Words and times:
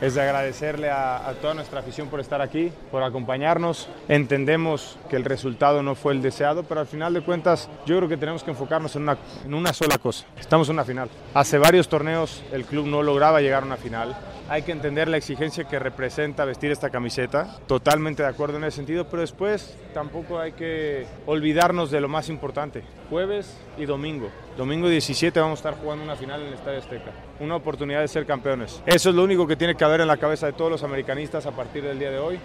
Es 0.00 0.14
de 0.14 0.22
agradecerle 0.22 0.90
a, 0.90 1.34
toda 1.40 1.54
nuestra 1.54 1.80
afición 1.80 2.08
por 2.08 2.20
estar 2.20 2.40
aquí, 2.42 2.72
por 2.90 3.02
acompañarnos. 3.02 3.88
Entendemos 4.08 4.98
que 5.08 5.16
el 5.16 5.24
resultado 5.24 5.82
no 5.82 5.94
fue 5.94 6.12
el 6.12 6.22
deseado, 6.22 6.64
pero 6.64 6.80
al 6.80 6.86
final 6.86 7.14
de 7.14 7.22
cuentas 7.22 7.68
yo 7.86 7.96
creo 7.96 8.08
que 8.08 8.16
tenemos 8.16 8.42
que 8.42 8.50
enfocarnos 8.50 8.96
en 8.96 9.02
una, 9.02 9.16
en 9.44 9.54
una 9.54 9.72
sola 9.72 9.98
cosa. 9.98 10.26
Estamos 10.38 10.68
en 10.68 10.74
una 10.74 10.84
final. 10.84 11.08
Hace 11.34 11.58
varios 11.58 11.88
torneos 11.88 12.42
el 12.52 12.64
club 12.64 12.86
no 12.86 13.02
lograba 13.02 13.40
llegar 13.40 13.62
a 13.62 13.66
una 13.66 13.76
final. 13.76 14.16
Hay 14.48 14.62
que 14.62 14.72
entender 14.72 15.08
la 15.08 15.16
exigencia 15.16 15.64
que 15.64 15.78
representa 15.78 16.44
vestir 16.44 16.70
esta 16.70 16.90
camiseta. 16.90 17.58
Totalmente 17.66 18.22
de 18.22 18.28
acuerdo 18.28 18.58
en 18.58 18.64
ese 18.64 18.76
sentido, 18.76 19.08
pero 19.08 19.22
después 19.22 19.76
tampoco 19.92 20.38
hay 20.38 20.52
que 20.52 21.06
olvidarnos 21.26 21.90
de 21.90 22.00
lo 22.00 22.08
más 22.08 22.28
importante. 22.28 22.84
Jueves 23.10 23.56
y 23.76 23.86
domingo. 23.86 24.30
Domingo 24.56 24.88
17 24.88 25.38
vamos 25.38 25.58
a 25.58 25.68
estar 25.68 25.82
jugando 25.82 26.02
una 26.02 26.16
final 26.16 26.40
en 26.40 26.48
el 26.48 26.54
Estadio 26.54 26.78
Azteca. 26.78 27.12
Una 27.40 27.56
oportunidad 27.56 28.00
de 28.00 28.08
ser 28.08 28.24
campeones. 28.24 28.82
Eso 28.86 29.10
es 29.10 29.14
lo 29.14 29.22
único 29.22 29.46
que 29.46 29.54
tiene 29.54 29.74
que 29.74 29.84
haber 29.84 30.00
en 30.00 30.08
la 30.08 30.16
cabeza 30.16 30.46
de 30.46 30.54
todos 30.54 30.70
los 30.70 30.82
americanistas 30.82 31.44
a 31.44 31.52
partir 31.52 31.82
del 31.82 31.98
día 31.98 32.10
de 32.10 32.18
hoy. 32.18 32.40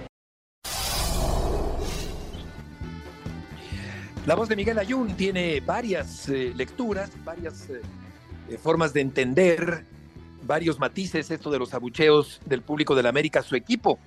La 4.25 4.35
voz 4.35 4.49
de 4.49 4.57
Miguel 4.57 4.77
Ayun 4.77 5.15
tiene 5.15 5.61
varias 5.61 6.27
eh, 6.27 6.51
lecturas, 6.53 7.11
varias 7.23 7.69
eh, 7.69 8.57
formas 8.57 8.91
de 8.91 8.99
entender, 8.99 9.85
varios 10.43 10.79
matices 10.79 11.31
esto 11.31 11.49
de 11.49 11.59
los 11.59 11.73
abucheos 11.73 12.41
del 12.45 12.61
público 12.61 12.93
del 12.93 13.05
América 13.05 13.41
su 13.41 13.55
equipo. 13.55 13.99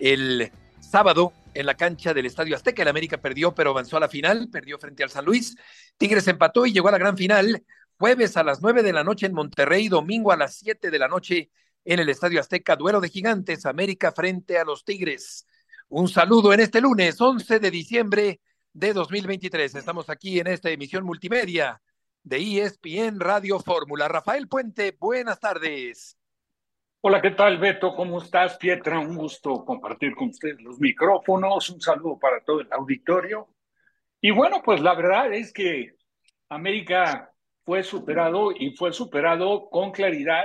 El 0.00 0.50
sábado 0.80 1.32
en 1.56 1.66
la 1.66 1.74
cancha 1.74 2.14
del 2.14 2.26
Estadio 2.26 2.54
Azteca. 2.54 2.82
El 2.82 2.88
América 2.88 3.16
perdió, 3.16 3.54
pero 3.54 3.70
avanzó 3.70 3.96
a 3.96 4.00
la 4.00 4.08
final, 4.08 4.48
perdió 4.50 4.78
frente 4.78 5.02
al 5.02 5.10
San 5.10 5.24
Luis. 5.24 5.56
Tigres 5.98 6.28
empató 6.28 6.66
y 6.66 6.72
llegó 6.72 6.88
a 6.88 6.92
la 6.92 6.98
gran 6.98 7.16
final. 7.16 7.64
Jueves 7.98 8.36
a 8.36 8.44
las 8.44 8.60
nueve 8.60 8.82
de 8.82 8.92
la 8.92 9.04
noche 9.04 9.26
en 9.26 9.32
Monterrey, 9.32 9.88
domingo 9.88 10.30
a 10.30 10.36
las 10.36 10.56
siete 10.56 10.90
de 10.90 10.98
la 10.98 11.08
noche 11.08 11.50
en 11.84 12.00
el 12.00 12.08
Estadio 12.08 12.40
Azteca, 12.40 12.76
duelo 12.76 13.00
de 13.00 13.08
gigantes, 13.08 13.64
América 13.64 14.12
frente 14.12 14.58
a 14.58 14.64
los 14.64 14.84
Tigres. 14.84 15.46
Un 15.88 16.08
saludo 16.08 16.52
en 16.52 16.60
este 16.60 16.80
lunes, 16.80 17.20
11 17.20 17.60
de 17.60 17.70
diciembre 17.70 18.40
de 18.72 18.92
2023. 18.92 19.76
Estamos 19.76 20.10
aquí 20.10 20.38
en 20.38 20.48
esta 20.48 20.68
emisión 20.68 21.04
multimedia 21.04 21.80
de 22.22 22.60
ESPN 22.60 23.20
Radio 23.20 23.60
Fórmula. 23.60 24.08
Rafael 24.08 24.48
Puente, 24.48 24.96
buenas 24.98 25.40
tardes. 25.40 26.18
Hola, 27.00 27.22
¿qué 27.22 27.30
tal, 27.30 27.58
Beto? 27.58 27.94
¿Cómo 27.94 28.20
estás, 28.20 28.56
Pietra? 28.56 28.98
Un 28.98 29.16
gusto 29.16 29.64
compartir 29.64 30.14
con 30.16 30.30
ustedes 30.30 30.60
los 30.60 30.80
micrófonos. 30.80 31.70
Un 31.70 31.80
saludo 31.80 32.18
para 32.18 32.42
todo 32.44 32.60
el 32.60 32.72
auditorio. 32.72 33.48
Y 34.20 34.30
bueno, 34.30 34.62
pues 34.64 34.80
la 34.80 34.94
verdad 34.94 35.32
es 35.32 35.52
que 35.52 35.92
América 36.48 37.30
fue 37.64 37.82
superado 37.82 38.52
y 38.52 38.74
fue 38.76 38.92
superado 38.92 39.68
con 39.70 39.92
claridad, 39.92 40.44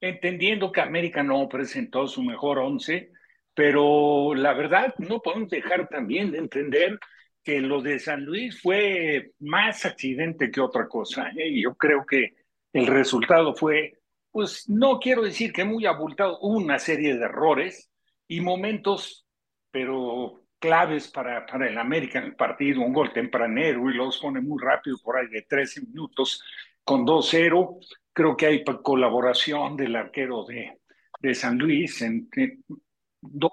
entendiendo 0.00 0.72
que 0.72 0.80
América 0.80 1.22
no 1.22 1.48
presentó 1.48 2.06
su 2.06 2.22
mejor 2.22 2.58
once, 2.58 3.10
pero 3.54 4.34
la 4.34 4.52
verdad 4.54 4.94
no 4.98 5.20
podemos 5.20 5.50
dejar 5.50 5.88
también 5.88 6.32
de 6.32 6.38
entender 6.38 6.98
que 7.42 7.60
lo 7.60 7.82
de 7.82 7.98
San 7.98 8.24
Luis 8.24 8.60
fue 8.60 9.32
más 9.40 9.84
accidente 9.84 10.50
que 10.50 10.60
otra 10.60 10.88
cosa. 10.88 11.30
¿eh? 11.36 11.60
Yo 11.60 11.74
creo 11.74 12.04
que 12.06 12.34
el 12.72 12.86
resultado 12.86 13.54
fue 13.54 13.98
pues 14.34 14.68
no 14.68 14.98
quiero 14.98 15.22
decir 15.22 15.52
que 15.52 15.64
muy 15.64 15.86
abultado, 15.86 16.40
una 16.40 16.80
serie 16.80 17.14
de 17.14 17.24
errores 17.24 17.88
y 18.26 18.40
momentos, 18.40 19.24
pero 19.70 20.43
claves 20.64 21.08
para, 21.08 21.44
para 21.44 21.68
el 21.68 21.76
América 21.76 22.18
en 22.18 22.24
el 22.24 22.36
partido, 22.36 22.80
un 22.80 22.94
gol 22.94 23.12
tempranero 23.12 23.90
y 23.90 23.94
los 23.94 24.18
pone 24.18 24.40
muy 24.40 24.58
rápido 24.62 24.96
por 25.04 25.18
ahí 25.18 25.26
de 25.26 25.42
13 25.42 25.82
minutos 25.82 26.42
con 26.82 27.04
2-0. 27.04 27.76
Creo 28.14 28.34
que 28.34 28.46
hay 28.46 28.64
colaboración 28.82 29.76
del 29.76 29.94
arquero 29.94 30.46
de, 30.46 30.78
de 31.20 31.34
San 31.34 31.58
Luis 31.58 32.00
en, 32.00 32.30
dos. 33.20 33.52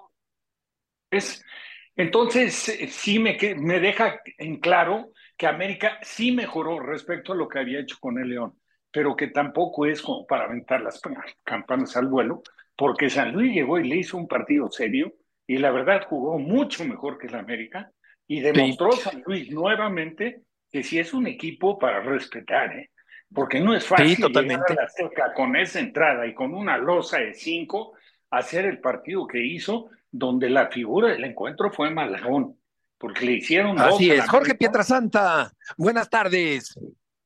Entonces, 1.94 2.54
sí 2.88 3.18
me, 3.18 3.36
me 3.58 3.78
deja 3.78 4.22
en 4.38 4.58
claro 4.58 5.12
que 5.36 5.46
América 5.46 5.98
sí 6.00 6.32
mejoró 6.32 6.80
respecto 6.80 7.34
a 7.34 7.36
lo 7.36 7.46
que 7.46 7.58
había 7.58 7.80
hecho 7.80 7.98
con 8.00 8.18
el 8.18 8.30
León 8.30 8.58
pero 8.90 9.16
que 9.16 9.28
tampoco 9.28 9.86
es 9.86 10.02
como 10.02 10.26
para 10.26 10.44
aventar 10.44 10.82
las 10.82 11.00
campanas 11.44 11.96
al 11.96 12.08
vuelo, 12.08 12.42
porque 12.76 13.08
San 13.08 13.32
Luis 13.32 13.54
llegó 13.54 13.78
y 13.78 13.88
le 13.88 13.96
hizo 13.96 14.18
un 14.18 14.28
partido 14.28 14.70
serio 14.70 15.14
y 15.52 15.58
la 15.58 15.70
verdad 15.70 16.06
jugó 16.08 16.38
mucho 16.38 16.82
mejor 16.86 17.18
que 17.18 17.26
el 17.26 17.34
América 17.34 17.90
y 18.26 18.40
demostró 18.40 18.92
San 18.92 19.22
Luis 19.26 19.50
nuevamente 19.50 20.40
que 20.70 20.82
sí 20.82 20.98
es 20.98 21.12
un 21.12 21.26
equipo 21.26 21.78
para 21.78 22.00
respetar, 22.00 22.72
¿eh? 22.72 22.90
porque 23.34 23.60
no 23.60 23.74
es 23.74 23.86
fácil 23.86 24.16
sí, 24.16 24.22
totalmente. 24.22 24.64
llegar 24.70 24.88
a 24.98 25.28
la 25.28 25.34
con 25.34 25.54
esa 25.56 25.80
entrada 25.80 26.26
y 26.26 26.32
con 26.32 26.54
una 26.54 26.78
losa 26.78 27.18
de 27.18 27.34
cinco 27.34 27.92
hacer 28.30 28.64
el 28.64 28.80
partido 28.80 29.26
que 29.26 29.44
hizo, 29.44 29.90
donde 30.10 30.48
la 30.48 30.68
figura 30.68 31.08
del 31.08 31.24
encuentro 31.24 31.70
fue 31.70 31.90
Malagón, 31.90 32.56
porque 32.96 33.26
le 33.26 33.32
hicieron 33.32 33.78
Así 33.78 34.10
es, 34.10 34.26
Jorge 34.26 34.54
Pietrasanta, 34.54 35.52
buenas 35.76 36.08
tardes. 36.08 36.78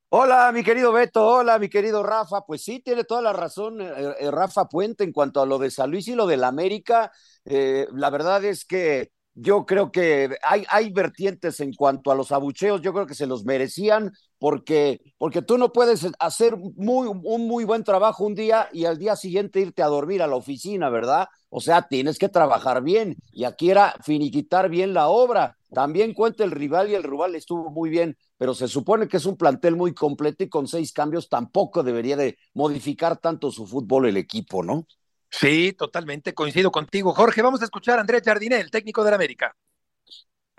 Hola, 0.09 0.51
mi 0.53 0.63
querido 0.63 0.93
Beto, 0.93 1.25
hola, 1.25 1.59
mi 1.59 1.67
querido 1.69 2.01
Rafa. 2.01 2.41
Pues 2.45 2.63
sí, 2.63 2.79
tiene 2.79 3.03
toda 3.03 3.21
la 3.21 3.33
razón 3.33 3.81
eh, 3.81 3.87
eh, 4.19 4.31
Rafa 4.31 4.65
Puente 4.69 5.03
en 5.03 5.11
cuanto 5.11 5.41
a 5.41 5.45
lo 5.45 5.57
de 5.59 5.69
San 5.69 5.91
Luis 5.91 6.07
y 6.07 6.15
lo 6.15 6.25
del 6.27 6.43
América. 6.45 7.11
Eh, 7.45 7.87
la 7.93 8.09
verdad 8.09 8.43
es 8.45 8.63
que 8.65 9.11
yo 9.33 9.65
creo 9.65 9.91
que 9.91 10.35
hay, 10.43 10.65
hay 10.69 10.91
vertientes 10.91 11.59
en 11.59 11.73
cuanto 11.73 12.09
a 12.11 12.15
los 12.15 12.31
abucheos, 12.31 12.81
yo 12.81 12.93
creo 12.93 13.05
que 13.05 13.13
se 13.15 13.27
los 13.27 13.43
merecían 13.45 14.11
porque, 14.39 14.99
porque 15.17 15.41
tú 15.41 15.57
no 15.57 15.71
puedes 15.73 16.07
hacer 16.19 16.55
muy, 16.57 17.07
un 17.07 17.47
muy 17.47 17.65
buen 17.65 17.83
trabajo 17.83 18.23
un 18.25 18.33
día 18.33 18.69
y 18.71 18.85
al 18.85 18.97
día 18.97 19.15
siguiente 19.15 19.59
irte 19.59 19.83
a 19.83 19.87
dormir 19.87 20.21
a 20.23 20.27
la 20.27 20.35
oficina, 20.37 20.89
¿verdad? 20.89 21.27
O 21.49 21.59
sea, 21.59 21.83
tienes 21.87 22.17
que 22.17 22.29
trabajar 22.29 22.81
bien 22.81 23.15
y 23.31 23.43
aquí 23.43 23.69
era 23.69 23.93
finiquitar 24.03 24.69
bien 24.69 24.93
la 24.93 25.09
obra. 25.09 25.56
También 25.73 26.13
cuenta 26.13 26.43
el 26.43 26.51
rival 26.51 26.89
y 26.89 26.95
el 26.95 27.03
rival 27.03 27.35
estuvo 27.35 27.69
muy 27.69 27.89
bien 27.89 28.17
pero 28.37 28.53
se 28.53 28.67
supone 28.67 29.07
que 29.07 29.17
es 29.17 29.25
un 29.25 29.35
plantel 29.35 29.75
muy 29.75 29.93
completo 29.93 30.43
y 30.43 30.49
con 30.49 30.67
seis 30.67 30.93
cambios 30.93 31.27
tampoco 31.27 31.83
debería 31.83 32.15
de 32.15 32.37
modificar 32.53 33.17
tanto 33.17 33.51
su 33.51 33.65
fútbol 33.65 34.07
el 34.07 34.17
equipo, 34.17 34.63
¿no? 34.63 34.85
Sí, 35.29 35.73
totalmente, 35.73 36.33
coincido 36.33 36.71
contigo. 36.71 37.13
Jorge, 37.13 37.41
vamos 37.41 37.61
a 37.61 37.65
escuchar 37.65 37.97
a 37.97 38.01
Andrés 38.01 38.21
Jardiné, 38.23 38.59
el 38.59 38.71
técnico 38.71 39.03
del 39.03 39.15
América. 39.15 39.55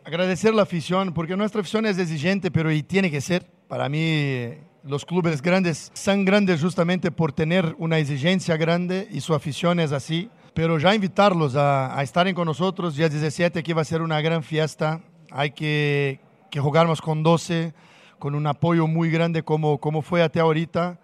Agradecer 0.04 0.54
la 0.54 0.62
afición, 0.62 1.14
porque 1.14 1.36
nuestra 1.36 1.60
afición 1.60 1.86
es 1.86 1.98
exigente, 1.98 2.50
pero 2.50 2.70
y 2.70 2.82
tiene 2.82 3.10
que 3.10 3.20
ser. 3.20 3.50
Para 3.68 3.88
mí, 3.88 4.54
los 4.82 5.04
clubes 5.04 5.40
grandes 5.40 5.90
son 5.94 6.24
grandes 6.24 6.60
justamente 6.60 7.10
por 7.10 7.32
tener 7.32 7.74
una 7.78 7.98
exigencia 7.98 8.56
grande 8.56 9.08
y 9.10 9.20
su 9.20 9.34
afición 9.34 9.80
es 9.80 9.92
así. 9.92 10.30
Pero 10.54 10.78
ya 10.78 10.94
invitarlos 10.94 11.54
a, 11.56 11.98
a 11.98 12.02
estar 12.02 12.32
con 12.34 12.46
nosotros, 12.46 12.96
día 12.96 13.08
17 13.08 13.58
aquí 13.58 13.72
va 13.72 13.82
a 13.82 13.84
ser 13.84 14.02
una 14.02 14.20
gran 14.20 14.42
fiesta. 14.42 15.00
Hay 15.30 15.52
que 15.52 16.20
que 16.50 16.60
jugáramos 16.60 17.00
con 17.00 17.22
12, 17.22 17.74
con 18.18 18.34
un 18.34 18.46
apoyo 18.46 18.86
muy 18.86 19.10
grande 19.10 19.42
como, 19.42 19.78
como 19.78 20.02
fue 20.02 20.22
hasta 20.22 20.40
ahorita. 20.40 20.98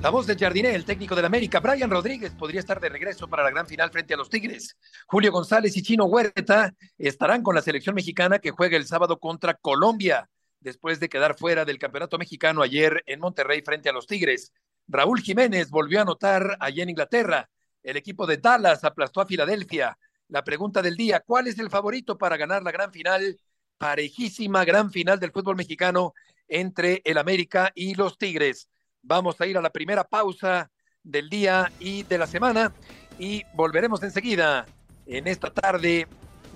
La 0.00 0.08
voz 0.08 0.26
de 0.26 0.34
Jardiné, 0.34 0.74
el 0.74 0.86
técnico 0.86 1.14
del 1.14 1.26
América, 1.26 1.60
Brian 1.60 1.90
Rodríguez, 1.90 2.32
podría 2.32 2.60
estar 2.60 2.80
de 2.80 2.88
regreso 2.88 3.28
para 3.28 3.42
la 3.42 3.50
gran 3.50 3.66
final 3.66 3.90
frente 3.90 4.14
a 4.14 4.16
los 4.16 4.30
Tigres. 4.30 4.78
Julio 5.06 5.30
González 5.30 5.76
y 5.76 5.82
Chino 5.82 6.06
Huerta 6.06 6.72
estarán 6.96 7.42
con 7.42 7.54
la 7.54 7.60
selección 7.60 7.94
mexicana 7.94 8.38
que 8.38 8.50
juega 8.50 8.78
el 8.78 8.86
sábado 8.86 9.18
contra 9.18 9.54
Colombia, 9.54 10.30
después 10.58 11.00
de 11.00 11.10
quedar 11.10 11.36
fuera 11.36 11.66
del 11.66 11.78
campeonato 11.78 12.16
mexicano 12.16 12.62
ayer 12.62 13.02
en 13.06 13.20
Monterrey 13.20 13.60
frente 13.60 13.90
a 13.90 13.92
los 13.92 14.06
Tigres. 14.06 14.54
Raúl 14.90 15.20
Jiménez 15.20 15.70
volvió 15.70 16.00
a 16.00 16.02
anotar 16.02 16.56
allí 16.58 16.80
en 16.80 16.90
Inglaterra. 16.90 17.48
El 17.82 17.96
equipo 17.96 18.26
de 18.26 18.38
Dallas 18.38 18.82
aplastó 18.82 19.20
a 19.20 19.26
Filadelfia 19.26 19.96
la 20.28 20.42
pregunta 20.42 20.82
del 20.82 20.96
día, 20.96 21.20
¿cuál 21.20 21.46
es 21.46 21.58
el 21.58 21.70
favorito 21.70 22.18
para 22.18 22.36
ganar 22.36 22.62
la 22.62 22.72
gran 22.72 22.92
final? 22.92 23.38
Parejísima 23.78 24.64
gran 24.64 24.90
final 24.90 25.18
del 25.18 25.32
fútbol 25.32 25.56
mexicano 25.56 26.12
entre 26.48 27.02
el 27.04 27.18
América 27.18 27.70
y 27.74 27.94
los 27.94 28.18
Tigres. 28.18 28.68
Vamos 29.02 29.40
a 29.40 29.46
ir 29.46 29.56
a 29.56 29.62
la 29.62 29.70
primera 29.70 30.04
pausa 30.04 30.70
del 31.02 31.28
día 31.30 31.70
y 31.78 32.02
de 32.02 32.18
la 32.18 32.26
semana 32.26 32.72
y 33.18 33.44
volveremos 33.54 34.02
enseguida 34.02 34.66
en 35.06 35.26
esta 35.26 35.52
tarde 35.52 36.08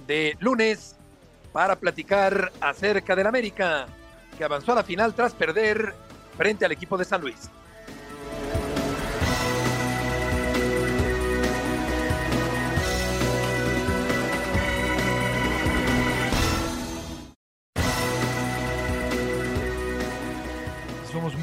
de 0.06 0.36
lunes 0.40 0.96
para 1.52 1.76
platicar 1.76 2.52
acerca 2.60 3.14
del 3.14 3.28
América 3.28 3.86
que 4.36 4.44
avanzó 4.44 4.72
a 4.72 4.76
la 4.76 4.82
final 4.82 5.14
tras 5.14 5.34
perder 5.34 5.94
frente 6.36 6.64
al 6.64 6.72
equipo 6.72 6.98
de 6.98 7.04
San 7.04 7.20
Luis. 7.20 7.48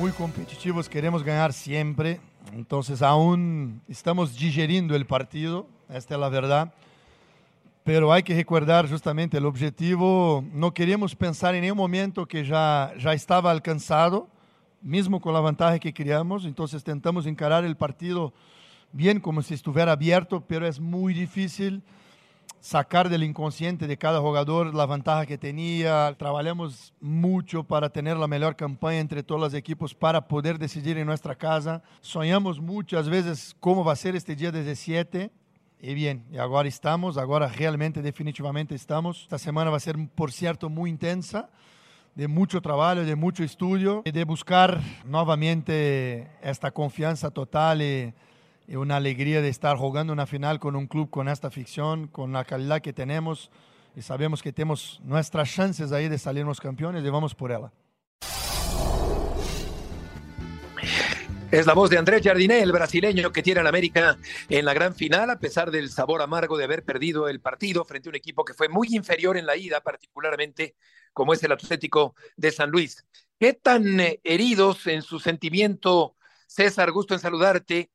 Muy 0.01 0.11
competitivos, 0.13 0.89
queremos 0.89 1.23
ganar 1.23 1.53
siempre. 1.53 2.19
Entonces 2.53 3.03
aún 3.03 3.83
estamos 3.87 4.35
digeriendo 4.35 4.95
el 4.95 5.05
partido, 5.05 5.67
esta 5.89 6.15
es 6.15 6.19
la 6.19 6.27
verdad. 6.27 6.73
pero 7.83 8.11
hay 8.11 8.23
que 8.23 8.33
recordar 8.33 8.89
justamente 8.89 9.37
el 9.37 9.45
objetivo, 9.45 10.43
no 10.53 10.73
queríamos 10.73 11.15
pensar 11.15 11.53
en 11.53 11.61
ningún 11.61 11.77
momento 11.77 12.25
que 12.25 12.43
ya, 12.43 12.91
ya 12.97 13.13
estaba 13.13 13.51
alcanzado, 13.51 14.27
mismo 14.81 15.21
con 15.21 15.33
la 15.35 15.41
ventaja 15.41 15.77
que 15.77 15.93
criamos, 15.93 16.45
entonces 16.45 16.83
tentamos 16.83 17.27
encarar 17.27 17.63
el 17.63 17.77
partido 17.77 18.33
bien 18.91 19.19
como 19.19 19.43
si 19.43 19.53
estuviera 19.53 19.91
abierto, 19.91 20.43
pero 20.47 20.65
es 20.65 20.79
muy 20.79 21.13
difícil 21.13 21.83
sacar 22.61 23.09
del 23.09 23.23
inconsciente 23.23 23.87
de 23.87 23.97
cada 23.97 24.21
jugador 24.21 24.73
la 24.73 24.85
ventaja 24.85 25.25
que 25.25 25.37
tenía. 25.37 26.15
Trabajamos 26.17 26.93
mucho 27.01 27.63
para 27.63 27.89
tener 27.89 28.15
la 28.15 28.27
mejor 28.27 28.55
campaña 28.55 28.99
entre 28.99 29.23
todos 29.23 29.41
los 29.41 29.53
equipos 29.53 29.93
para 29.93 30.27
poder 30.27 30.57
decidir 30.57 30.97
en 30.97 31.07
nuestra 31.07 31.35
casa. 31.35 31.81
Soñamos 31.99 32.61
muchas 32.61 33.09
veces 33.09 33.55
cómo 33.59 33.83
va 33.83 33.93
a 33.93 33.97
ser 33.97 34.15
este 34.15 34.35
día 34.35 34.51
17 34.51 35.31
y 35.83 35.95
bien, 35.95 36.27
y 36.31 36.37
ahora 36.37 36.69
estamos, 36.69 37.17
ahora 37.17 37.47
realmente, 37.47 38.03
definitivamente 38.03 38.75
estamos. 38.75 39.23
Esta 39.23 39.39
semana 39.39 39.71
va 39.71 39.77
a 39.77 39.79
ser, 39.79 39.95
por 40.13 40.31
cierto, 40.31 40.69
muy 40.69 40.91
intensa, 40.91 41.49
de 42.13 42.27
mucho 42.27 42.61
trabajo, 42.61 43.01
de 43.01 43.15
mucho 43.15 43.43
estudio, 43.43 44.03
y 44.05 44.11
de 44.11 44.23
buscar 44.23 44.79
nuevamente 45.05 46.29
esta 46.43 46.69
confianza 46.69 47.31
total 47.31 47.81
y, 47.81 48.13
y, 48.13 48.13
una 48.77 48.97
alegría 48.97 49.41
de 49.41 49.49
estar 49.49 49.77
jugando 49.77 50.13
una 50.13 50.25
final 50.25 50.59
con 50.59 50.75
un 50.75 50.87
club 50.87 51.09
con 51.09 51.27
esta 51.27 51.51
ficción, 51.51 52.07
con 52.07 52.31
la 52.31 52.45
calidad 52.45 52.81
que 52.81 52.93
tenemos, 52.93 53.51
y 53.95 54.01
sabemos 54.01 54.41
que 54.41 54.53
tenemos 54.53 55.01
nuestras 55.03 55.53
chances 55.53 55.91
ahí 55.91 56.07
de 56.07 56.17
salirnos 56.17 56.61
campeones 56.61 57.03
y 57.03 57.09
vamos 57.09 57.35
por 57.35 57.51
ella. 57.51 57.71
Es 61.51 61.65
la 61.65 61.73
voz 61.73 61.89
de 61.89 61.97
Andrés 61.97 62.21
Jardiné, 62.23 62.61
el 62.61 62.71
brasileño 62.71 63.33
que 63.33 63.43
tiene 63.43 63.59
al 63.59 63.67
América 63.67 64.17
en 64.47 64.63
la 64.63 64.73
gran 64.73 64.95
final, 64.95 65.29
a 65.29 65.37
pesar 65.37 65.69
del 65.69 65.89
sabor 65.89 66.21
amargo 66.21 66.55
de 66.55 66.63
haber 66.63 66.85
perdido 66.85 67.27
el 67.27 67.41
partido 67.41 67.83
frente 67.83 68.07
a 68.07 68.11
un 68.11 68.15
equipo 68.15 68.45
que 68.45 68.53
fue 68.53 68.69
muy 68.69 68.87
inferior 68.91 69.35
en 69.35 69.45
la 69.45 69.57
ida, 69.57 69.81
particularmente 69.81 70.75
como 71.11 71.33
es 71.33 71.43
el 71.43 71.51
Atlético 71.51 72.15
de 72.37 72.51
San 72.53 72.69
Luis. 72.69 73.05
¿Qué 73.37 73.51
tan 73.51 73.99
eh, 73.99 74.21
heridos 74.23 74.87
en 74.87 75.01
su 75.01 75.19
sentimiento, 75.19 76.15
César, 76.47 76.89
gusto 76.91 77.15
en 77.15 77.19
saludarte, 77.19 77.91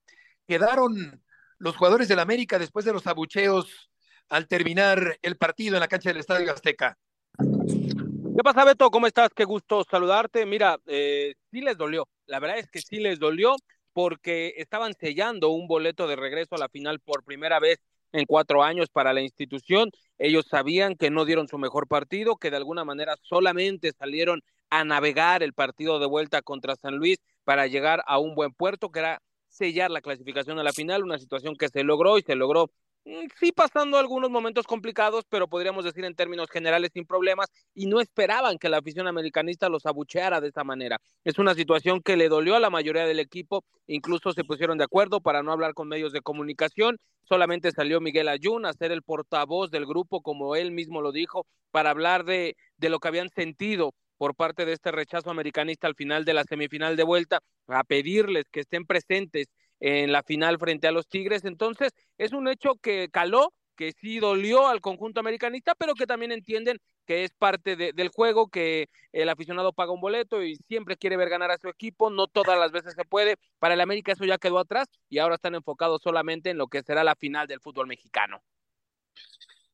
quedaron 0.46 1.22
los 1.58 1.76
jugadores 1.76 2.08
del 2.08 2.18
América 2.18 2.58
después 2.58 2.84
de 2.84 2.92
los 2.92 3.06
abucheos 3.06 3.90
al 4.28 4.46
terminar 4.48 5.18
el 5.22 5.36
partido 5.36 5.76
en 5.76 5.80
la 5.80 5.88
cancha 5.88 6.10
del 6.10 6.18
Estadio 6.18 6.52
Azteca? 6.52 6.98
¿Qué 7.38 8.42
pasa, 8.42 8.64
Beto? 8.64 8.90
¿Cómo 8.90 9.06
estás? 9.06 9.30
Qué 9.34 9.44
gusto 9.44 9.84
saludarte. 9.90 10.44
Mira, 10.44 10.78
eh, 10.86 11.34
sí 11.50 11.60
les 11.60 11.76
dolió. 11.76 12.08
La 12.26 12.38
verdad 12.38 12.58
es 12.58 12.68
que 12.68 12.80
sí 12.80 12.98
les 12.98 13.18
dolió 13.18 13.56
porque 13.92 14.54
estaban 14.58 14.92
sellando 14.92 15.48
un 15.48 15.66
boleto 15.66 16.06
de 16.06 16.16
regreso 16.16 16.54
a 16.54 16.58
la 16.58 16.68
final 16.68 17.00
por 17.00 17.24
primera 17.24 17.58
vez 17.60 17.78
en 18.12 18.26
cuatro 18.26 18.62
años 18.62 18.88
para 18.90 19.14
la 19.14 19.22
institución. 19.22 19.90
Ellos 20.18 20.46
sabían 20.50 20.96
que 20.96 21.10
no 21.10 21.24
dieron 21.24 21.48
su 21.48 21.56
mejor 21.56 21.88
partido, 21.88 22.36
que 22.36 22.50
de 22.50 22.58
alguna 22.58 22.84
manera 22.84 23.16
solamente 23.22 23.92
salieron 23.92 24.42
a 24.68 24.84
navegar 24.84 25.42
el 25.42 25.54
partido 25.54 25.98
de 25.98 26.06
vuelta 26.06 26.42
contra 26.42 26.76
San 26.76 26.96
Luis 26.96 27.18
para 27.44 27.66
llegar 27.66 28.02
a 28.06 28.18
un 28.18 28.34
buen 28.34 28.52
puerto, 28.52 28.90
que 28.90 28.98
era 28.98 29.22
sellar 29.56 29.90
la 29.90 30.00
clasificación 30.00 30.58
a 30.58 30.62
la 30.62 30.72
final, 30.72 31.04
una 31.04 31.18
situación 31.18 31.56
que 31.56 31.68
se 31.68 31.82
logró 31.82 32.18
y 32.18 32.22
se 32.22 32.34
logró 32.34 32.70
Mm, 33.06 33.28
sí 33.38 33.52
pasando 33.52 33.98
algunos 33.98 34.30
momentos 34.30 34.66
complicados, 34.66 35.24
pero 35.28 35.46
podríamos 35.46 35.84
decir 35.84 36.04
en 36.04 36.16
términos 36.16 36.48
generales 36.50 36.90
sin 36.92 37.06
problemas, 37.06 37.46
y 37.72 37.86
no 37.86 38.00
esperaban 38.00 38.58
que 38.58 38.68
la 38.68 38.78
afición 38.78 39.06
americanista 39.06 39.68
los 39.68 39.86
abucheara 39.86 40.40
de 40.40 40.48
esta 40.48 40.64
manera. 40.64 41.00
Es 41.22 41.38
una 41.38 41.54
situación 41.54 42.02
que 42.02 42.16
le 42.16 42.28
dolió 42.28 42.56
a 42.56 42.60
la 42.60 42.68
mayoría 42.68 43.06
del 43.06 43.20
equipo, 43.20 43.64
incluso 43.86 44.32
se 44.32 44.42
pusieron 44.42 44.76
de 44.76 44.84
acuerdo 44.84 45.20
para 45.20 45.44
no 45.44 45.52
hablar 45.52 45.72
con 45.74 45.86
medios 45.86 46.12
de 46.12 46.20
comunicación, 46.20 46.98
solamente 47.22 47.70
salió 47.70 48.00
Miguel 48.00 48.26
Ayun 48.26 48.66
a 48.66 48.72
ser 48.72 48.90
el 48.90 49.04
portavoz 49.04 49.70
del 49.70 49.86
grupo, 49.86 50.20
como 50.20 50.56
él 50.56 50.72
mismo 50.72 51.00
lo 51.00 51.12
dijo, 51.12 51.46
para 51.70 51.90
hablar 51.90 52.24
de, 52.24 52.56
de 52.76 52.88
lo 52.88 52.98
que 52.98 53.06
habían 53.06 53.28
sentido 53.28 53.94
por 54.18 54.34
parte 54.34 54.64
de 54.64 54.72
este 54.72 54.92
rechazo 54.92 55.30
americanista 55.30 55.86
al 55.86 55.94
final 55.94 56.24
de 56.24 56.34
la 56.34 56.44
semifinal 56.44 56.96
de 56.96 57.04
vuelta, 57.04 57.40
a 57.68 57.84
pedirles 57.84 58.44
que 58.50 58.60
estén 58.60 58.86
presentes 58.86 59.48
en 59.80 60.12
la 60.12 60.22
final 60.22 60.58
frente 60.58 60.86
a 60.86 60.92
los 60.92 61.06
Tigres. 61.08 61.44
Entonces, 61.44 61.92
es 62.18 62.32
un 62.32 62.48
hecho 62.48 62.76
que 62.76 63.08
caló, 63.10 63.52
que 63.76 63.92
sí 63.92 64.18
dolió 64.18 64.68
al 64.68 64.80
conjunto 64.80 65.20
americanista, 65.20 65.74
pero 65.74 65.94
que 65.94 66.06
también 66.06 66.32
entienden 66.32 66.78
que 67.06 67.24
es 67.24 67.32
parte 67.34 67.76
de, 67.76 67.92
del 67.92 68.08
juego, 68.08 68.48
que 68.48 68.88
el 69.12 69.28
aficionado 69.28 69.72
paga 69.72 69.92
un 69.92 70.00
boleto 70.00 70.42
y 70.42 70.56
siempre 70.56 70.96
quiere 70.96 71.16
ver 71.16 71.28
ganar 71.28 71.50
a 71.50 71.58
su 71.58 71.68
equipo, 71.68 72.10
no 72.10 72.26
todas 72.26 72.58
las 72.58 72.72
veces 72.72 72.94
se 72.94 73.04
puede. 73.04 73.36
Para 73.58 73.74
el 73.74 73.80
América 73.80 74.12
eso 74.12 74.24
ya 74.24 74.38
quedó 74.38 74.58
atrás 74.58 74.88
y 75.08 75.18
ahora 75.18 75.36
están 75.36 75.54
enfocados 75.54 76.02
solamente 76.02 76.50
en 76.50 76.58
lo 76.58 76.66
que 76.68 76.82
será 76.82 77.04
la 77.04 77.14
final 77.14 77.46
del 77.46 77.60
fútbol 77.60 77.86
mexicano. 77.86 78.42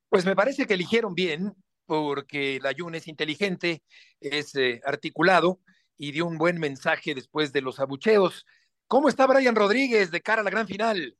Pues 0.09 0.27
me 0.27 0.37
parece 0.37 0.67
que 0.67 0.75
eligieron 0.75 1.15
bien, 1.15 1.55
porque 1.87 2.59
la 2.63 2.73
Jun 2.77 2.95
es 2.95 3.09
inteligente, 3.09 3.83
es 4.21 4.55
eh, 4.55 4.81
articulado 4.85 5.61
y 5.97 6.13
dio 6.13 6.27
un 6.27 6.39
buen 6.39 6.59
mensaje 6.59 7.15
después 7.15 7.53
de 7.53 7.63
los 7.63 7.81
abucheos. 7.81 8.47
¿Cómo 8.87 9.09
está 9.09 9.27
Brian 9.27 9.55
Rodríguez 9.55 10.11
de 10.11 10.21
cara 10.21 10.43
a 10.43 10.45
la 10.45 10.51
gran 10.51 10.67
final? 10.67 11.17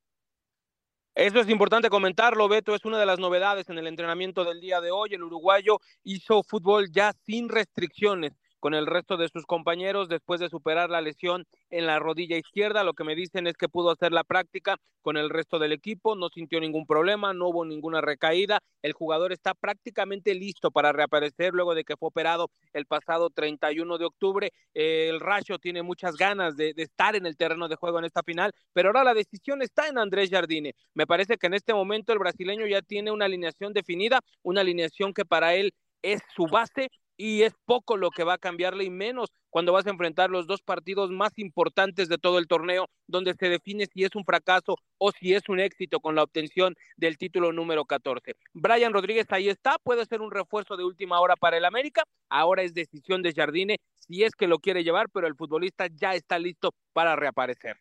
Eso 1.15 1.41
es 1.41 1.49
importante 1.49 1.91
comentarlo, 1.91 2.49
Beto, 2.49 2.75
es 2.75 2.85
una 2.87 2.99
de 2.99 3.05
las 3.05 3.19
novedades 3.19 3.69
en 3.69 3.79
el 3.79 3.87
entrenamiento 3.87 4.45
del 4.45 4.61
día 4.61 4.81
de 4.81 4.91
hoy. 4.91 5.13
El 5.13 5.23
uruguayo 5.23 5.79
hizo 6.05 6.43
fútbol 6.43 6.91
ya 6.91 7.13
sin 7.27 7.51
restricciones 7.51 8.33
con 8.63 8.75
el 8.75 8.87
resto 8.87 9.17
de 9.17 9.29
sus 9.29 9.45
compañeros 9.45 10.09
después 10.09 10.39
de 10.39 10.49
superar 10.49 10.89
la 10.89 11.01
lesión 11.01 11.47
en 11.71 11.85
la 11.85 11.99
rodilla 11.99 12.37
izquierda. 12.37 12.85
Lo 12.85 12.95
que 12.95 13.03
me 13.03 13.17
dicen 13.17 13.49
es 13.49 13.57
que 13.57 13.69
pudo 13.69 13.91
hacer 13.91 14.13
la 14.13 14.23
práctica 14.23 14.77
con 15.03 15.17
el 15.17 15.31
resto 15.31 15.59
del 15.59 15.73
equipo, 15.73 16.15
no 16.15 16.29
sintió 16.29 16.61
ningún 16.61 16.87
problema, 16.87 17.35
no 17.35 17.49
hubo 17.49 17.65
ninguna 17.65 18.01
recaída. 18.01 18.61
El 18.81 18.93
jugador 18.93 19.33
está 19.33 19.55
prácticamente 19.55 20.33
listo 20.37 20.71
para 20.71 20.93
reaparecer 20.93 21.55
luego 21.55 21.75
de 21.75 21.83
que 21.83 21.97
fue 21.97 22.11
operado 22.11 22.53
el 22.73 22.87
pasado 22.87 23.31
31 23.31 23.99
de 23.99 24.05
octubre. 24.05 24.53
el 24.75 25.19
Rayo 25.19 25.59
tiene 25.59 25.83
muchas 25.83 26.15
ganas 26.15 26.57
de, 26.57 26.73
de, 26.73 26.85
estar 26.85 27.17
en 27.17 27.27
el 27.27 27.37
terreno 27.37 27.67
de 27.67 27.75
juego 27.75 27.99
en 27.99 28.05
esta 28.05 28.23
final, 28.23 28.53
pero 28.73 28.91
ahora 28.91 29.03
la 29.03 29.15
decisión 29.15 29.61
está 29.63 29.89
en 29.89 29.99
Andrés 29.99 30.31
Jardine. 30.31 30.77
Me 30.95 31.09
parece 31.09 31.37
que 31.37 31.49
en 31.49 31.55
este 31.55 31.75
momento 31.75 32.13
el 32.13 32.21
brasileño 32.21 32.69
ya 32.69 32.81
tiene 32.81 33.11
una 33.11 33.25
alineación 33.25 33.73
definida, 33.73 34.21
una 34.45 34.61
alineación 34.61 35.13
que 35.13 35.25
para 35.25 35.57
él 35.57 35.75
es 36.03 36.21
su 36.35 36.47
base 36.47 36.91
y 37.17 37.43
es 37.43 37.55
poco 37.65 37.97
lo 37.97 38.11
que 38.11 38.25
va 38.25 38.35
a 38.35 38.39
cambiarle 38.39 38.85
y 38.85 38.91
menos 38.91 39.31
cuando 39.51 39.73
vas 39.73 39.87
a 39.87 39.91
enfrentar 39.91 40.31
los 40.31 40.47
dos 40.47 40.63
partidos 40.63 41.11
más 41.11 41.39
importantes 41.39 42.09
de 42.09 42.19
todo 42.19 42.39
el 42.39 42.49
torneo, 42.49 42.89
donde 43.07 43.35
se 43.35 43.49
define 43.49 43.87
si 43.87 44.05
es 44.05 44.15
un 44.15 44.25
fracaso 44.25 44.77
o 44.99 45.13
si 45.13 45.35
es 45.35 45.49
un 45.49 45.61
éxito 45.61 46.01
con 46.01 46.15
la 46.15 46.23
obtención 46.23 46.75
del 46.97 47.19
título 47.19 47.53
número 47.53 47.85
14. 47.85 48.35
Brian 48.55 48.93
Rodríguez 48.93 49.27
ahí 49.31 49.49
está, 49.49 49.77
puede 49.83 50.07
ser 50.07 50.21
un 50.21 50.31
refuerzo 50.31 50.77
de 50.77 50.85
última 50.85 51.21
hora 51.21 51.37
para 51.37 51.59
el 51.59 51.65
América, 51.65 52.05
ahora 52.29 52.63
es 52.63 52.73
decisión 52.73 53.23
de 53.23 53.35
Jardine 53.35 53.77
si 53.99 54.25
es 54.25 54.35
que 54.35 54.47
lo 54.47 54.59
quiere 54.59 54.85
llevar, 54.85 55.09
pero 55.11 55.27
el 55.27 55.37
futbolista 55.37 55.87
ya 55.87 56.15
está 56.15 56.39
listo 56.39 56.75
para 56.93 57.15
reaparecer. 57.15 57.77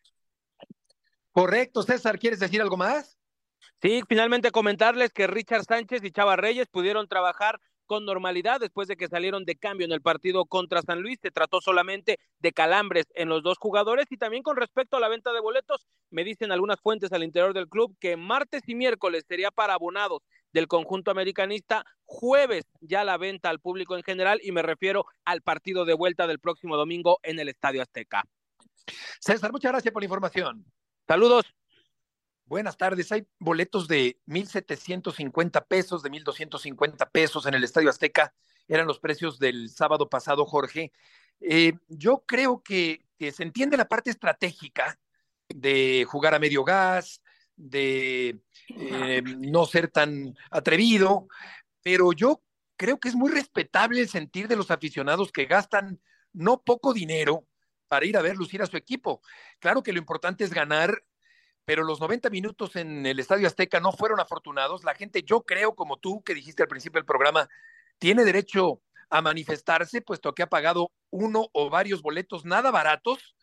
Correcto, 1.32 1.82
César, 1.82 2.18
¿quieres 2.18 2.38
decir 2.38 2.60
algo 2.60 2.76
más? 2.76 3.16
Sí, 3.80 4.02
finalmente 4.08 4.50
comentarles 4.50 5.12
que 5.12 5.26
Richard 5.26 5.64
Sánchez 5.64 6.04
y 6.04 6.12
Chava 6.12 6.36
Reyes 6.36 6.68
pudieron 6.68 7.08
trabajar 7.08 7.60
con 7.92 8.06
normalidad 8.06 8.58
después 8.58 8.88
de 8.88 8.96
que 8.96 9.06
salieron 9.06 9.44
de 9.44 9.54
cambio 9.54 9.84
en 9.84 9.92
el 9.92 10.00
partido 10.00 10.46
contra 10.46 10.80
San 10.80 11.02
Luis. 11.02 11.18
Se 11.20 11.30
trató 11.30 11.60
solamente 11.60 12.18
de 12.38 12.52
calambres 12.52 13.04
en 13.14 13.28
los 13.28 13.42
dos 13.42 13.58
jugadores 13.58 14.06
y 14.08 14.16
también 14.16 14.42
con 14.42 14.56
respecto 14.56 14.96
a 14.96 15.00
la 15.00 15.10
venta 15.10 15.30
de 15.30 15.40
boletos, 15.40 15.86
me 16.08 16.24
dicen 16.24 16.52
algunas 16.52 16.80
fuentes 16.80 17.12
al 17.12 17.22
interior 17.22 17.52
del 17.52 17.68
club 17.68 17.94
que 18.00 18.16
martes 18.16 18.62
y 18.66 18.74
miércoles 18.74 19.26
sería 19.28 19.50
para 19.50 19.74
abonados 19.74 20.22
del 20.54 20.68
conjunto 20.68 21.10
americanista, 21.10 21.84
jueves 22.06 22.64
ya 22.80 23.04
la 23.04 23.18
venta 23.18 23.50
al 23.50 23.60
público 23.60 23.94
en 23.94 24.02
general 24.02 24.40
y 24.42 24.52
me 24.52 24.62
refiero 24.62 25.04
al 25.26 25.42
partido 25.42 25.84
de 25.84 25.92
vuelta 25.92 26.26
del 26.26 26.38
próximo 26.38 26.78
domingo 26.78 27.18
en 27.22 27.40
el 27.40 27.50
Estadio 27.50 27.82
Azteca. 27.82 28.24
César, 29.20 29.52
muchas 29.52 29.70
gracias 29.70 29.92
por 29.92 30.00
la 30.00 30.06
información. 30.06 30.64
Saludos. 31.06 31.44
Buenas 32.52 32.76
tardes. 32.76 33.10
Hay 33.12 33.26
boletos 33.38 33.88
de 33.88 34.20
1.750 34.26 35.66
pesos, 35.66 36.02
de 36.02 36.10
1.250 36.10 37.10
pesos 37.10 37.46
en 37.46 37.54
el 37.54 37.64
Estadio 37.64 37.88
Azteca. 37.88 38.34
Eran 38.68 38.86
los 38.86 39.00
precios 39.00 39.38
del 39.38 39.70
sábado 39.70 40.10
pasado, 40.10 40.44
Jorge. 40.44 40.92
Eh, 41.40 41.72
yo 41.88 42.24
creo 42.26 42.62
que, 42.62 43.06
que, 43.16 43.32
se 43.32 43.42
entiende 43.42 43.78
la 43.78 43.88
parte 43.88 44.10
estratégica 44.10 45.00
de 45.48 46.04
jugar 46.06 46.34
a 46.34 46.38
medio 46.38 46.62
gas, 46.62 47.22
de 47.56 48.38
eh, 48.68 49.22
no 49.22 49.64
ser 49.64 49.88
tan 49.88 50.36
atrevido, 50.50 51.28
pero 51.82 52.12
yo 52.12 52.42
creo 52.76 53.00
que 53.00 53.08
es 53.08 53.14
muy 53.14 53.30
respetable 53.30 53.98
el 53.98 54.10
sentir 54.10 54.46
de 54.46 54.56
los 54.56 54.70
aficionados 54.70 55.32
que 55.32 55.46
gastan 55.46 56.02
no 56.34 56.62
poco 56.62 56.92
dinero 56.92 57.46
para 57.88 58.04
ir 58.04 58.18
a 58.18 58.22
ver 58.22 58.36
lucir 58.36 58.60
a 58.60 58.66
su 58.66 58.76
equipo. 58.76 59.22
Claro 59.58 59.82
que 59.82 59.94
lo 59.94 59.98
importante 59.98 60.44
es 60.44 60.52
ganar 60.52 61.02
pero 61.64 61.84
los 61.84 62.00
90 62.00 62.30
minutos 62.30 62.76
en 62.76 63.06
el 63.06 63.18
Estadio 63.18 63.46
Azteca 63.46 63.80
no 63.80 63.92
fueron 63.92 64.20
afortunados. 64.20 64.84
La 64.84 64.94
gente, 64.94 65.22
yo 65.22 65.42
creo, 65.42 65.74
como 65.74 65.98
tú 65.98 66.22
que 66.22 66.34
dijiste 66.34 66.62
al 66.62 66.68
principio 66.68 66.98
del 66.98 67.06
programa, 67.06 67.48
tiene 67.98 68.24
derecho 68.24 68.80
a 69.10 69.20
manifestarse, 69.20 70.00
puesto 70.00 70.34
que 70.34 70.42
ha 70.42 70.48
pagado 70.48 70.90
uno 71.10 71.48
o 71.52 71.70
varios 71.70 72.02
boletos 72.02 72.44
nada 72.44 72.70
baratos. 72.70 73.36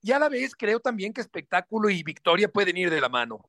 Y 0.00 0.12
a 0.12 0.18
la 0.18 0.28
vez 0.28 0.56
creo 0.56 0.80
también 0.80 1.12
que 1.12 1.20
espectáculo 1.20 1.90
y 1.90 2.02
victoria 2.02 2.48
pueden 2.48 2.76
ir 2.76 2.90
de 2.90 3.00
la 3.00 3.08
mano. 3.08 3.48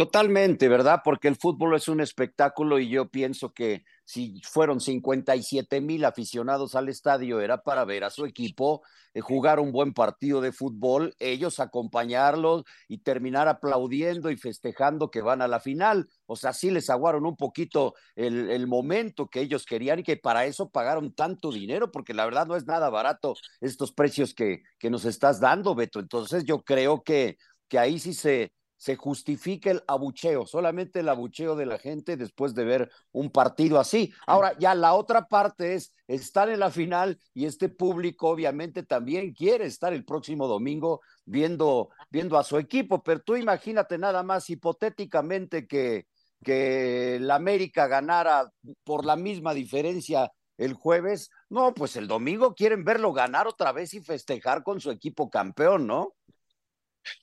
Totalmente, 0.00 0.66
¿verdad? 0.70 1.02
Porque 1.04 1.28
el 1.28 1.36
fútbol 1.36 1.76
es 1.76 1.86
un 1.86 2.00
espectáculo 2.00 2.78
y 2.78 2.88
yo 2.88 3.10
pienso 3.10 3.52
que 3.52 3.84
si 4.06 4.40
fueron 4.44 4.80
57 4.80 5.82
mil 5.82 6.06
aficionados 6.06 6.74
al 6.74 6.88
estadio 6.88 7.38
era 7.42 7.62
para 7.62 7.84
ver 7.84 8.04
a 8.04 8.08
su 8.08 8.24
equipo 8.24 8.80
eh, 9.12 9.20
jugar 9.20 9.60
un 9.60 9.72
buen 9.72 9.92
partido 9.92 10.40
de 10.40 10.52
fútbol, 10.52 11.14
ellos 11.18 11.60
acompañarlos 11.60 12.64
y 12.88 13.02
terminar 13.02 13.46
aplaudiendo 13.46 14.30
y 14.30 14.38
festejando 14.38 15.10
que 15.10 15.20
van 15.20 15.42
a 15.42 15.48
la 15.48 15.60
final. 15.60 16.08
O 16.24 16.34
sea, 16.34 16.54
sí 16.54 16.70
les 16.70 16.88
aguaron 16.88 17.26
un 17.26 17.36
poquito 17.36 17.92
el, 18.16 18.48
el 18.50 18.66
momento 18.66 19.28
que 19.28 19.40
ellos 19.42 19.66
querían 19.66 19.98
y 19.98 20.02
que 20.02 20.16
para 20.16 20.46
eso 20.46 20.70
pagaron 20.70 21.12
tanto 21.14 21.52
dinero, 21.52 21.90
porque 21.90 22.14
la 22.14 22.24
verdad 22.24 22.46
no 22.46 22.56
es 22.56 22.64
nada 22.64 22.88
barato 22.88 23.34
estos 23.60 23.92
precios 23.92 24.32
que, 24.32 24.62
que 24.78 24.88
nos 24.88 25.04
estás 25.04 25.40
dando, 25.40 25.74
Beto. 25.74 26.00
Entonces 26.00 26.44
yo 26.44 26.62
creo 26.62 27.02
que, 27.02 27.36
que 27.68 27.78
ahí 27.78 27.98
sí 27.98 28.14
se, 28.14 28.54
se 28.80 28.96
justifica 28.96 29.70
el 29.70 29.82
abucheo, 29.86 30.46
solamente 30.46 31.00
el 31.00 31.10
abucheo 31.10 31.54
de 31.54 31.66
la 31.66 31.78
gente 31.78 32.16
después 32.16 32.54
de 32.54 32.64
ver 32.64 32.90
un 33.12 33.28
partido 33.28 33.78
así. 33.78 34.10
Ahora, 34.26 34.56
ya 34.58 34.74
la 34.74 34.94
otra 34.94 35.28
parte 35.28 35.74
es 35.74 35.92
estar 36.08 36.48
en 36.48 36.60
la 36.60 36.70
final 36.70 37.20
y 37.34 37.44
este 37.44 37.68
público 37.68 38.30
obviamente 38.30 38.82
también 38.82 39.34
quiere 39.34 39.66
estar 39.66 39.92
el 39.92 40.06
próximo 40.06 40.48
domingo 40.48 41.02
viendo, 41.26 41.90
viendo 42.08 42.38
a 42.38 42.42
su 42.42 42.56
equipo, 42.56 43.02
pero 43.02 43.20
tú 43.20 43.36
imagínate 43.36 43.98
nada 43.98 44.22
más 44.22 44.48
hipotéticamente 44.48 45.66
que, 45.66 46.06
que 46.42 47.18
la 47.20 47.34
América 47.34 47.86
ganara 47.86 48.50
por 48.82 49.04
la 49.04 49.16
misma 49.16 49.52
diferencia 49.52 50.32
el 50.56 50.72
jueves, 50.72 51.30
no, 51.50 51.74
pues 51.74 51.96
el 51.96 52.08
domingo 52.08 52.54
quieren 52.54 52.82
verlo 52.82 53.12
ganar 53.12 53.46
otra 53.46 53.72
vez 53.72 53.92
y 53.92 54.00
festejar 54.00 54.62
con 54.62 54.80
su 54.80 54.90
equipo 54.90 55.28
campeón, 55.28 55.86
¿no? 55.86 56.14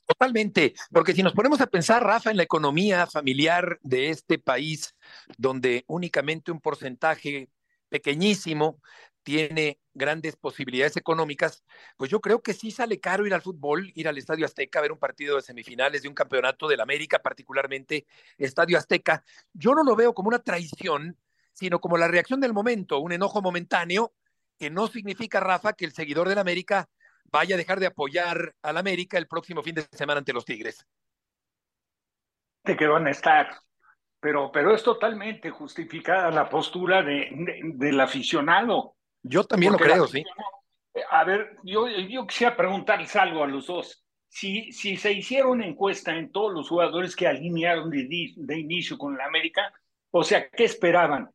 Totalmente, 0.05 0.73
porque 0.91 1.13
si 1.13 1.21
nos 1.23 1.33
ponemos 1.33 1.61
a 1.61 1.67
pensar, 1.67 2.03
Rafa, 2.03 2.31
en 2.31 2.37
la 2.37 2.43
economía 2.43 3.05
familiar 3.07 3.79
de 3.83 4.09
este 4.09 4.39
país, 4.39 4.95
donde 5.37 5.83
únicamente 5.87 6.51
un 6.51 6.59
porcentaje 6.59 7.49
pequeñísimo 7.89 8.81
tiene 9.23 9.79
grandes 9.93 10.37
posibilidades 10.37 10.95
económicas, 10.95 11.63
pues 11.97 12.09
yo 12.09 12.21
creo 12.21 12.41
que 12.41 12.53
sí 12.53 12.71
sale 12.71 12.99
caro 12.99 13.27
ir 13.27 13.33
al 13.33 13.41
fútbol, 13.41 13.91
ir 13.93 14.07
al 14.07 14.17
Estadio 14.17 14.45
Azteca, 14.45 14.79
ver 14.79 14.91
un 14.91 14.99
partido 14.99 15.35
de 15.35 15.41
semifinales 15.41 16.01
de 16.01 16.07
un 16.07 16.13
campeonato 16.13 16.67
de 16.67 16.77
la 16.77 16.83
América, 16.83 17.19
particularmente 17.19 18.05
Estadio 18.37 18.77
Azteca. 18.77 19.23
Yo 19.53 19.75
no 19.75 19.83
lo 19.83 19.95
veo 19.95 20.13
como 20.13 20.29
una 20.29 20.39
traición, 20.39 21.17
sino 21.51 21.81
como 21.81 21.97
la 21.97 22.07
reacción 22.07 22.39
del 22.39 22.53
momento, 22.53 22.99
un 22.99 23.11
enojo 23.11 23.41
momentáneo, 23.41 24.13
que 24.57 24.69
no 24.69 24.87
significa, 24.87 25.39
Rafa, 25.39 25.73
que 25.73 25.85
el 25.85 25.93
seguidor 25.93 26.29
de 26.29 26.35
la 26.35 26.41
América 26.41 26.89
vaya 27.31 27.55
a 27.55 27.57
dejar 27.57 27.79
de 27.79 27.87
apoyar 27.87 28.55
al 28.61 28.77
América 28.77 29.17
el 29.17 29.27
próximo 29.27 29.63
fin 29.63 29.75
de 29.75 29.83
semana 29.91 30.19
ante 30.19 30.33
los 30.33 30.45
Tigres. 30.45 30.85
De 32.63 32.75
que 32.75 32.87
van 32.87 33.07
a 33.07 33.11
estar, 33.11 33.59
pero, 34.19 34.51
pero 34.51 34.73
es 34.73 34.83
totalmente 34.83 35.49
justificada 35.49 36.31
la 36.31 36.49
postura 36.49 37.01
de, 37.01 37.29
de, 37.31 37.61
del 37.75 37.99
aficionado. 37.99 38.95
Yo 39.23 39.43
también 39.43 39.73
lo 39.73 39.79
creo, 39.79 40.07
sí. 40.07 40.23
A 41.11 41.23
ver, 41.23 41.57
yo, 41.63 41.87
yo 41.87 42.25
quisiera 42.25 42.55
preguntarles 42.55 43.15
algo 43.15 43.43
a 43.43 43.47
los 43.47 43.67
dos. 43.67 44.03
Si, 44.27 44.71
si 44.71 44.97
se 44.97 45.13
hiciera 45.13 45.47
una 45.47 45.65
encuesta 45.65 46.15
en 46.15 46.31
todos 46.31 46.53
los 46.53 46.67
jugadores 46.67 47.15
que 47.15 47.27
alinearon 47.27 47.89
de, 47.89 48.33
de 48.35 48.59
inicio 48.59 48.97
con 48.97 49.17
la 49.17 49.25
América, 49.25 49.73
o 50.11 50.23
sea, 50.23 50.49
¿qué 50.49 50.65
esperaban? 50.65 51.29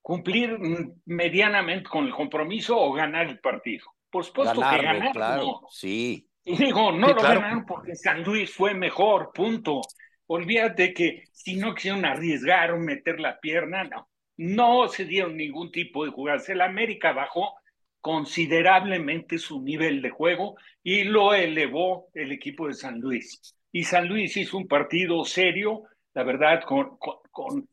¿Cumplir 0.00 0.58
medianamente 1.04 1.88
con 1.88 2.06
el 2.06 2.14
compromiso 2.14 2.78
o 2.78 2.92
ganar 2.92 3.26
el 3.26 3.38
partido? 3.40 3.84
Por 4.10 4.24
supuesto 4.24 4.66
que 4.66 4.78
ganaron. 4.78 5.10
claro, 5.10 5.62
sí. 5.70 6.28
Y 6.44 6.56
digo, 6.56 6.92
no 6.92 7.08
Sí, 7.08 7.14
lo 7.14 7.24
claro. 7.24 7.40
ganaron 7.40 7.64
porque 7.66 7.94
San 7.94 8.22
Luis 8.24 8.52
fue 8.54 8.74
mejor, 8.74 9.30
punto. 9.32 9.80
Olvídate 10.26 10.94
que 10.94 11.24
si 11.32 11.56
no 11.56 11.74
quisieron 11.74 12.04
arriesgar 12.04 12.72
o 12.72 12.78
meter 12.78 13.20
la 13.20 13.38
pierna, 13.40 13.84
no. 13.84 14.08
No 14.36 14.88
se 14.88 15.04
dieron 15.04 15.36
ningún 15.36 15.70
tipo 15.70 16.04
de 16.04 16.10
jugadas. 16.10 16.48
El 16.48 16.62
América 16.62 17.12
bajó 17.12 17.54
considerablemente 18.00 19.36
su 19.38 19.60
nivel 19.62 20.00
de 20.00 20.10
juego 20.10 20.56
y 20.82 21.04
lo 21.04 21.34
elevó 21.34 22.08
el 22.14 22.32
equipo 22.32 22.66
de 22.68 22.74
San 22.74 23.00
Luis. 23.00 23.54
Y 23.72 23.84
San 23.84 24.08
Luis 24.08 24.36
hizo 24.36 24.56
un 24.56 24.66
partido 24.66 25.24
serio, 25.26 25.82
la 26.14 26.22
verdad, 26.24 26.62
con, 26.66 26.96
con, 26.96 27.16
con 27.30 27.68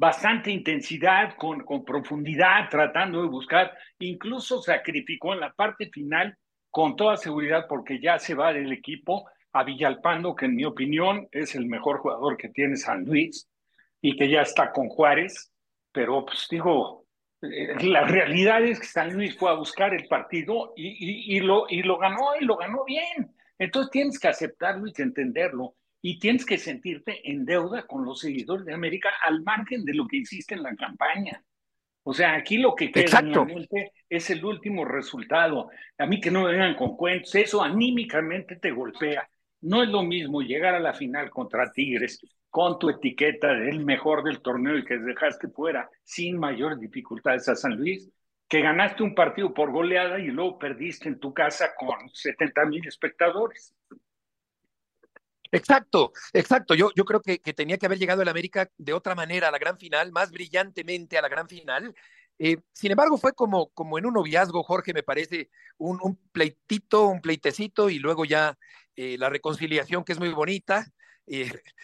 bastante 0.00 0.50
intensidad, 0.50 1.36
con, 1.36 1.60
con, 1.60 1.84
profundidad, 1.84 2.70
tratando 2.70 3.20
de 3.20 3.28
buscar, 3.28 3.76
incluso 3.98 4.62
sacrificó 4.62 5.34
en 5.34 5.40
la 5.40 5.52
parte 5.52 5.90
final 5.90 6.38
con 6.70 6.96
toda 6.96 7.18
seguridad 7.18 7.66
porque 7.68 8.00
ya 8.00 8.18
se 8.18 8.34
va 8.34 8.50
del 8.54 8.72
equipo 8.72 9.28
a 9.52 9.62
Villalpando, 9.62 10.34
que 10.34 10.46
en 10.46 10.56
mi 10.56 10.64
opinión 10.64 11.28
es 11.32 11.54
el 11.54 11.66
mejor 11.66 11.98
jugador 11.98 12.38
que 12.38 12.48
tiene 12.48 12.78
San 12.78 13.04
Luis 13.04 13.46
y 14.00 14.16
que 14.16 14.30
ya 14.30 14.40
está 14.40 14.72
con 14.72 14.88
Juárez, 14.88 15.52
pero 15.92 16.24
pues 16.24 16.46
digo, 16.50 17.04
eh, 17.42 17.84
la 17.84 18.04
realidad 18.04 18.62
es 18.62 18.80
que 18.80 18.86
San 18.86 19.12
Luis 19.12 19.36
fue 19.36 19.50
a 19.50 19.54
buscar 19.54 19.92
el 19.92 20.08
partido 20.08 20.72
y, 20.76 21.36
y, 21.36 21.40
lo, 21.40 21.66
y 21.68 21.82
lo 21.82 21.98
ganó 21.98 22.36
y 22.40 22.46
lo 22.46 22.56
ganó 22.56 22.86
bien. 22.86 23.34
Entonces 23.58 23.90
tienes 23.90 24.18
que 24.18 24.28
aceptarlo 24.28 24.86
y 24.86 25.02
entenderlo 25.02 25.74
y 26.02 26.18
tienes 26.18 26.46
que 26.46 26.58
sentirte 26.58 27.30
en 27.30 27.44
deuda 27.44 27.86
con 27.86 28.04
los 28.04 28.20
seguidores 28.20 28.64
de 28.64 28.74
América 28.74 29.10
al 29.22 29.42
margen 29.42 29.84
de 29.84 29.94
lo 29.94 30.06
que 30.06 30.18
hiciste 30.18 30.54
en 30.54 30.62
la 30.62 30.74
campaña. 30.74 31.42
O 32.02 32.14
sea, 32.14 32.34
aquí 32.34 32.56
lo 32.56 32.74
que 32.74 32.90
queda 32.90 33.22
es 34.08 34.30
el 34.30 34.44
último 34.44 34.84
resultado. 34.84 35.70
A 35.98 36.06
mí 36.06 36.20
que 36.20 36.30
no 36.30 36.44
me 36.44 36.52
vengan 36.52 36.74
con 36.74 36.96
cuentos, 36.96 37.34
eso 37.34 37.62
anímicamente 37.62 38.56
te 38.56 38.70
golpea. 38.70 39.28
No 39.60 39.82
es 39.82 39.90
lo 39.90 40.02
mismo 40.02 40.40
llegar 40.40 40.74
a 40.74 40.80
la 40.80 40.94
final 40.94 41.28
contra 41.28 41.70
Tigres 41.70 42.20
con 42.48 42.78
tu 42.78 42.88
etiqueta 42.88 43.54
del 43.54 43.84
mejor 43.84 44.24
del 44.24 44.40
torneo 44.40 44.76
y 44.78 44.84
que 44.84 44.98
dejaste 44.98 45.48
fuera 45.48 45.88
sin 46.02 46.38
mayor 46.38 46.80
dificultades 46.80 47.48
a 47.48 47.54
San 47.54 47.76
Luis, 47.76 48.10
que 48.48 48.60
ganaste 48.62 49.02
un 49.04 49.14
partido 49.14 49.54
por 49.54 49.70
goleada 49.70 50.18
y 50.18 50.26
luego 50.26 50.58
perdiste 50.58 51.08
en 51.08 51.20
tu 51.20 51.32
casa 51.32 51.70
con 51.78 52.08
70 52.12 52.64
mil 52.64 52.88
espectadores. 52.88 53.72
Exacto, 55.52 56.12
exacto. 56.32 56.74
Yo, 56.74 56.90
yo 56.94 57.04
creo 57.04 57.20
que, 57.20 57.40
que, 57.40 57.52
tenía 57.52 57.76
que 57.76 57.86
haber 57.86 57.98
llegado 57.98 58.22
el 58.22 58.28
América 58.28 58.70
de 58.78 58.92
otra 58.92 59.14
manera 59.14 59.48
a 59.48 59.50
la 59.50 59.58
gran 59.58 59.78
final, 59.78 60.12
más 60.12 60.30
brillantemente 60.30 61.18
a 61.18 61.22
la 61.22 61.28
gran 61.28 61.48
final. 61.48 61.94
Eh, 62.38 62.58
sin 62.72 62.92
embargo, 62.92 63.18
fue 63.18 63.32
como, 63.32 63.70
como 63.70 63.98
en 63.98 64.06
un 64.06 64.14
noviazgo, 64.14 64.62
Jorge, 64.62 64.94
me 64.94 65.02
parece, 65.02 65.50
un, 65.76 65.98
un 66.02 66.16
pleitito, 66.32 67.06
un 67.08 67.20
pleitecito 67.20 67.90
y 67.90 67.98
luego 67.98 68.24
ya 68.24 68.56
eh, 68.96 69.16
la 69.18 69.28
reconciliación, 69.28 70.04
que 70.04 70.12
es 70.12 70.18
muy 70.18 70.30
bonita, 70.30 70.86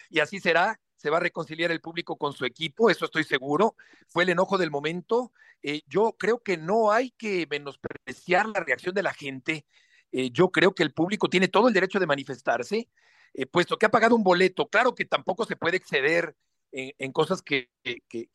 y 0.09 0.19
así 0.19 0.39
será. 0.39 0.79
Se 0.95 1.11
va 1.11 1.17
a 1.17 1.19
reconciliar 1.19 1.71
el 1.71 1.79
público 1.79 2.17
con 2.17 2.33
su 2.33 2.43
equipo, 2.43 2.89
eso 2.89 3.05
estoy 3.05 3.23
seguro. 3.23 3.75
Fue 4.07 4.23
el 4.23 4.29
enojo 4.29 4.57
del 4.57 4.71
momento. 4.71 5.31
Eh, 5.61 5.81
yo 5.87 6.15
creo 6.17 6.41
que 6.41 6.57
no 6.57 6.91
hay 6.91 7.11
que 7.11 7.45
menospreciar 7.49 8.47
la 8.47 8.61
reacción 8.61 8.95
de 8.95 9.03
la 9.03 9.13
gente. 9.13 9.65
Eh, 10.11 10.31
yo 10.31 10.49
creo 10.49 10.73
que 10.73 10.83
el 10.83 10.93
público 10.93 11.29
tiene 11.29 11.49
todo 11.49 11.67
el 11.67 11.73
derecho 11.73 11.99
de 11.99 12.07
manifestarse 12.07 12.89
eh, 13.33 13.45
puesto 13.45 13.77
que 13.77 13.85
ha 13.85 13.91
pagado 13.91 14.15
un 14.15 14.23
boleto, 14.23 14.67
claro 14.67 14.95
que 14.95 15.05
tampoco 15.05 15.45
se 15.45 15.55
puede 15.55 15.77
exceder 15.77 16.35
en, 16.71 17.11
cosas 17.11 17.41
que, 17.41 17.71
que 17.81 18.29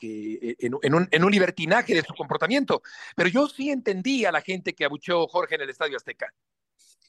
en, 0.59 0.75
un, 1.25 1.31
libertinaje 1.31 1.95
de 1.95 2.03
su 2.03 2.15
comportamiento, 2.15 2.83
pero 3.15 3.29
yo 3.29 3.47
sí 3.47 3.71
entendí 3.71 4.25
a 4.25 4.33
la 4.33 4.41
gente 4.41 4.73
que 4.73 4.85
abucheó 4.85 5.29
Jorge 5.29 5.55
en 5.55 5.61
el 5.61 5.71
Estadio 5.71 5.97
Azteca. 5.97 6.33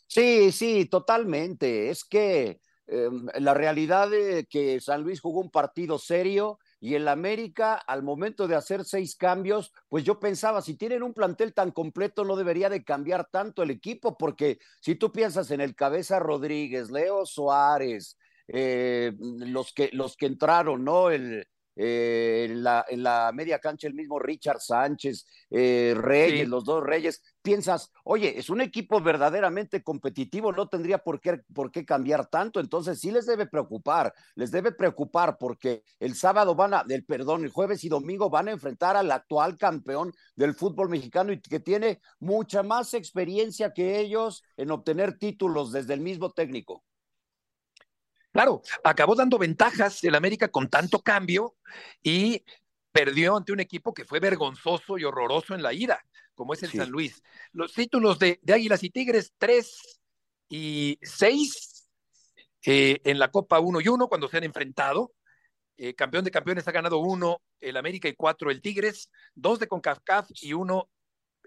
Sí, 0.06 0.52
sí, 0.52 0.86
totalmente. 0.86 1.90
Es 1.90 2.04
que 2.04 2.60
eh, 2.86 3.10
la 3.40 3.54
realidad 3.54 4.10
de 4.10 4.46
que 4.46 4.80
San 4.82 5.02
Luis 5.02 5.22
jugó 5.22 5.40
un 5.40 5.50
partido 5.50 5.98
serio 5.98 6.60
y 6.84 6.96
el 6.96 7.08
América, 7.08 7.76
al 7.76 8.04
momento 8.04 8.46
de 8.46 8.56
hacer 8.56 8.84
seis 8.84 9.16
cambios, 9.16 9.72
pues 9.88 10.04
yo 10.04 10.20
pensaba, 10.20 10.62
si 10.62 10.76
tienen 10.76 11.02
un 11.02 11.14
plantel 11.14 11.54
tan 11.54 11.72
completo, 11.72 12.26
no 12.26 12.36
debería 12.36 12.70
de 12.70 12.84
cambiar 12.84 13.30
tanto 13.32 13.64
el 13.64 13.72
equipo, 13.72 14.18
porque 14.18 14.60
si 14.82 14.96
tú 14.96 15.10
piensas 15.14 15.50
en 15.52 15.62
el 15.62 15.76
Cabeza 15.76 16.20
Rodríguez, 16.20 16.92
Leo 16.92 17.26
Suárez, 17.26 18.18
eh, 18.50 19.14
los, 19.18 19.72
que, 19.72 19.92
los 19.94 20.18
que 20.18 20.26
entraron, 20.26 20.84
¿no? 20.84 21.10
El, 21.10 21.48
eh, 21.76 22.48
en, 22.50 22.64
la, 22.64 22.86
en, 22.88 23.04
la, 23.04 23.32
media 23.34 23.60
cancha 23.60 23.88
el 23.88 23.94
mismo 23.94 24.20
Richard 24.20 24.60
Sánchez, 24.60 25.26
eh, 25.50 25.94
Reyes, 25.98 26.42
sí. 26.42 26.46
los 26.46 26.64
dos 26.66 26.84
Reyes, 26.84 27.22
piensas, 27.42 27.92
oye, 28.04 28.38
es 28.38 28.50
un 28.50 28.62
equipo 28.62 29.02
verdaderamente 29.02 29.84
competitivo, 29.84 30.52
no 30.52 30.70
tendría 30.70 31.00
por 31.00 31.20
qué, 31.20 31.42
por 31.54 31.72
qué 31.72 31.86
cambiar 31.86 32.28
tanto, 32.28 32.60
entonces 32.60 33.00
sí 33.00 33.12
les 33.12 33.26
debe 33.26 33.48
preocupar, 33.48 34.14
les 34.36 34.52
debe 34.52 34.72
preocupar 34.72 35.38
porque 35.38 35.84
el 36.00 36.16
sábado 36.16 36.56
van 36.56 36.74
a, 36.74 36.86
el 36.88 37.06
perdón, 37.06 37.44
el 37.44 37.52
jueves 37.52 37.84
y 37.84 37.90
domingo 37.90 38.30
van 38.30 38.48
a 38.48 38.52
enfrentar 38.52 38.96
al 38.96 39.12
actual 39.12 39.58
campeón 39.58 40.14
del 40.36 40.54
fútbol 40.54 40.90
mexicano 40.90 41.32
y 41.32 41.42
que 41.42 41.60
tiene 41.60 42.02
mucha 42.20 42.64
más 42.64 42.94
experiencia 42.94 43.74
que 43.74 44.00
ellos 44.00 44.44
en 44.58 44.72
obtener 44.72 45.18
títulos 45.18 45.72
desde 45.72 45.94
el 45.94 46.02
mismo 46.02 46.32
técnico. 46.32 46.84
Claro, 48.34 48.64
acabó 48.84 49.14
dando 49.14 49.38
ventajas 49.38 50.04
el 50.04 50.16
América 50.16 50.48
con 50.50 50.68
tanto 50.68 51.02
cambio 51.02 51.56
y 52.02 52.44
perdió 52.92 53.38
ante 53.38 53.52
un 53.52 53.60
equipo 53.60 53.94
que 53.94 54.06
fue 54.06 54.20
vergonzoso 54.20 54.98
y 54.98 55.04
horroroso 55.04 55.54
en 55.54 55.62
la 55.62 55.72
ida, 55.72 56.04
como 56.34 56.54
es 56.54 56.64
el 56.64 56.72
sí. 56.72 56.78
San 56.78 56.90
Luis. 56.90 57.22
Los 57.52 57.74
títulos 57.74 58.18
de, 58.18 58.40
de, 58.42 58.54
Águilas 58.54 58.84
y 58.84 58.90
Tigres, 58.90 59.34
3 59.38 60.00
y 60.50 60.98
6 61.04 61.90
eh, 62.66 63.02
en 63.04 63.20
la 63.20 63.30
Copa 63.30 63.60
1 63.60 63.82
y 63.82 63.88
1 63.88 64.08
cuando 64.08 64.28
se 64.28 64.38
han 64.38 64.44
enfrentado. 64.44 65.14
Eh, 65.78 65.94
campeón 65.94 66.24
de 66.24 66.32
campeones 66.32 66.68
ha 66.68 66.72
ganado 66.72 66.98
uno 66.98 67.40
el 67.60 67.78
América 67.78 68.08
y 68.08 68.14
cuatro 68.14 68.50
el 68.50 68.62
Tigres, 68.62 69.10
dos 69.36 69.60
de 69.60 69.68
CONCACAF 69.68 70.30
y 70.42 70.54
uno 70.54 70.90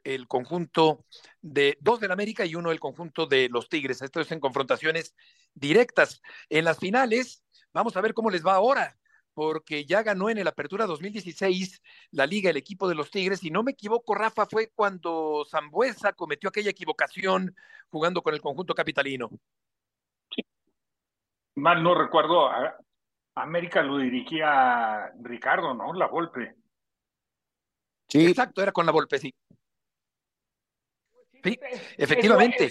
el 0.07 0.29
conjunto 0.29 1.05
de 1.43 1.77
dos 1.81 1.99
del 1.99 2.13
América 2.13 2.47
y 2.47 2.55
uno 2.55 2.71
el 2.71 2.79
conjunto 2.79 3.27
de 3.27 3.49
los 3.49 3.69
Tigres. 3.69 4.03
Esto 4.03 4.21
es 4.21 4.31
en 4.31 4.39
confrontaciones 4.39 5.17
directas. 5.53 6.23
En 6.49 6.65
las 6.65 6.79
finales, 6.79 7.45
vamos 7.73 7.97
a 7.97 8.01
ver 8.01 8.15
cómo 8.15 8.31
les 8.31 8.47
va 8.47 8.55
ahora, 8.55 8.97
porque 9.35 9.85
ya 9.85 10.05
ganó 10.05 10.31
en 10.31 10.39
el 10.39 10.47
Apertura 10.47 10.87
2016 10.87 11.83
la 12.13 12.25
liga 12.25 12.51
el 12.51 12.57
equipo 12.57 12.89
de 12.89 12.95
los 12.95 13.11
Tigres. 13.11 13.41
Si 13.41 13.51
no 13.51 13.65
me 13.65 13.73
equivoco, 13.73 14.15
Rafa, 14.15 14.47
fue 14.47 14.71
cuando 14.75 15.45
Zambuesa 15.51 16.13
cometió 16.13 16.49
aquella 16.49 16.71
equivocación 16.71 17.57
jugando 17.91 18.23
con 18.23 18.33
el 18.33 18.41
conjunto 18.41 18.75
capitalino. 18.75 19.29
Mal 21.57 21.83
no 21.83 21.95
recuerdo, 21.95 22.49
América 23.35 23.83
lo 23.83 23.99
dirigía 23.99 25.11
Ricardo, 25.21 25.75
¿no? 25.75 25.93
La 25.95 26.07
Volpe. 26.07 26.55
Sí. 28.09 28.27
Exacto, 28.27 28.63
era 28.63 28.71
con 28.71 28.87
la 28.87 28.93
Volpe, 28.93 29.19
sí. 29.19 29.35
Sí, 31.47 31.59
efectivamente. 31.97 32.71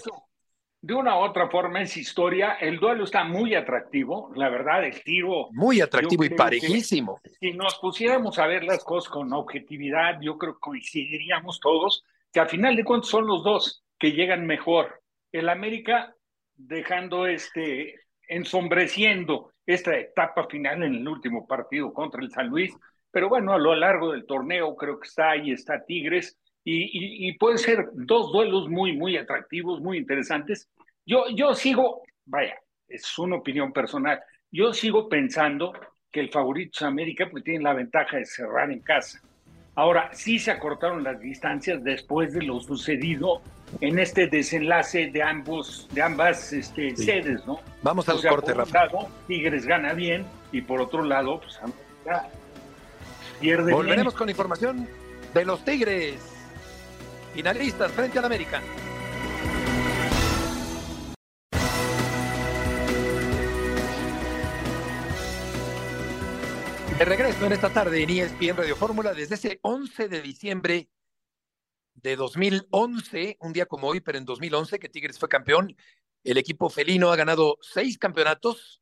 de 0.82 0.94
una 0.94 1.17
u 1.17 1.22
otra 1.22 1.50
forma 1.50 1.82
es 1.82 1.98
historia. 1.98 2.58
El 2.60 2.77
duelo 2.79 3.05
está 3.05 3.24
muy 3.24 3.55
atractivo, 3.55 4.32
la 4.36 4.50
verdad, 4.50 4.86
el 4.86 5.01
tiro. 5.01 5.48
Muy 5.51 5.82
atractivo 5.82 6.24
y 6.25 6.29
parejísimo. 6.29 7.20
Si 7.39 7.53
nos 7.53 7.75
pusiéramos 7.79 8.38
a 8.38 8.48
ver 8.48 8.63
las 8.63 8.84
cosas 8.84 9.10
con 9.10 9.34
objetividad, 9.34 10.20
yo 10.22 10.38
creo 10.38 10.53
que 10.53 10.60
coincidiríamos 10.60 11.60
todos 11.60 12.03
que 12.32 12.39
al 12.39 12.50
final 12.50 12.75
de 12.75 12.84
cuentas 12.84 13.10
son 13.10 13.25
los 13.25 13.44
dos 13.44 13.84
que 13.98 14.12
llegan 14.12 14.46
mejor. 14.46 15.01
El 15.32 15.50
América 15.50 16.13
dejando 16.55 17.27
este, 17.27 17.96
ensombreciendo 18.27 19.51
esta 19.65 19.98
etapa 19.98 20.48
final 20.48 20.84
en 20.84 20.96
el 20.96 21.08
último 21.08 21.48
partido 21.48 21.94
contra 21.94 22.22
el 22.22 22.32
San 22.32 22.48
Luis. 22.48 22.74
Pero 23.12 23.29
bueno, 23.29 23.53
a 23.53 23.58
lo 23.58 23.74
largo 23.75 24.12
del 24.12 24.25
torneo 24.25 24.75
creo 24.75 25.00
que 25.00 25.08
está 25.08 25.32
ahí, 25.32 25.51
está 25.51 25.84
Tigres, 25.86 26.38
y, 26.67 27.29
y, 27.29 27.38
pueden 27.38 27.60
ser 27.60 27.89
dos 27.93 28.31
duelos 28.31 28.67
muy, 28.67 28.98
muy 28.98 29.15
atractivos, 29.17 29.81
muy 29.81 30.00
interesantes. 30.00 30.67
Yo, 31.05 31.25
yo 31.29 31.53
sigo, 31.53 32.01
vaya, 32.25 32.55
es 32.88 33.17
una 33.19 33.36
opinión 33.36 33.72
personal, 33.72 34.19
yo 34.51 34.74
sigo 34.74 35.07
pensando 35.07 35.74
que 36.12 36.22
el 36.22 36.31
favorito 36.31 36.72
es 36.74 36.81
América 36.81 37.27
porque 37.29 37.43
tiene 37.43 37.63
la 37.63 37.74
ventaja 37.74 38.17
de 38.17 38.25
cerrar 38.25 38.72
en 38.72 38.79
casa. 38.79 39.22
Ahora, 39.75 40.10
sí 40.13 40.39
se 40.39 40.50
acortaron 40.50 41.03
las 41.03 41.19
distancias 41.19 41.84
después 41.84 42.34
de 42.34 42.41
lo 42.41 42.60
sucedido 42.62 43.41
en 43.81 44.00
este 44.00 44.27
desenlace 44.27 45.12
de 45.12 45.22
ambos, 45.22 45.88
de 45.91 46.01
ambas 46.01 46.51
este, 46.53 46.95
sedes, 46.95 47.45
¿no? 47.45 47.60
Vamos 47.84 48.07
al 48.10 48.22
corte, 48.22 48.53
por 48.53 48.60
Rafa. 48.60 48.86
Un 48.86 48.93
lado, 48.93 49.10
Tigres 49.27 49.67
gana 49.67 49.93
bien 49.93 50.25
y 50.51 50.62
por 50.62 50.81
otro 50.81 51.03
lado, 51.03 51.41
pues 51.41 51.60
América 51.60 52.29
pierde 53.39 53.74
Volveremos 53.74 54.13
con 54.13 54.29
información 54.29 54.88
de 55.34 55.45
los 55.45 55.63
Tigres. 55.65 56.35
Finalistas 57.36 57.92
frente 57.92 58.18
al 58.18 58.24
América. 58.24 58.63
De 66.98 67.04
regreso 67.04 67.46
en 67.46 67.51
esta 67.51 67.74
tarde 67.74 68.04
en 68.04 68.10
ESPN 68.10 68.56
Radio 68.56 68.77
Fórmula 68.77 69.13
desde 69.13 69.36
ese 69.36 69.60
11 69.63 70.08
de 70.08 70.22
diciembre 70.22 70.89
de 71.96 72.15
2011, 72.15 73.36
un 73.42 73.51
día 73.51 73.65
como 73.65 73.88
hoy, 73.88 74.00
pero 74.00 74.18
en 74.18 74.24
2011 74.24 74.80
que 74.80 74.88
Tigres 74.88 75.20
fue 75.20 75.27
campeón, 75.27 75.75
el 76.24 76.38
equipo 76.38 76.70
felino 76.70 77.12
ha 77.12 77.18
ganado 77.18 77.58
seis 77.60 77.98
campeonatos. 77.98 78.82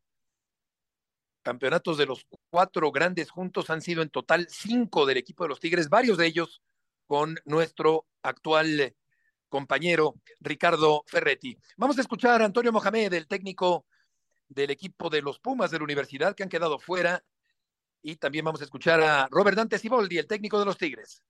Campeonatos 1.42 1.98
de 1.98 2.06
los 2.06 2.28
cuatro 2.52 2.92
grandes 2.92 3.32
juntos 3.32 3.72
han 3.72 3.82
sido 3.82 4.04
en 4.04 4.10
total 4.10 4.46
cinco 4.48 5.08
del 5.08 5.18
equipo 5.18 5.44
de 5.44 5.50
los 5.50 5.60
Tigres, 5.60 5.90
varios 5.90 6.20
de 6.20 6.28
ellos 6.28 6.62
con 7.14 7.38
nuestro 7.46 8.08
actual 8.24 8.96
compañero 9.48 10.16
Ricardo 10.40 11.04
Ferretti. 11.06 11.56
Vamos 11.78 11.96
a 12.00 12.02
escuchar 12.02 12.42
a 12.42 12.46
Antonio 12.46 12.72
Mohamed, 12.72 13.14
el 13.14 13.28
técnico 13.28 13.86
del 14.50 14.72
equipo 14.72 15.12
de 15.12 15.22
los 15.22 15.38
Pumas 15.38 15.70
de 15.70 15.78
la 15.78 15.84
universidad 15.84 16.34
que 16.34 16.42
han 16.42 16.50
quedado 16.50 16.80
fuera 16.80 17.24
y 18.02 18.16
también 18.16 18.46
vamos 18.46 18.62
a 18.62 18.64
escuchar 18.64 19.00
a 19.02 19.28
Robert 19.30 19.56
Dante 19.56 19.78
Siboldi, 19.78 20.18
el 20.18 20.26
técnico 20.26 20.58
de 20.58 20.66
los 20.66 20.76
Tigres. 20.76 21.22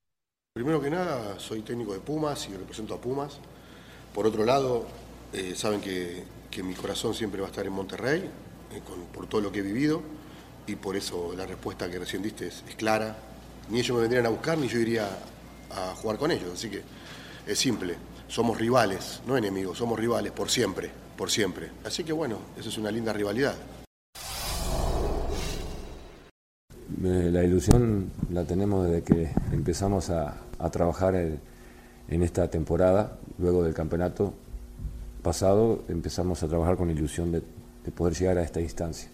Primero 0.53 0.79
que 0.79 0.89
nada, 0.89 1.37
soy 1.37 1.63
técnico 1.63 1.91
de 1.91 1.99
Pumas 1.99 2.47
y 2.47 2.55
represento 2.55 2.93
a 2.93 3.01
Pumas. 3.01 3.41
Por 4.13 4.25
otro 4.25 4.45
lado, 4.45 4.87
eh, 5.33 5.53
saben 5.53 5.81
que, 5.81 6.23
mi 6.63 6.75
corazón 6.75 7.13
siempre 7.13 7.41
va 7.41 7.47
a 7.47 7.49
estar 7.49 7.67
en 7.67 7.73
Monterrey, 7.73 8.21
eh, 8.71 8.81
por 9.13 9.27
todo 9.27 9.41
lo 9.41 9.51
que 9.51 9.59
he 9.59 9.63
vivido, 9.63 10.01
y 10.65 10.77
por 10.77 10.95
eso 10.95 11.33
la 11.35 11.45
respuesta 11.45 11.91
que 11.91 11.99
recién 11.99 12.23
diste 12.23 12.47
es, 12.47 12.63
clara. 12.77 13.17
Ni 13.67 13.79
ellos 13.79 13.95
me 13.95 14.03
vendrían 14.03 14.25
a 14.25 14.29
buscar, 14.29 14.57
ni 14.57 14.69
yo 14.69 14.79
iría 14.79 15.09
a 15.75 15.95
jugar 15.95 16.17
con 16.17 16.31
ellos. 16.31 16.51
Así 16.53 16.69
que 16.69 16.81
es 17.45 17.59
simple, 17.59 17.95
somos 18.27 18.57
rivales, 18.57 19.21
no 19.27 19.37
enemigos, 19.37 19.77
somos 19.77 19.99
rivales 19.99 20.31
por 20.31 20.49
siempre, 20.49 20.89
por 21.17 21.29
siempre. 21.29 21.71
Así 21.85 22.03
que 22.03 22.13
bueno, 22.13 22.37
eso 22.57 22.69
es 22.69 22.77
una 22.77 22.91
linda 22.91 23.13
rivalidad. 23.13 23.55
La 27.01 27.43
ilusión 27.43 28.11
la 28.31 28.45
tenemos 28.45 28.87
desde 28.87 29.03
que 29.03 29.29
empezamos 29.51 30.09
a, 30.09 30.37
trabajar 30.71 31.15
en, 31.15 32.23
esta 32.23 32.49
temporada, 32.49 33.17
luego 33.37 33.63
del 33.63 33.73
campeonato 33.73 34.33
pasado, 35.21 35.83
empezamos 35.89 36.43
a 36.43 36.47
trabajar 36.47 36.77
con 36.77 36.87
la 36.87 36.93
ilusión 36.93 37.31
de, 37.31 37.41
poder 37.91 38.13
llegar 38.13 38.37
a 38.37 38.43
esta 38.43 38.61
instancia. 38.61 39.09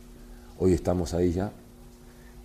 Hoy 0.60 0.74
estamos 0.74 1.16
ahí 1.16 1.32
ya 1.32 1.52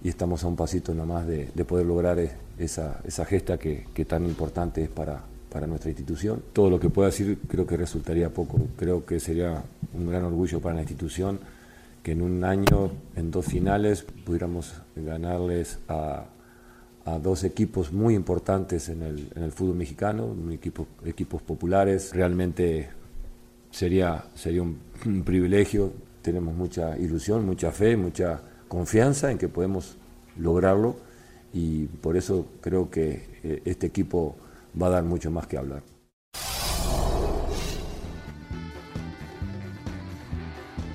y 0.05 0.11
estamos 0.11 0.45
a 0.45 0.49
un 0.49 0.55
pasito 0.55 0.95
nomás 0.95 1.27
de, 1.27 1.51
de 1.53 1.65
poder 1.65 1.87
lograr 1.87 2.19
esa, 2.59 3.01
esa 3.05 3.25
gesta 3.25 3.59
que, 3.59 4.05
tan 4.07 4.27
importante 4.27 4.85
es 4.85 4.91
para, 4.91 5.23
para 5.51 5.67
nuestra 5.67 5.91
institución. 5.91 6.43
Todo 6.53 6.69
lo 6.69 6.79
que 6.79 6.91
pueda 6.91 7.09
decir 7.09 7.39
creo 7.49 7.67
que 7.67 7.77
resultaría 7.77 8.29
poco, 8.29 8.59
creo 8.77 9.07
que 9.07 9.19
sería 9.19 9.65
un 9.95 10.09
gran 10.09 10.25
orgullo 10.25 10.61
para 10.61 10.75
la 10.75 10.83
institución 10.83 11.41
que 12.03 12.13
en 12.13 12.21
un 12.21 12.45
año, 12.45 12.91
en 13.17 13.31
dos 13.31 13.47
finales, 13.47 14.05
pudiéramos 14.27 14.75
ganarles 14.95 15.79
a, 15.89 16.27
dos 17.23 17.45
equipos 17.45 17.93
muy 17.93 18.15
importantes 18.15 18.89
en 18.89 19.03
el, 19.03 19.29
en 19.35 19.43
el 19.43 19.53
fútbol 19.53 19.77
mexicano, 19.77 20.35
equipo, 20.51 20.87
equipos 21.05 21.43
populares. 21.43 22.13
Realmente 22.15 22.89
sería, 23.71 24.25
sería 24.35 24.63
un, 24.63 24.79
privilegio, 25.25 25.93
tenemos 26.23 26.55
mucha 26.55 26.97
ilusión, 26.99 27.45
mucha 27.45 27.73
fe, 27.73 27.97
mucha 27.97 28.41
confianza 28.75 29.31
en 29.31 29.39
que 29.39 29.49
podemos 29.49 29.97
lograrlo 30.37 30.97
y 31.53 31.87
por 31.87 32.17
eso 32.17 32.49
creo 32.61 32.91
que 32.91 33.39
eh, 33.45 33.63
este 33.65 33.87
equipo 33.87 34.37
va 34.81 34.89
a 34.89 34.91
dar 34.91 35.05
mucho 35.05 35.31
más 35.31 35.47
que 35.47 35.57
hablar. 35.57 35.85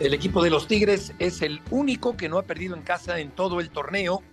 El 0.01 0.13
equipo 0.13 0.43
de 0.43 0.49
los 0.49 0.67
Tigres 0.67 1.13
es 1.19 1.41
el 1.41 1.61
único 1.71 2.17
que 2.17 2.27
no 2.27 2.37
ha 2.37 2.43
perdido 2.43 2.75
en 2.75 2.81
casa 2.81 3.19
en 3.19 3.31
todo 3.31 3.61
el 3.61 3.69
torneo. 3.69 4.23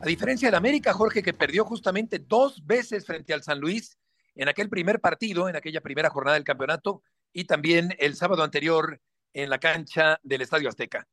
A 0.00 0.06
diferencia 0.06 0.48
del 0.48 0.56
América, 0.56 0.92
Jorge, 0.92 1.22
que 1.22 1.32
perdió 1.32 1.64
justamente 1.64 2.18
dos 2.18 2.66
veces 2.66 3.06
frente 3.06 3.32
al 3.32 3.44
San 3.44 3.60
Luis 3.60 3.96
en 4.34 4.48
aquel 4.48 4.68
primer 4.68 5.00
partido, 5.00 5.48
en 5.48 5.54
aquella 5.54 5.80
primera 5.80 6.10
jornada 6.10 6.34
del 6.34 6.44
campeonato, 6.44 7.02
y 7.32 7.44
también 7.44 7.94
el 8.00 8.16
sábado 8.16 8.42
anterior 8.42 9.00
en 9.32 9.50
la 9.50 9.58
cancha 9.58 10.18
del 10.24 10.42
Estadio 10.42 10.68
Azteca. 10.68 11.06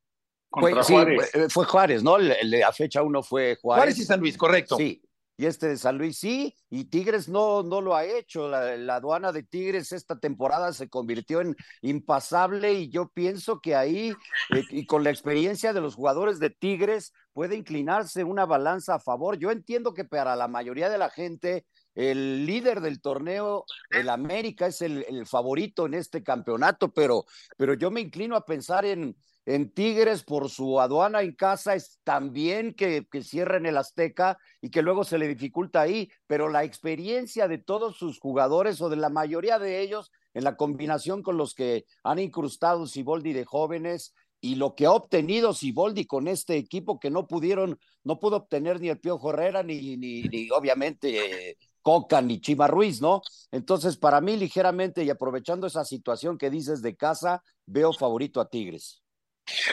Fue, 0.52 1.50
fue 1.50 1.66
Juárez, 1.66 2.02
¿no? 2.02 2.18
La 2.18 2.72
fecha 2.72 3.04
uno 3.04 3.22
fue 3.22 3.58
Juárez. 3.62 3.84
Juárez 3.84 4.00
y 4.00 4.06
San 4.06 4.20
Luis, 4.20 4.38
correcto. 4.38 4.78
Sí, 4.78 5.02
y 5.38 5.46
este 5.48 5.68
de 5.68 5.78
San 5.78 5.98
Luis 5.98 6.18
sí, 6.18 6.56
y 6.70 6.86
Tigres 6.86 7.28
no, 7.28 7.62
no 7.62 7.82
lo 7.82 7.96
ha 7.96 8.06
hecho. 8.06 8.48
La, 8.48 8.96
aduana 8.96 9.34
de 9.34 9.44
Tigres 9.44 9.92
esta 9.92 10.18
temporada 10.18 10.72
se 10.72 10.88
convirtió 10.88 11.42
en 11.42 11.56
impasable 11.82 12.74
y 12.74 12.90
yo 12.90 13.10
pienso 13.10 13.60
que 13.60 13.76
ahí, 13.76 14.14
eh, 14.56 14.64
y 14.70 14.86
con 14.86 15.04
la 15.04 15.10
experiencia 15.10 15.74
de 15.74 15.82
los 15.82 15.96
jugadores 15.96 16.40
de 16.40 16.52
Tigres, 16.52 17.12
puede 17.34 17.58
inclinarse 17.58 18.24
una 18.24 18.46
balanza 18.46 18.96
a 18.96 19.00
favor. 19.00 19.38
Yo 19.38 19.52
entiendo 19.52 19.94
que 19.94 20.06
para 20.06 20.38
la 20.38 20.48
mayoría 20.48 20.90
de 20.90 20.98
la 20.98 21.10
gente, 21.10 21.66
el 21.96 22.46
líder 22.46 22.80
del 22.80 23.02
torneo, 23.02 23.66
el 23.90 24.10
América, 24.10 24.68
es 24.68 24.82
el, 24.82 25.06
el 25.10 25.28
favorito 25.28 25.86
en 25.86 25.96
este 25.96 26.24
campeonato, 26.24 26.94
pero, 26.94 27.26
pero 27.58 27.74
yo 27.74 27.92
me 27.92 28.00
inclino 28.00 28.38
a 28.38 28.46
pensar 28.46 28.86
en 28.86 29.18
en 29.46 29.70
Tigres 29.72 30.24
por 30.24 30.50
su 30.50 30.80
aduana 30.80 31.22
en 31.22 31.34
casa 31.34 31.76
es 31.76 32.00
también 32.04 32.74
que, 32.74 33.08
que 33.12 33.24
cierren 33.24 33.66
el 33.66 33.78
Azteca 33.78 34.38
y 34.62 34.70
que 34.70 34.82
luego 34.82 35.04
se 35.04 35.18
le 35.18 35.28
dificulta 35.28 35.82
ahí, 35.82 36.10
pero 36.28 36.50
la 36.50 36.64
experiencia 36.64 37.48
de 37.48 37.60
todos 37.60 37.98
sus 37.98 38.20
jugadores 38.20 38.82
o 38.82 38.90
de 38.90 38.96
la 38.96 39.10
mayoría 39.10 39.60
de 39.60 39.82
ellos 39.82 40.12
en 40.34 40.44
la 40.44 40.58
combinación 40.58 41.22
con 41.22 41.38
los 41.38 41.54
que 41.54 41.86
han 42.04 42.20
incrustado 42.20 42.88
Siboldi 42.88 43.34
de 43.34 43.46
jóvenes 43.46 44.14
y 44.42 44.56
lo 44.56 44.76
que 44.76 44.86
ha 44.86 44.92
obtenido 44.92 45.54
Siboldi 45.54 46.06
con 46.06 46.28
este 46.28 46.58
equipo 46.58 47.00
que 47.00 47.10
no 47.10 47.28
pudieron, 47.28 47.80
no 48.04 48.20
pudo 48.20 48.38
obtener 48.38 48.80
ni 48.80 48.90
el 48.90 49.00
Piojo 49.00 49.32
Herrera 49.32 49.64
ni, 49.64 49.98
ni, 49.98 50.50
obviamente 50.52 51.58
Coca 51.82 52.22
ni 52.22 52.42
Chima 52.42 52.68
Ruiz, 52.68 53.02
¿no? 53.02 53.22
Entonces, 53.52 53.96
para 53.96 54.20
mí, 54.20 54.38
ligeramente 54.38 55.04
y 55.04 55.10
aprovechando 55.10 55.68
esa 55.68 55.86
situación 55.86 56.38
que 56.38 56.50
dices 56.50 56.82
de 56.82 56.96
casa, 56.96 57.44
veo 57.66 57.94
favorito 57.94 58.42
a 58.42 58.50
Tigres. 58.50 59.05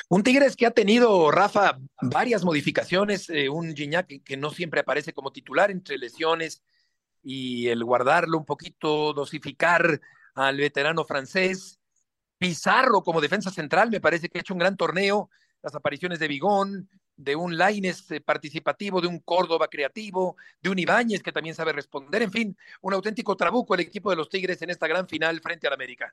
Un 0.08 0.22
Tigres 0.22 0.56
que 0.56 0.66
ha 0.66 0.70
tenido, 0.70 1.30
Rafa, 1.30 1.78
varias 2.00 2.44
modificaciones, 2.44 3.30
eh, 3.30 3.48
un 3.48 3.74
Gignac 3.74 4.22
que, 4.22 4.36
no 4.36 4.50
siempre 4.50 4.80
aparece 4.80 5.12
como 5.12 5.32
titular 5.32 5.70
entre 5.70 5.98
lesiones 5.98 6.62
y 7.22 7.68
el 7.68 7.84
guardarlo 7.84 8.38
un 8.38 8.44
poquito, 8.44 9.12
dosificar 9.12 10.00
al 10.34 10.56
veterano 10.56 11.04
francés. 11.04 11.78
Pizarro 12.38 13.02
como 13.02 13.20
defensa 13.20 13.50
central, 13.50 13.90
me 13.90 14.00
parece 14.00 14.28
que 14.28 14.38
ha 14.38 14.40
hecho 14.40 14.54
un 14.54 14.58
gran 14.58 14.76
torneo, 14.76 15.30
las 15.62 15.74
apariciones 15.74 16.18
de 16.18 16.28
Bigón, 16.28 16.88
de 17.16 17.36
un 17.36 17.56
Laines 17.56 18.10
eh, 18.10 18.20
participativo, 18.20 19.00
de 19.00 19.06
un 19.06 19.20
Córdoba 19.20 19.68
creativo, 19.68 20.36
de 20.60 20.70
un 20.70 20.78
Ibáñez 20.78 21.22
que 21.22 21.32
también 21.32 21.54
sabe 21.54 21.72
responder, 21.72 22.22
en 22.22 22.32
fin, 22.32 22.56
un 22.80 22.94
auténtico 22.94 23.36
trabuco 23.36 23.74
el 23.74 23.80
equipo 23.80 24.10
de 24.10 24.16
los 24.16 24.28
Tigres 24.28 24.60
en 24.62 24.70
esta 24.70 24.88
gran 24.88 25.06
final 25.06 25.40
frente 25.40 25.66
al 25.68 25.74
América. 25.74 26.12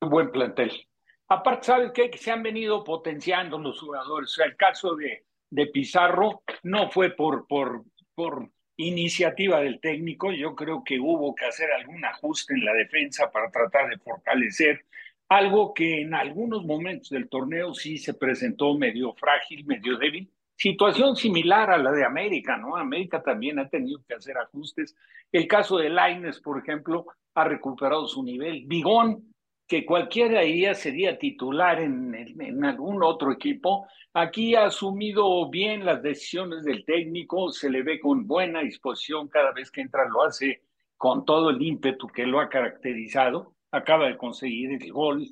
Un 0.00 0.10
buen 0.10 0.30
plantel. 0.30 0.86
Aparte, 1.28 1.64
¿sabes 1.64 1.92
qué? 1.92 2.10
Que 2.10 2.18
se 2.18 2.30
han 2.30 2.42
venido 2.42 2.84
potenciando 2.84 3.58
los 3.58 3.80
jugadores. 3.80 4.30
O 4.30 4.34
sea, 4.34 4.46
el 4.46 4.56
caso 4.56 4.94
de, 4.94 5.24
de 5.50 5.66
Pizarro 5.66 6.42
no 6.62 6.90
fue 6.90 7.10
por, 7.10 7.46
por, 7.46 7.84
por 8.14 8.50
iniciativa 8.76 9.60
del 9.60 9.80
técnico. 9.80 10.32
Yo 10.32 10.54
creo 10.54 10.82
que 10.84 10.98
hubo 11.00 11.34
que 11.34 11.46
hacer 11.46 11.70
algún 11.72 12.04
ajuste 12.04 12.54
en 12.54 12.64
la 12.64 12.72
defensa 12.72 13.30
para 13.30 13.50
tratar 13.50 13.88
de 13.88 13.98
fortalecer 13.98 14.84
algo 15.28 15.72
que 15.72 16.02
en 16.02 16.14
algunos 16.14 16.64
momentos 16.64 17.10
del 17.10 17.28
torneo 17.28 17.74
sí 17.74 17.98
se 17.98 18.14
presentó 18.14 18.76
medio 18.76 19.14
frágil, 19.14 19.64
medio 19.64 19.96
débil. 19.96 20.30
Situación 20.56 21.16
similar 21.16 21.70
a 21.70 21.78
la 21.78 21.90
de 21.90 22.04
América, 22.04 22.56
¿no? 22.56 22.76
América 22.76 23.22
también 23.22 23.58
ha 23.58 23.68
tenido 23.68 24.00
que 24.06 24.14
hacer 24.14 24.36
ajustes. 24.38 24.94
El 25.32 25.48
caso 25.48 25.78
de 25.78 25.88
Laines, 25.88 26.40
por 26.40 26.58
ejemplo, 26.58 27.06
ha 27.34 27.44
recuperado 27.44 28.06
su 28.06 28.22
nivel. 28.22 28.64
Bigón 28.66 29.33
que 29.66 29.86
cualquiera 29.86 30.40
de 30.40 30.46
ellas 30.46 30.78
sería 30.78 31.18
titular 31.18 31.80
en, 31.80 32.14
en, 32.14 32.64
algún 32.64 33.02
otro 33.02 33.32
equipo. 33.32 33.86
Aquí 34.12 34.54
ha 34.54 34.66
asumido 34.66 35.48
bien 35.48 35.84
las 35.84 36.02
decisiones 36.02 36.64
del 36.64 36.84
técnico, 36.84 37.50
se 37.50 37.70
le 37.70 37.82
ve 37.82 37.98
con 37.98 38.26
buena 38.26 38.60
disposición 38.60 39.28
cada 39.28 39.52
vez 39.52 39.70
que 39.70 39.80
entra, 39.80 40.08
lo 40.08 40.22
hace 40.22 40.62
con 40.96 41.24
todo 41.24 41.50
el 41.50 41.60
ímpetu 41.62 42.06
que 42.08 42.26
lo 42.26 42.40
ha 42.40 42.48
caracterizado. 42.48 43.54
Acaba 43.70 44.06
de 44.06 44.16
conseguir 44.16 44.70
el 44.82 44.92
gol 44.92 45.26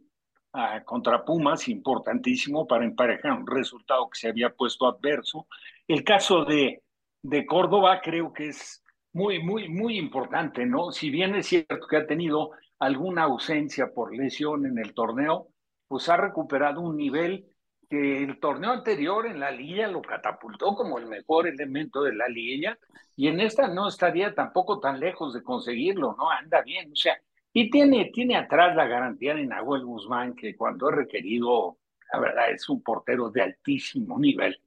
uh, 0.55 0.85
contra 0.85 1.25
Pumas, 1.25 1.69
importantísimo 1.69 2.67
para 2.67 2.85
emparejar 2.85 3.33
un 3.33 3.47
resultado 3.47 4.09
que 4.09 4.19
se 4.19 4.29
había 4.29 4.51
puesto 4.51 4.87
adverso. 4.87 5.47
El 5.87 6.05
caso 6.05 6.45
de, 6.45 6.83
de 7.23 7.47
Córdoba 7.47 8.01
creo 8.03 8.33
que 8.33 8.49
es 8.49 8.83
muy, 9.13 9.43
muy, 9.43 9.69
muy 9.69 9.99
importante, 9.99 10.65
¿no? 10.65 10.91
Si 10.91 11.11
bien 11.11 11.35
es 11.35 11.47
cierto 11.47 11.87
que 11.87 11.99
ha 11.99 12.07
tenido 12.07 12.53
alguna 12.83 13.23
ausencia 13.23 13.93
por 13.95 14.13
lesión 14.15 14.67
en 14.67 14.77
el 14.77 14.93
torneo, 14.93 15.47
pues 15.87 16.09
ha 16.09 16.17
recuperado 16.17 16.81
un 16.81 16.97
nivel 16.97 17.47
que 17.89 18.25
el 18.25 18.41
torneo 18.41 18.73
anterior 18.73 19.27
en 19.27 19.39
la 19.39 19.53
liga 19.53 19.87
lo 19.87 20.03
catapultó 20.03 20.75
como 20.75 20.99
el 20.99 21.07
mejor 21.07 21.47
elemento 21.47 22.03
de 22.03 22.15
la 22.15 22.27
liga 22.27 22.77
y 23.15 23.29
en 23.29 23.39
esta 23.39 23.69
no 23.69 23.87
estaría 23.87 24.35
tampoco 24.35 24.81
tan 24.81 24.99
lejos 24.99 25.33
de 25.33 25.45
conseguirlo, 25.45 26.17
¿no? 26.19 26.29
Anda 26.29 26.63
bien, 26.63 26.91
o 26.91 26.97
sea, 26.97 27.17
y 27.53 27.71
tiene, 27.71 28.11
tiene 28.13 28.37
atrás 28.37 28.75
la 28.75 28.87
garantía 28.87 29.35
de 29.35 29.47
Nahuel 29.47 29.85
Guzmán, 29.85 30.35
que 30.35 30.57
cuando 30.57 30.91
es 30.91 30.97
requerido, 30.97 31.77
la 32.13 32.19
verdad, 32.19 32.51
es 32.51 32.69
un 32.69 32.83
portero 32.83 33.31
de 33.31 33.43
altísimo 33.43 34.19
nivel. 34.19 34.61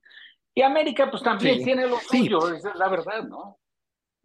Y 0.54 0.62
América, 0.62 1.12
pues 1.12 1.21
también 1.21 1.62
tiene 1.62 1.86
lo 1.86 1.97
suyo, 1.97 2.54
esa 2.54 2.69
es 2.69 2.75
la 2.75 2.88
verdad, 2.88 3.23
¿no? 3.23 3.58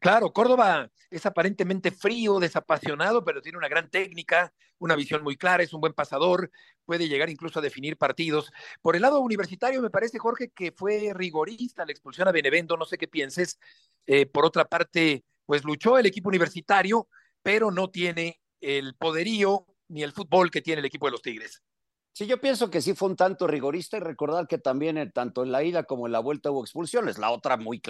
Claro, 0.01 0.33
Córdoba 0.33 0.91
es 1.11 1.27
aparentemente 1.27 1.91
frío, 1.91 2.39
desapasionado, 2.41 3.23
pero 3.23 3.43
tiene 3.43 3.59
una 3.59 3.69
gran 3.69 3.91
técnica, 3.91 4.51
una 4.79 4.97
visión 4.97 5.23
muy 5.23 5.37
clara, 5.37 5.63
es 5.63 5.75
un 5.75 5.81
buen 5.83 5.93
pasador, 5.93 6.51
puede 6.87 7.07
llegar 7.07 7.29
incluso 7.29 7.59
a 7.59 7.63
definir 7.63 7.99
partidos. 7.99 8.51
Por 8.81 8.97
el 8.97 9.03
lado 9.03 9.21
universitario, 9.21 9.83
me 9.83 9.91
parece, 9.91 10.19
Jorge, 10.19 10.51
que 10.55 10.73
fue 10.73 11.13
rigorista 11.15 11.85
la 11.85 11.93
expulsión 11.93 12.29
a 12.29 12.33
Benevento, 12.33 12.79
no 12.79 12.87
sé 12.87 12.97
qué 12.97 13.09
pienses. 13.09 13.59
Eh, 14.07 14.25
por 14.25 14.47
otra 14.47 14.65
parte, 14.65 15.23
pues 15.45 15.65
luchó 15.65 15.99
el 15.99 16.07
equipo 16.07 16.31
universitario, 16.31 17.07
pero 17.43 17.71
no 17.71 17.91
tiene 17.91 18.41
el 18.63 18.95
poderío 18.95 19.67
ni 19.89 20.03
el 20.03 20.13
fútbol 20.13 20.51
que 20.51 20.63
tiene 20.63 20.81
el 20.81 20.87
equipo 20.87 21.07
de 21.07 21.13
los 21.13 21.23
Tigres. 21.23 21.63
Sí, 22.13 22.27
yo 22.27 22.41
pienso 22.41 22.71
que 22.71 22.81
sí 22.81 22.95
fue 22.95 23.09
un 23.09 23.17
tanto 23.17 23.47
rigorista 23.47 23.97
y 23.97 24.01
recordar 24.01 24.49
que 24.49 24.59
también 24.59 24.99
eh, 24.99 25.11
tanto 25.11 25.43
en 25.45 25.53
la 25.53 25.63
ida 25.63 25.85
como 25.85 26.07
en 26.07 26.13
la 26.13 26.19
vuelta 26.19 26.51
hubo 26.51 26.63
expulsiones. 26.63 27.19
La 27.19 27.31
otra 27.31 27.57
muy, 27.57 27.81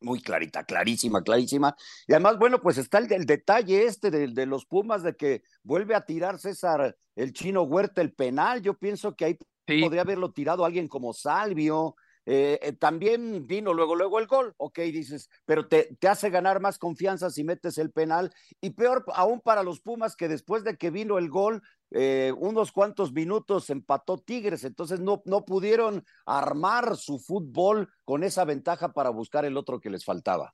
muy 0.00 0.20
clarita, 0.22 0.64
clarísima, 0.64 1.22
clarísima. 1.22 1.76
Y 2.08 2.14
además, 2.14 2.38
bueno, 2.38 2.60
pues 2.62 2.78
está 2.78 2.98
el, 2.98 3.12
el 3.12 3.26
detalle 3.26 3.84
este 3.84 4.10
de, 4.10 4.28
de, 4.28 4.46
los 4.46 4.64
Pumas 4.64 5.02
de 5.02 5.14
que 5.14 5.42
vuelve 5.62 5.94
a 5.94 6.06
tirar 6.06 6.38
César 6.38 6.96
el 7.14 7.32
chino 7.32 7.62
Huerta 7.62 8.00
el 8.00 8.12
penal. 8.12 8.62
Yo 8.62 8.78
pienso 8.78 9.14
que 9.14 9.24
ahí 9.26 9.38
podría 9.66 10.02
haberlo 10.02 10.32
tirado 10.32 10.64
alguien 10.64 10.88
como 10.88 11.12
Salvio, 11.12 11.96
eh, 12.28 12.58
eh, 12.60 12.72
también 12.72 13.46
vino 13.46 13.72
luego, 13.72 13.94
luego 13.94 14.18
el 14.18 14.26
gol, 14.26 14.52
ok, 14.56 14.80
dices, 14.80 15.30
pero 15.44 15.68
te, 15.68 15.96
te, 16.00 16.08
hace 16.08 16.28
ganar 16.28 16.60
más 16.60 16.76
confianza 16.76 17.30
si 17.30 17.44
metes 17.44 17.78
el 17.78 17.92
penal 17.92 18.34
y 18.60 18.70
peor 18.70 19.04
aún 19.14 19.40
para 19.40 19.62
los 19.62 19.80
Pumas 19.80 20.16
que 20.16 20.26
después 20.26 20.64
de 20.64 20.76
que 20.76 20.90
vino 20.90 21.18
el 21.18 21.30
gol, 21.30 21.62
eh, 21.92 22.32
unos 22.36 22.72
cuantos 22.72 23.12
minutos 23.12 23.70
empató 23.70 24.18
Tigres, 24.18 24.64
entonces 24.64 24.98
no, 24.98 25.22
no 25.24 25.44
pudieron 25.44 26.04
armar 26.24 26.96
su 26.96 27.20
fútbol 27.20 27.88
con 28.04 28.24
esa 28.24 28.44
ventaja 28.44 28.92
para 28.92 29.10
buscar 29.10 29.44
el 29.44 29.56
otro 29.56 29.80
que 29.80 29.90
les 29.90 30.04
faltaba. 30.04 30.52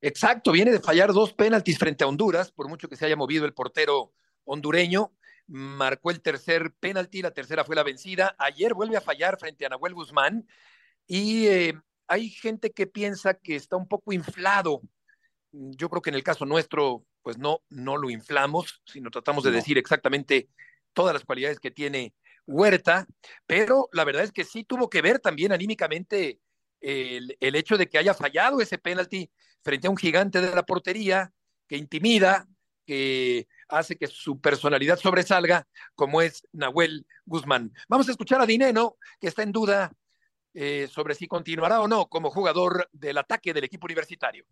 Exacto, 0.00 0.52
viene 0.52 0.70
de 0.70 0.78
fallar 0.78 1.12
dos 1.12 1.32
penaltis 1.32 1.78
frente 1.78 2.04
a 2.04 2.06
Honduras, 2.06 2.52
por 2.52 2.68
mucho 2.68 2.88
que 2.88 2.96
se 2.96 3.06
haya 3.06 3.16
movido 3.16 3.44
el 3.44 3.54
portero 3.54 4.12
hondureño, 4.44 5.12
marcó 5.50 6.12
el 6.12 6.22
tercer 6.22 6.72
penalti, 6.78 7.22
la 7.22 7.32
tercera 7.32 7.64
fue 7.64 7.74
la 7.74 7.82
vencida. 7.82 8.36
Ayer 8.38 8.72
vuelve 8.72 8.96
a 8.96 9.00
fallar 9.00 9.38
frente 9.38 9.66
a 9.66 9.68
Nahuel 9.68 9.94
Guzmán 9.94 10.46
y 11.06 11.48
eh, 11.48 11.74
hay 12.06 12.30
gente 12.30 12.70
que 12.70 12.86
piensa 12.86 13.34
que 13.34 13.56
está 13.56 13.76
un 13.76 13.88
poco 13.88 14.12
inflado. 14.12 14.80
Yo 15.50 15.90
creo 15.90 16.02
que 16.02 16.10
en 16.10 16.16
el 16.16 16.22
caso 16.22 16.46
nuestro, 16.46 17.04
pues 17.22 17.36
no, 17.36 17.62
no 17.68 17.96
lo 17.96 18.10
inflamos, 18.10 18.80
sino 18.84 19.10
tratamos 19.10 19.42
de 19.42 19.50
decir 19.50 19.76
exactamente 19.76 20.48
todas 20.92 21.12
las 21.12 21.24
cualidades 21.24 21.58
que 21.58 21.70
tiene 21.70 22.14
Huerta, 22.46 23.06
pero 23.46 23.88
la 23.92 24.04
verdad 24.04 24.24
es 24.24 24.32
que 24.32 24.44
sí 24.44 24.64
tuvo 24.64 24.88
que 24.88 25.02
ver 25.02 25.20
también 25.20 25.52
anímicamente 25.52 26.40
el, 26.80 27.36
el 27.38 27.54
hecho 27.54 27.76
de 27.76 27.88
que 27.88 27.98
haya 27.98 28.14
fallado 28.14 28.60
ese 28.60 28.78
penalti 28.78 29.30
frente 29.62 29.86
a 29.86 29.90
un 29.90 29.96
gigante 29.96 30.40
de 30.40 30.54
la 30.54 30.64
portería 30.64 31.32
que 31.68 31.76
intimida, 31.76 32.48
que 32.86 33.46
hace 33.70 33.96
que 33.96 34.06
su 34.06 34.40
personalidad 34.40 34.98
sobresalga, 34.98 35.66
como 35.94 36.22
es 36.22 36.46
Nahuel 36.52 37.06
Guzmán. 37.24 37.72
Vamos 37.88 38.08
a 38.08 38.12
escuchar 38.12 38.40
a 38.40 38.46
Dineno, 38.46 38.96
que 39.20 39.28
está 39.28 39.42
en 39.42 39.52
duda 39.52 39.92
eh, 40.52 40.88
sobre 40.90 41.14
si 41.14 41.28
continuará 41.28 41.80
o 41.80 41.88
no 41.88 42.06
como 42.06 42.30
jugador 42.30 42.88
del 42.92 43.18
ataque 43.18 43.54
del 43.54 43.64
equipo 43.64 43.86
universitario. 43.86 44.44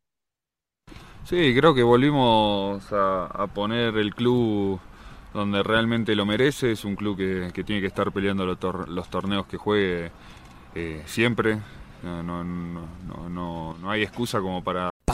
Sí, 1.24 1.54
creo 1.54 1.74
que 1.74 1.82
volvimos 1.82 2.86
a, 2.90 3.46
poner 3.54 3.96
el 3.98 4.14
club 4.14 4.80
donde 5.34 5.62
realmente 5.62 6.14
lo 6.14 6.24
merece. 6.24 6.72
Es 6.72 6.84
un 6.84 6.96
club 6.96 7.16
que, 7.16 7.64
tiene 7.64 7.82
que 7.82 7.86
estar 7.86 8.10
peleando 8.12 8.46
los, 8.46 9.10
torneos 9.10 9.46
que 9.46 9.58
juegue 9.58 10.10
eh, 10.74 11.02
siempre. 11.06 11.58
No, 12.02 12.22
no, 12.22 12.44
no, 12.44 13.76
no, 13.78 13.90
hay 13.90 14.02
excusa 14.02 14.40
como 14.40 14.62
para 14.62 14.90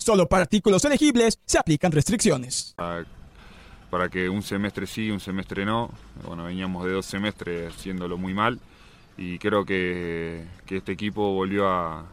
Solo 0.00 0.26
para 0.26 0.44
artículos 0.44 0.82
elegibles 0.86 1.38
se 1.44 1.58
aplican 1.58 1.92
restricciones. 1.92 2.74
Para, 3.90 4.08
que 4.08 4.30
un 4.30 4.42
semestre 4.42 4.86
sí, 4.86 5.10
un 5.10 5.20
semestre 5.20 5.66
no. 5.66 5.90
Bueno, 6.26 6.44
veníamos 6.44 6.86
de 6.86 6.92
dos 6.92 7.04
semestres 7.04 7.74
haciéndolo 7.74 8.16
muy 8.16 8.32
mal 8.32 8.58
y 9.18 9.38
creo 9.38 9.66
que, 9.66 10.46
este 10.70 10.92
equipo 10.92 11.34
volvió 11.34 11.68
a, 11.68 12.06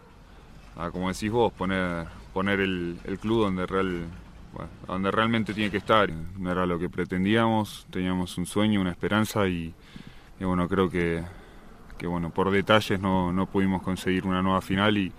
como 0.92 1.08
decís 1.08 1.32
vos, 1.32 1.54
poner, 1.54 2.08
poner 2.34 2.60
el, 2.60 3.00
club 3.22 3.44
donde, 3.44 3.66
real, 3.66 4.08
donde 4.86 5.10
realmente 5.10 5.54
tiene 5.54 5.72
que 5.72 5.78
estar. 5.78 6.12
No 6.12 6.52
era 6.52 6.66
lo 6.66 6.78
que 6.78 6.90
pretendíamos, 6.90 7.88
teníamos 7.90 8.38
un 8.38 8.46
sueño, 8.46 8.82
una 8.82 8.92
esperanza 8.92 9.48
y, 9.48 9.74
bueno, 10.42 10.68
creo 10.68 10.90
que, 10.90 11.24
bueno, 12.04 12.32
por 12.32 12.52
detalles 12.52 13.00
no, 13.00 13.32
no, 13.32 13.46
pudimos 13.46 13.82
conseguir 13.82 14.26
una 14.26 14.42
nueva 14.42 14.60
final 14.60 14.98
y, 14.98 15.14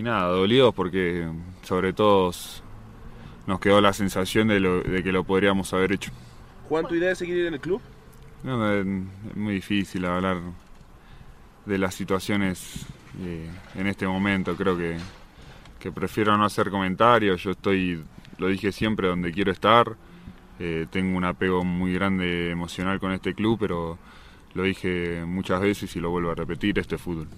y 0.00 0.02
nada, 0.02 0.28
dolidos 0.28 0.74
porque 0.74 1.28
sobre 1.62 1.92
todo 1.92 2.32
nos 3.46 3.60
quedó 3.60 3.82
la 3.82 3.92
sensación 3.92 4.48
de, 4.48 4.58
lo, 4.58 4.80
de 4.80 5.02
que 5.02 5.12
lo 5.12 5.24
podríamos 5.24 5.74
haber 5.74 5.92
hecho. 5.92 6.10
¿Cuánto 6.70 6.90
tu 6.90 6.94
idea 6.94 7.10
de 7.10 7.16
seguir 7.16 7.46
en 7.46 7.54
el 7.54 7.60
club? 7.60 7.82
No, 8.42 8.72
es 8.72 8.86
muy 9.36 9.54
difícil 9.54 10.06
hablar 10.06 10.38
de 11.66 11.78
las 11.78 11.94
situaciones 11.94 12.86
eh, 13.22 13.46
en 13.74 13.86
este 13.88 14.06
momento. 14.06 14.56
Creo 14.56 14.74
que, 14.78 14.96
que, 15.78 15.92
prefiero 15.92 16.34
no 16.38 16.46
hacer 16.46 16.70
comentarios. 16.70 17.42
Yo 17.42 17.50
estoy, 17.50 18.02
lo 18.38 18.46
dije 18.46 18.72
siempre, 18.72 19.08
donde 19.08 19.30
quiero 19.32 19.52
estar. 19.52 19.96
Eh, 20.58 20.86
tengo 20.90 21.14
un 21.14 21.24
apego 21.24 21.62
muy 21.62 21.92
grande 21.92 22.50
emocional 22.50 22.98
con 22.98 23.12
este 23.12 23.34
club, 23.34 23.58
pero 23.60 23.98
lo 24.54 24.62
dije 24.62 25.24
muchas 25.26 25.60
veces 25.60 25.94
y 25.94 26.00
lo 26.00 26.08
vuelvo 26.08 26.30
a 26.30 26.34
repetir, 26.34 26.78
este 26.78 26.96
fútbol. 26.96 27.28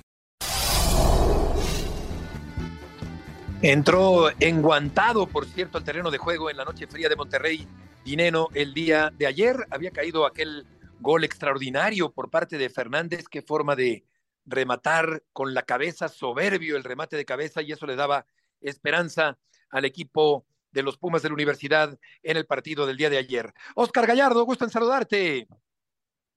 Entró 3.64 4.28
enguantado, 4.40 5.28
por 5.28 5.46
cierto, 5.46 5.78
al 5.78 5.84
terreno 5.84 6.10
de 6.10 6.18
juego 6.18 6.50
en 6.50 6.56
la 6.56 6.64
noche 6.64 6.88
fría 6.88 7.08
de 7.08 7.14
Monterrey, 7.14 7.68
Dineno, 8.04 8.48
el 8.54 8.74
día 8.74 9.12
de 9.16 9.28
ayer. 9.28 9.54
Había 9.70 9.92
caído 9.92 10.26
aquel 10.26 10.66
gol 10.98 11.22
extraordinario 11.22 12.10
por 12.10 12.28
parte 12.28 12.58
de 12.58 12.70
Fernández, 12.70 13.26
qué 13.30 13.40
forma 13.40 13.76
de 13.76 14.04
rematar 14.46 15.22
con 15.32 15.54
la 15.54 15.62
cabeza, 15.62 16.08
soberbio 16.08 16.76
el 16.76 16.82
remate 16.82 17.16
de 17.16 17.24
cabeza, 17.24 17.62
y 17.62 17.70
eso 17.70 17.86
le 17.86 17.94
daba 17.94 18.26
esperanza 18.60 19.38
al 19.70 19.84
equipo 19.84 20.44
de 20.72 20.82
los 20.82 20.98
Pumas 20.98 21.22
de 21.22 21.28
la 21.28 21.34
Universidad 21.34 21.96
en 22.24 22.36
el 22.36 22.46
partido 22.46 22.84
del 22.84 22.96
día 22.96 23.10
de 23.10 23.18
ayer. 23.18 23.54
Oscar 23.76 24.08
Gallardo, 24.08 24.44
gusto 24.44 24.64
en 24.64 24.70
saludarte. 24.70 25.46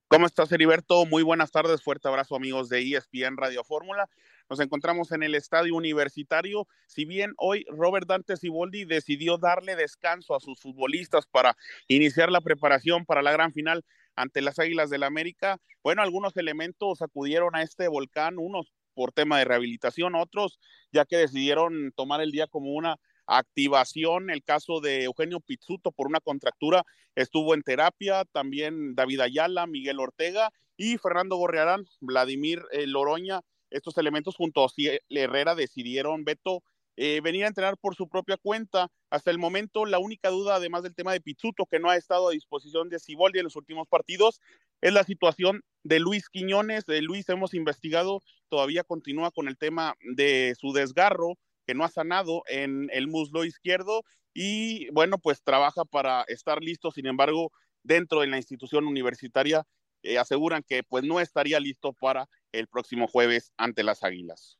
¿Cómo 0.06 0.26
estás, 0.26 0.52
Heriberto? 0.52 1.04
Muy 1.06 1.24
buenas 1.24 1.50
tardes, 1.50 1.82
fuerte 1.82 2.06
abrazo 2.06 2.36
amigos 2.36 2.68
de 2.68 2.82
ESPN 2.82 3.36
Radio 3.36 3.64
Fórmula. 3.64 4.08
Nos 4.48 4.60
encontramos 4.60 5.10
en 5.10 5.24
el 5.24 5.34
estadio 5.34 5.74
universitario. 5.74 6.68
Si 6.86 7.04
bien 7.04 7.34
hoy 7.36 7.64
Robert 7.68 8.06
Dante 8.06 8.36
Siboldi 8.36 8.84
decidió 8.84 9.38
darle 9.38 9.74
descanso 9.74 10.36
a 10.36 10.40
sus 10.40 10.60
futbolistas 10.60 11.26
para 11.26 11.56
iniciar 11.88 12.30
la 12.30 12.40
preparación 12.40 13.04
para 13.06 13.22
la 13.22 13.32
gran 13.32 13.52
final 13.52 13.84
ante 14.14 14.40
las 14.42 14.58
Águilas 14.60 14.88
del 14.88 15.02
América, 15.02 15.58
bueno, 15.82 16.02
algunos 16.02 16.36
elementos 16.36 17.02
acudieron 17.02 17.56
a 17.56 17.62
este 17.62 17.88
volcán, 17.88 18.38
unos 18.38 18.72
por 18.94 19.12
tema 19.12 19.38
de 19.38 19.44
rehabilitación, 19.44 20.14
otros 20.14 20.58
ya 20.92 21.04
que 21.04 21.16
decidieron 21.16 21.92
tomar 21.94 22.20
el 22.20 22.30
día 22.30 22.46
como 22.46 22.72
una 22.72 22.96
activación. 23.26 24.30
El 24.30 24.42
caso 24.42 24.80
de 24.80 25.04
Eugenio 25.04 25.40
Pizzuto 25.40 25.92
por 25.92 26.06
una 26.06 26.20
contractura 26.20 26.84
estuvo 27.14 27.54
en 27.54 27.62
terapia, 27.62 28.24
también 28.32 28.94
David 28.94 29.20
Ayala, 29.20 29.66
Miguel 29.66 30.00
Ortega 30.00 30.50
y 30.76 30.98
Fernando 30.98 31.36
Gorrearán, 31.36 31.84
Vladimir 32.00 32.62
eh, 32.72 32.86
Loroña. 32.86 33.40
Estos 33.70 33.98
elementos 33.98 34.36
junto 34.36 34.64
a 34.64 34.68
Herrera 35.08 35.54
decidieron, 35.54 36.24
Beto, 36.24 36.62
eh, 36.96 37.20
venir 37.20 37.44
a 37.44 37.48
entrenar 37.48 37.76
por 37.76 37.94
su 37.94 38.08
propia 38.08 38.36
cuenta. 38.36 38.90
Hasta 39.10 39.30
el 39.30 39.38
momento, 39.38 39.84
la 39.84 39.98
única 39.98 40.30
duda, 40.30 40.56
además 40.56 40.82
del 40.82 40.94
tema 40.94 41.12
de 41.12 41.20
Pizzuto, 41.20 41.66
que 41.66 41.78
no 41.78 41.90
ha 41.90 41.96
estado 41.96 42.28
a 42.28 42.32
disposición 42.32 42.88
de 42.88 42.98
Ciboldi 42.98 43.38
en 43.38 43.44
los 43.44 43.56
últimos 43.56 43.86
partidos, 43.86 44.40
es 44.80 44.92
la 44.92 45.04
situación 45.04 45.62
de 45.82 46.00
Luis 46.00 46.28
Quiñones. 46.28 46.86
De 46.86 47.02
Luis 47.02 47.28
hemos 47.28 47.54
investigado, 47.54 48.22
todavía 48.48 48.82
continúa 48.82 49.30
con 49.30 49.48
el 49.48 49.58
tema 49.58 49.94
de 50.14 50.54
su 50.58 50.72
desgarro, 50.72 51.38
que 51.66 51.74
no 51.74 51.84
ha 51.84 51.88
sanado 51.88 52.42
en 52.46 52.88
el 52.92 53.08
muslo 53.08 53.44
izquierdo 53.44 54.02
y 54.32 54.90
bueno, 54.90 55.18
pues 55.18 55.42
trabaja 55.42 55.84
para 55.84 56.22
estar 56.28 56.62
listo, 56.62 56.90
sin 56.90 57.06
embargo, 57.06 57.52
dentro 57.82 58.20
de 58.20 58.26
la 58.26 58.36
institución 58.36 58.86
universitaria 58.86 59.66
eh, 60.06 60.18
aseguran 60.18 60.62
que 60.62 60.82
pues 60.82 61.04
no 61.04 61.20
estaría 61.20 61.60
listo 61.60 61.92
para 61.92 62.28
el 62.52 62.68
próximo 62.68 63.08
jueves 63.08 63.52
ante 63.56 63.82
las 63.82 64.04
Águilas. 64.04 64.58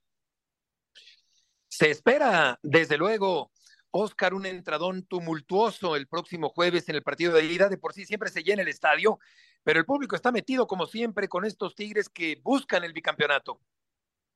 Se 1.69 1.91
espera, 1.91 2.59
desde 2.63 2.97
luego, 2.97 3.51
Oscar, 3.91 4.35
un 4.35 4.47
entradón 4.47 5.05
tumultuoso 5.05 5.97
el 5.97 6.07
próximo 6.07 6.49
jueves 6.49 6.89
en 6.89 6.97
el 6.97 7.03
partido 7.03 7.33
de 7.33 7.45
ida. 7.45 7.69
De 7.69 7.79
por 7.79 7.93
sí 7.93 8.05
siempre 8.05 8.31
se 8.31 8.43
llena 8.43 8.63
el 8.63 8.69
estadio, 8.69 9.19
pero 9.63 9.79
el 9.79 9.87
público 9.87 10.17
está 10.17 10.33
metido 10.33 10.67
como 10.67 10.87
siempre 10.87 11.29
con 11.29 11.45
estos 11.45 11.75
Tigres 11.75 12.09
que 12.09 12.41
buscan 12.43 12.85
el 12.85 12.93
bicampeonato. 12.93 13.61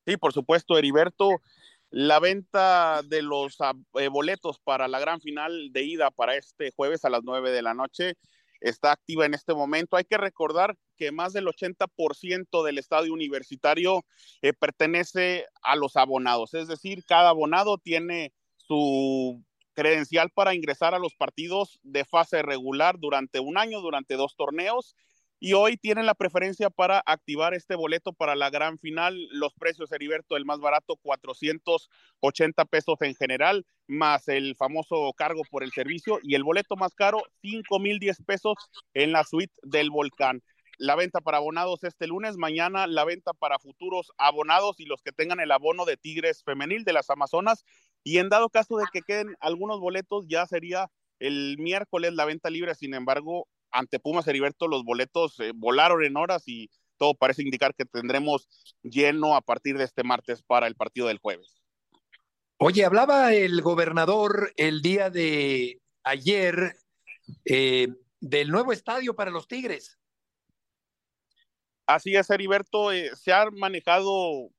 Sí, 0.06 0.16
por 0.16 0.32
supuesto, 0.32 0.78
Heriberto. 0.78 1.42
La 1.90 2.20
venta 2.20 3.02
de 3.02 3.20
los 3.20 3.56
ah, 3.60 3.74
eh, 3.94 4.08
boletos 4.08 4.60
para 4.60 4.86
la 4.86 5.00
gran 5.00 5.20
final 5.20 5.72
de 5.72 5.82
ida 5.82 6.10
para 6.10 6.36
este 6.36 6.70
jueves 6.70 7.04
a 7.04 7.10
las 7.10 7.22
9 7.24 7.50
de 7.50 7.62
la 7.62 7.74
noche 7.74 8.16
está 8.60 8.92
activa 8.92 9.26
en 9.26 9.34
este 9.34 9.54
momento. 9.54 9.96
Hay 9.96 10.04
que 10.04 10.18
recordar 10.18 10.76
que 10.96 11.12
más 11.12 11.32
del 11.32 11.46
80% 11.46 12.64
del 12.64 12.78
estadio 12.78 13.12
universitario 13.12 14.04
eh, 14.42 14.52
pertenece 14.52 15.46
a 15.62 15.76
los 15.76 15.96
abonados, 15.96 16.54
es 16.54 16.68
decir, 16.68 17.04
cada 17.04 17.30
abonado 17.30 17.78
tiene 17.78 18.32
su 18.56 19.42
credencial 19.72 20.30
para 20.30 20.54
ingresar 20.54 20.94
a 20.94 20.98
los 20.98 21.14
partidos 21.14 21.80
de 21.82 22.04
fase 22.04 22.42
regular 22.42 22.98
durante 22.98 23.40
un 23.40 23.56
año, 23.56 23.80
durante 23.80 24.14
dos 24.14 24.36
torneos 24.36 24.94
y 25.40 25.54
hoy 25.54 25.78
tienen 25.78 26.04
la 26.04 26.14
preferencia 26.14 26.68
para 26.68 27.02
activar 27.06 27.54
este 27.54 27.74
boleto 27.74 28.12
para 28.12 28.36
la 28.36 28.50
gran 28.50 28.78
final. 28.78 29.16
Los 29.32 29.54
precios, 29.54 29.90
Heriberto, 29.90 30.36
el 30.36 30.44
más 30.44 30.60
barato, 30.60 30.96
480 30.96 32.66
pesos 32.66 33.00
en 33.00 33.14
general, 33.14 33.64
más 33.88 34.28
el 34.28 34.54
famoso 34.54 35.10
cargo 35.16 35.42
por 35.50 35.64
el 35.64 35.72
servicio, 35.72 36.18
y 36.22 36.34
el 36.34 36.44
boleto 36.44 36.76
más 36.76 36.94
caro, 36.94 37.22
5,010 37.40 38.22
pesos 38.26 38.56
en 38.92 39.12
la 39.12 39.24
suite 39.24 39.54
del 39.62 39.90
volcán. 39.90 40.42
La 40.76 40.94
venta 40.94 41.20
para 41.20 41.38
abonados 41.38 41.84
este 41.84 42.06
lunes, 42.06 42.36
mañana 42.36 42.86
la 42.86 43.04
venta 43.04 43.32
para 43.32 43.58
futuros 43.58 44.12
abonados 44.18 44.78
y 44.78 44.84
los 44.84 45.02
que 45.02 45.12
tengan 45.12 45.40
el 45.40 45.52
abono 45.52 45.86
de 45.86 45.96
Tigres 45.96 46.42
Femenil 46.44 46.84
de 46.84 46.92
las 46.92 47.08
Amazonas. 47.08 47.64
Y 48.04 48.18
en 48.18 48.28
dado 48.28 48.48
caso 48.50 48.76
de 48.76 48.84
que 48.92 49.02
queden 49.02 49.36
algunos 49.40 49.80
boletos, 49.80 50.26
ya 50.28 50.46
sería 50.46 50.90
el 51.18 51.56
miércoles 51.58 52.14
la 52.14 52.24
venta 52.24 52.48
libre. 52.48 52.74
Sin 52.74 52.94
embargo, 52.94 53.46
ante 53.72 54.00
Pumas 54.00 54.26
Heriberto 54.26 54.68
los 54.68 54.84
boletos 54.84 55.38
eh, 55.40 55.52
volaron 55.54 56.04
en 56.04 56.16
horas 56.16 56.42
y 56.46 56.70
todo 56.96 57.14
parece 57.14 57.42
indicar 57.42 57.74
que 57.74 57.84
tendremos 57.84 58.48
lleno 58.82 59.34
a 59.34 59.40
partir 59.40 59.78
de 59.78 59.84
este 59.84 60.02
martes 60.04 60.42
para 60.42 60.66
el 60.66 60.74
partido 60.74 61.08
del 61.08 61.18
jueves. 61.18 61.62
Oye, 62.58 62.84
hablaba 62.84 63.32
el 63.32 63.62
gobernador 63.62 64.52
el 64.56 64.82
día 64.82 65.08
de 65.08 65.80
ayer 66.02 66.74
eh, 67.46 67.88
del 68.20 68.50
nuevo 68.50 68.72
estadio 68.72 69.14
para 69.14 69.30
los 69.30 69.48
Tigres. 69.48 69.98
Así 71.86 72.14
es, 72.14 72.28
Heriberto, 72.28 72.92
eh, 72.92 73.10
se 73.16 73.32
han 73.32 73.54
manejado 73.54 74.50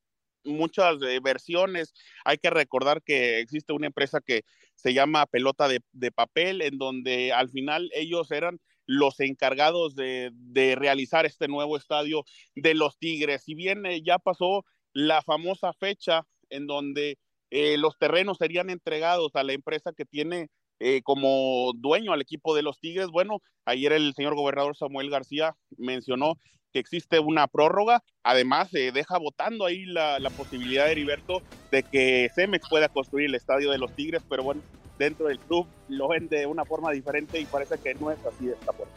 muchas 0.43 0.97
versiones. 1.21 1.93
Hay 2.25 2.39
que 2.39 2.49
recordar 2.49 3.03
que 3.03 3.39
existe 3.39 3.71
una 3.71 3.85
empresa 3.85 4.19
que 4.19 4.43
se 4.73 4.95
llama 4.95 5.27
Pelota 5.27 5.67
de, 5.67 5.81
de 5.91 6.11
Papel, 6.11 6.63
en 6.63 6.79
donde 6.79 7.31
al 7.31 7.49
final 7.49 7.91
ellos 7.93 8.31
eran 8.31 8.59
los 8.85 9.19
encargados 9.19 9.95
de, 9.95 10.31
realizar 10.75 11.25
este 11.25 11.47
nuevo 11.47 11.77
estadio 11.77 12.23
de 12.55 12.73
los 12.73 12.97
Tigres. 12.97 13.43
Si 13.43 13.55
bien 13.55 13.85
eh, 13.85 14.01
ya 14.03 14.19
pasó 14.19 14.65
la 14.93 15.21
famosa 15.21 15.73
fecha 15.73 16.25
en 16.49 16.67
donde 16.67 17.17
eh, 17.49 17.77
los 17.77 17.97
terrenos 17.97 18.37
serían 18.37 18.69
entregados 18.69 19.35
a 19.35 19.43
la 19.43 19.53
empresa 19.53 19.93
que 19.95 20.05
tiene 20.05 20.49
eh, 20.79 21.01
como 21.03 21.71
dueño 21.75 22.11
al 22.11 22.21
equipo 22.21 22.55
de 22.55 22.63
los 22.63 22.79
Tigres, 22.79 23.07
bueno, 23.07 23.41
ayer 23.65 23.93
el 23.93 24.13
señor 24.13 24.35
gobernador 24.35 24.75
Samuel 24.75 25.09
García 25.09 25.55
mencionó 25.77 26.35
que 26.73 26.79
existe 26.79 27.19
una 27.19 27.47
prórroga. 27.47 28.03
Además, 28.23 28.69
se 28.71 28.91
deja 28.91 29.17
votando 29.17 29.65
ahí 29.65 29.85
la, 29.85 30.19
la 30.19 30.29
posibilidad 30.29 30.85
de 30.85 30.93
Heriberto 30.93 31.41
de 31.69 31.83
que 31.83 32.29
Cemex 32.33 32.67
pueda 32.69 32.89
construir 32.89 33.27
el 33.27 33.35
estadio 33.35 33.71
de 33.71 33.77
los 33.77 33.93
Tigres, 33.95 34.23
pero 34.27 34.43
bueno, 34.43 34.61
dentro 35.01 35.27
del 35.27 35.39
club 35.39 35.67
lo 35.89 36.09
ven 36.09 36.29
de 36.29 36.45
una 36.45 36.63
forma 36.63 36.91
diferente 36.91 37.39
y 37.39 37.45
parece 37.45 37.77
que 37.79 37.95
no 37.95 38.11
es 38.11 38.19
así 38.23 38.45
de 38.45 38.53
esta 38.53 38.71
forma. 38.71 38.93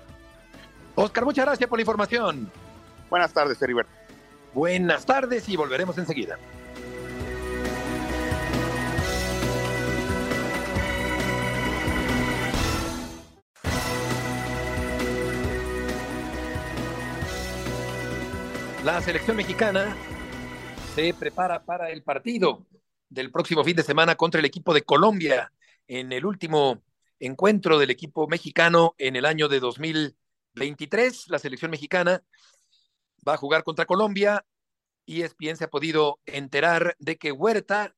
Oscar, 0.96 1.24
muchas 1.24 1.46
gracias 1.46 1.68
por 1.68 1.78
la 1.78 1.82
información. 1.82 2.50
Buenas 3.08 3.32
tardes, 3.32 3.60
Heriberto. 3.62 3.90
Buenas 4.52 5.06
tardes 5.06 5.48
y 5.48 5.56
volveremos 5.56 5.96
enseguida. 5.96 6.38
La 18.84 19.00
selección 19.00 19.38
mexicana 19.38 19.96
se 20.94 21.14
prepara 21.14 21.64
para 21.64 21.88
el 21.88 22.02
partido 22.02 22.66
del 23.08 23.30
próximo 23.32 23.64
fin 23.64 23.74
de 23.74 23.82
semana 23.82 24.14
contra 24.14 24.40
el 24.40 24.44
equipo 24.44 24.74
de 24.74 24.82
Colombia 24.82 25.50
en 25.88 26.12
el 26.12 26.26
último 26.26 26.82
encuentro 27.18 27.78
del 27.78 27.90
equipo 27.90 28.26
mexicano 28.28 28.94
en 28.98 29.16
el 29.16 29.24
año 29.24 29.48
de 29.48 29.60
2023. 29.60 31.28
La 31.28 31.38
selección 31.38 31.70
mexicana 31.70 32.22
va 33.26 33.34
a 33.34 33.38
jugar 33.38 33.64
contra 33.64 33.86
Colombia 33.86 34.44
y 35.06 35.22
ESPN 35.22 35.56
se 35.56 35.64
ha 35.64 35.70
podido 35.70 36.20
enterar 36.26 36.96
de 36.98 37.16
que 37.16 37.32
Huerta 37.32 37.94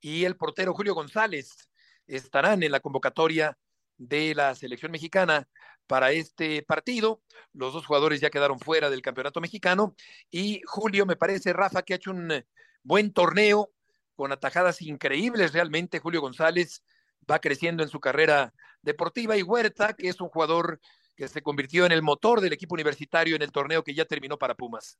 y 0.00 0.24
el 0.24 0.36
portero 0.36 0.74
Julio 0.74 0.94
González 0.94 1.68
estarán 2.06 2.62
en 2.62 2.72
la 2.72 2.80
convocatoria 2.80 3.58
de 3.96 4.34
la 4.34 4.54
selección 4.54 4.92
mexicana 4.92 5.48
para 5.86 6.12
este 6.12 6.62
partido. 6.62 7.22
Los 7.52 7.72
dos 7.72 7.86
jugadores 7.86 8.20
ya 8.20 8.30
quedaron 8.30 8.60
fuera 8.60 8.90
del 8.90 9.02
campeonato 9.02 9.40
mexicano 9.40 9.94
y 10.30 10.60
Julio, 10.64 11.06
me 11.06 11.16
parece, 11.16 11.52
Rafa, 11.52 11.82
que 11.82 11.94
ha 11.94 11.96
hecho 11.96 12.10
un 12.10 12.44
buen 12.82 13.12
torneo 13.12 13.72
con 14.14 14.32
atajadas 14.32 14.82
increíbles 14.82 15.52
realmente. 15.52 15.98
Julio 15.98 16.20
González 16.20 16.82
va 17.30 17.38
creciendo 17.38 17.82
en 17.82 17.88
su 17.88 18.00
carrera 18.00 18.52
deportiva 18.82 19.36
y 19.36 19.42
Huerta, 19.42 19.94
que 19.94 20.08
es 20.08 20.20
un 20.20 20.28
jugador 20.28 20.80
que 21.16 21.28
se 21.28 21.42
convirtió 21.42 21.84
en 21.84 21.92
el 21.92 22.02
motor 22.02 22.40
del 22.40 22.52
equipo 22.52 22.74
universitario 22.74 23.36
en 23.36 23.42
el 23.42 23.52
torneo 23.52 23.82
que 23.82 23.94
ya 23.94 24.04
terminó 24.04 24.38
para 24.38 24.54
Pumas. 24.54 24.98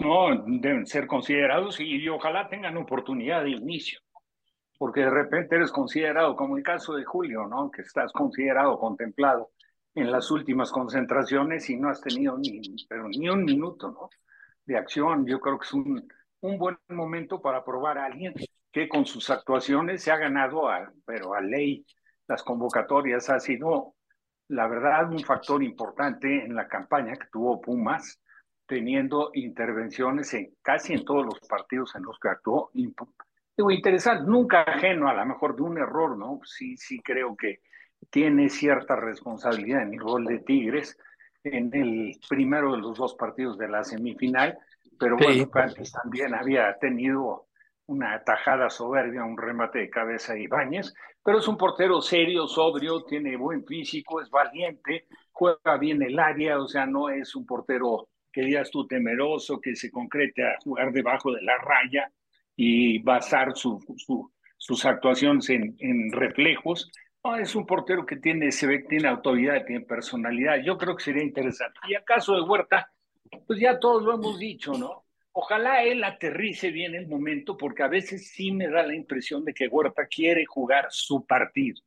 No, 0.00 0.44
deben 0.46 0.86
ser 0.86 1.06
considerados 1.06 1.78
y, 1.78 2.08
ojalá 2.08 2.48
tengan 2.48 2.76
oportunidad 2.76 3.44
de 3.44 3.50
inicio, 3.50 4.00
porque 4.78 5.00
de 5.00 5.10
repente 5.10 5.56
eres 5.56 5.70
considerado, 5.70 6.34
como 6.34 6.56
el 6.56 6.62
caso 6.62 6.94
de 6.94 7.04
Julio, 7.04 7.46
¿no? 7.46 7.70
Que 7.70 7.82
estás 7.82 8.12
considerado, 8.12 8.78
contemplado 8.78 9.50
en 9.94 10.10
las 10.10 10.30
últimas 10.30 10.72
concentraciones 10.72 11.68
y 11.68 11.76
no 11.76 11.90
has 11.90 12.00
tenido 12.00 12.38
ni, 12.38 12.62
pero 12.88 13.08
ni 13.08 13.28
un 13.28 13.44
minuto, 13.44 13.90
¿no? 13.90 14.08
De 14.64 14.76
acción. 14.76 15.26
Yo 15.26 15.38
creo 15.38 15.58
que 15.58 15.66
es 15.66 15.72
un, 15.74 16.08
un 16.40 16.58
buen 16.58 16.78
momento 16.88 17.40
para 17.42 17.64
probar 17.64 17.98
a 17.98 18.06
alguien 18.06 18.34
que 18.72 18.88
con 18.88 19.04
sus 19.04 19.28
actuaciones 19.30 20.02
se 20.02 20.10
ha 20.10 20.16
ganado, 20.16 20.68
a, 20.68 20.90
pero 21.04 21.34
a 21.34 21.40
ley 21.40 21.84
las 22.26 22.42
convocatorias 22.42 23.28
ha 23.28 23.38
sido, 23.38 23.94
la 24.48 24.66
verdad, 24.66 25.12
un 25.12 25.20
factor 25.20 25.62
importante 25.62 26.44
en 26.44 26.54
la 26.54 26.66
campaña 26.66 27.14
que 27.14 27.28
tuvo 27.30 27.60
Pumas, 27.60 28.20
teniendo 28.66 29.30
intervenciones 29.34 30.32
en 30.32 30.54
casi 30.62 30.94
en 30.94 31.04
todos 31.04 31.26
los 31.26 31.40
partidos 31.40 31.94
en 31.94 32.04
los 32.04 32.18
que 32.18 32.28
actuó. 32.28 32.70
Digo, 32.72 33.70
interesante, 33.70 34.24
nunca 34.24 34.62
ajeno 34.62 35.08
a 35.08 35.14
lo 35.14 35.26
mejor 35.26 35.54
de 35.54 35.62
un 35.62 35.76
error, 35.76 36.16
¿no? 36.16 36.40
Sí, 36.44 36.76
sí 36.78 37.00
creo 37.00 37.36
que 37.36 37.60
tiene 38.08 38.48
cierta 38.48 38.96
responsabilidad 38.96 39.82
en 39.82 39.94
el 39.94 40.00
gol 40.00 40.24
de 40.24 40.38
Tigres 40.38 40.96
en 41.44 41.74
el 41.74 42.18
primero 42.28 42.72
de 42.72 42.78
los 42.78 42.96
dos 42.96 43.14
partidos 43.14 43.58
de 43.58 43.68
la 43.68 43.84
semifinal, 43.84 44.58
pero 44.98 45.16
bueno, 45.16 45.50
también 46.02 46.34
había 46.34 46.78
tenido 46.78 47.48
una 47.86 48.22
tajada 48.24 48.70
soberbia, 48.70 49.24
un 49.24 49.36
remate 49.36 49.80
de 49.80 49.90
cabeza 49.90 50.34
de 50.34 50.42
Ibáñez, 50.42 50.94
pero 51.24 51.38
es 51.38 51.48
un 51.48 51.56
portero 51.56 52.00
serio, 52.00 52.46
sobrio, 52.46 53.04
tiene 53.04 53.36
buen 53.36 53.64
físico, 53.64 54.20
es 54.20 54.30
valiente, 54.30 55.06
juega 55.30 55.76
bien 55.78 56.02
el 56.02 56.18
área, 56.18 56.58
o 56.58 56.68
sea, 56.68 56.86
no 56.86 57.08
es 57.10 57.34
un 57.36 57.46
portero 57.46 58.08
que 58.32 58.42
digas 58.42 58.70
tú 58.70 58.86
temeroso, 58.86 59.60
que 59.60 59.76
se 59.76 59.90
concrete 59.90 60.42
a 60.42 60.56
jugar 60.64 60.92
debajo 60.92 61.32
de 61.32 61.42
la 61.42 61.56
raya 61.58 62.10
y 62.56 62.98
basar 63.02 63.54
su, 63.54 63.78
sus 64.56 64.84
actuaciones 64.84 65.50
en, 65.50 65.76
en 65.78 66.12
reflejos. 66.12 66.90
No, 67.24 67.36
es 67.36 67.54
un 67.54 67.66
portero 67.66 68.04
que 68.04 68.16
tiene, 68.16 68.50
se 68.50 68.66
ve 68.66 68.84
tiene 68.88 69.08
autoridad, 69.08 69.64
tiene 69.64 69.84
personalidad. 69.84 70.56
Yo 70.64 70.76
creo 70.76 70.96
que 70.96 71.04
sería 71.04 71.22
interesante. 71.22 71.78
Y 71.88 71.94
acaso 71.94 72.34
de 72.34 72.42
Huerta, 72.42 72.90
pues 73.46 73.60
ya 73.60 73.78
todos 73.78 74.02
lo 74.02 74.14
hemos 74.14 74.38
dicho, 74.38 74.72
¿no? 74.72 75.01
Ojalá 75.32 75.82
él 75.82 76.04
aterrice 76.04 76.70
bien 76.70 76.94
el 76.94 77.08
momento, 77.08 77.56
porque 77.56 77.82
a 77.82 77.88
veces 77.88 78.30
sí 78.30 78.52
me 78.52 78.68
da 78.68 78.82
la 78.82 78.94
impresión 78.94 79.44
de 79.44 79.54
que 79.54 79.68
Huerta 79.68 80.06
quiere 80.06 80.44
jugar 80.44 80.86
su 80.90 81.26
partido. 81.26 81.80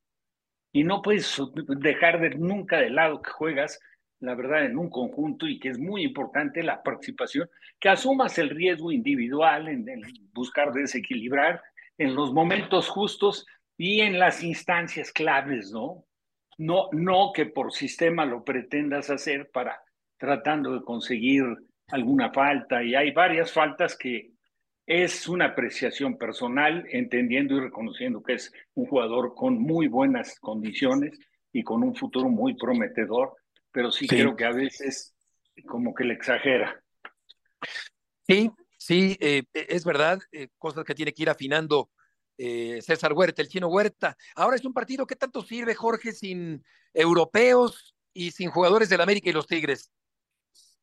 Y 0.71 0.83
no 0.83 1.01
puedes 1.01 1.39
dejar 1.79 2.19
de, 2.19 2.31
nunca 2.31 2.79
de 2.79 2.89
lado 2.89 3.21
que 3.21 3.29
juegas, 3.29 3.79
la 4.19 4.33
verdad, 4.33 4.65
en 4.65 4.77
un 4.77 4.89
conjunto 4.89 5.47
y 5.47 5.59
que 5.59 5.69
es 5.69 5.77
muy 5.77 6.03
importante 6.03 6.63
la 6.63 6.81
participación, 6.81 7.49
que 7.79 7.89
asumas 7.89 8.37
el 8.39 8.49
riesgo 8.49 8.91
individual 8.91 9.67
en, 9.67 9.87
en 9.87 10.01
buscar 10.33 10.73
desequilibrar 10.73 11.61
en 11.97 12.15
los 12.15 12.33
momentos 12.33 12.89
justos 12.89 13.45
y 13.77 14.01
en 14.01 14.19
las 14.19 14.43
instancias 14.43 15.11
claves, 15.11 15.71
¿no? 15.71 16.05
No, 16.57 16.89
no 16.91 17.31
que 17.33 17.45
por 17.45 17.73
sistema 17.73 18.25
lo 18.25 18.43
pretendas 18.43 19.09
hacer 19.09 19.49
para 19.51 19.81
tratando 20.17 20.73
de 20.73 20.83
conseguir 20.83 21.43
alguna 21.87 22.31
falta 22.31 22.83
y 22.83 22.95
hay 22.95 23.11
varias 23.11 23.51
faltas 23.51 23.95
que 23.97 24.31
es 24.85 25.27
una 25.27 25.45
apreciación 25.45 26.17
personal, 26.17 26.85
entendiendo 26.91 27.55
y 27.55 27.59
reconociendo 27.59 28.21
que 28.21 28.33
es 28.33 28.51
un 28.75 28.85
jugador 28.85 29.33
con 29.33 29.59
muy 29.59 29.87
buenas 29.87 30.39
condiciones 30.39 31.17
y 31.51 31.63
con 31.63 31.83
un 31.83 31.95
futuro 31.95 32.29
muy 32.29 32.55
prometedor, 32.55 33.33
pero 33.71 33.91
sí, 33.91 34.07
creo 34.07 34.35
que 34.35 34.45
a 34.45 34.51
veces 34.51 35.15
como 35.65 35.93
que 35.95 36.03
le 36.03 36.13
exagera. 36.13 36.79
Sí, 38.27 38.51
sí, 38.77 39.17
eh, 39.19 39.43
es 39.53 39.85
verdad, 39.85 40.19
eh, 40.31 40.49
cosas 40.57 40.83
que 40.83 40.93
tiene 40.93 41.13
que 41.13 41.23
ir 41.23 41.29
afinando 41.29 41.89
eh, 42.37 42.79
César 42.81 43.13
Huerta, 43.13 43.41
el 43.41 43.47
chino 43.47 43.67
Huerta. 43.67 44.15
Ahora 44.35 44.55
es 44.55 44.65
un 44.65 44.73
partido 44.73 45.07
que 45.07 45.15
tanto 45.15 45.41
sirve, 45.41 45.73
Jorge, 45.73 46.11
sin 46.11 46.63
europeos 46.93 47.95
y 48.13 48.31
sin 48.31 48.49
jugadores 48.51 48.89
del 48.89 49.01
América 49.01 49.29
y 49.29 49.33
los 49.33 49.47
Tigres 49.47 49.91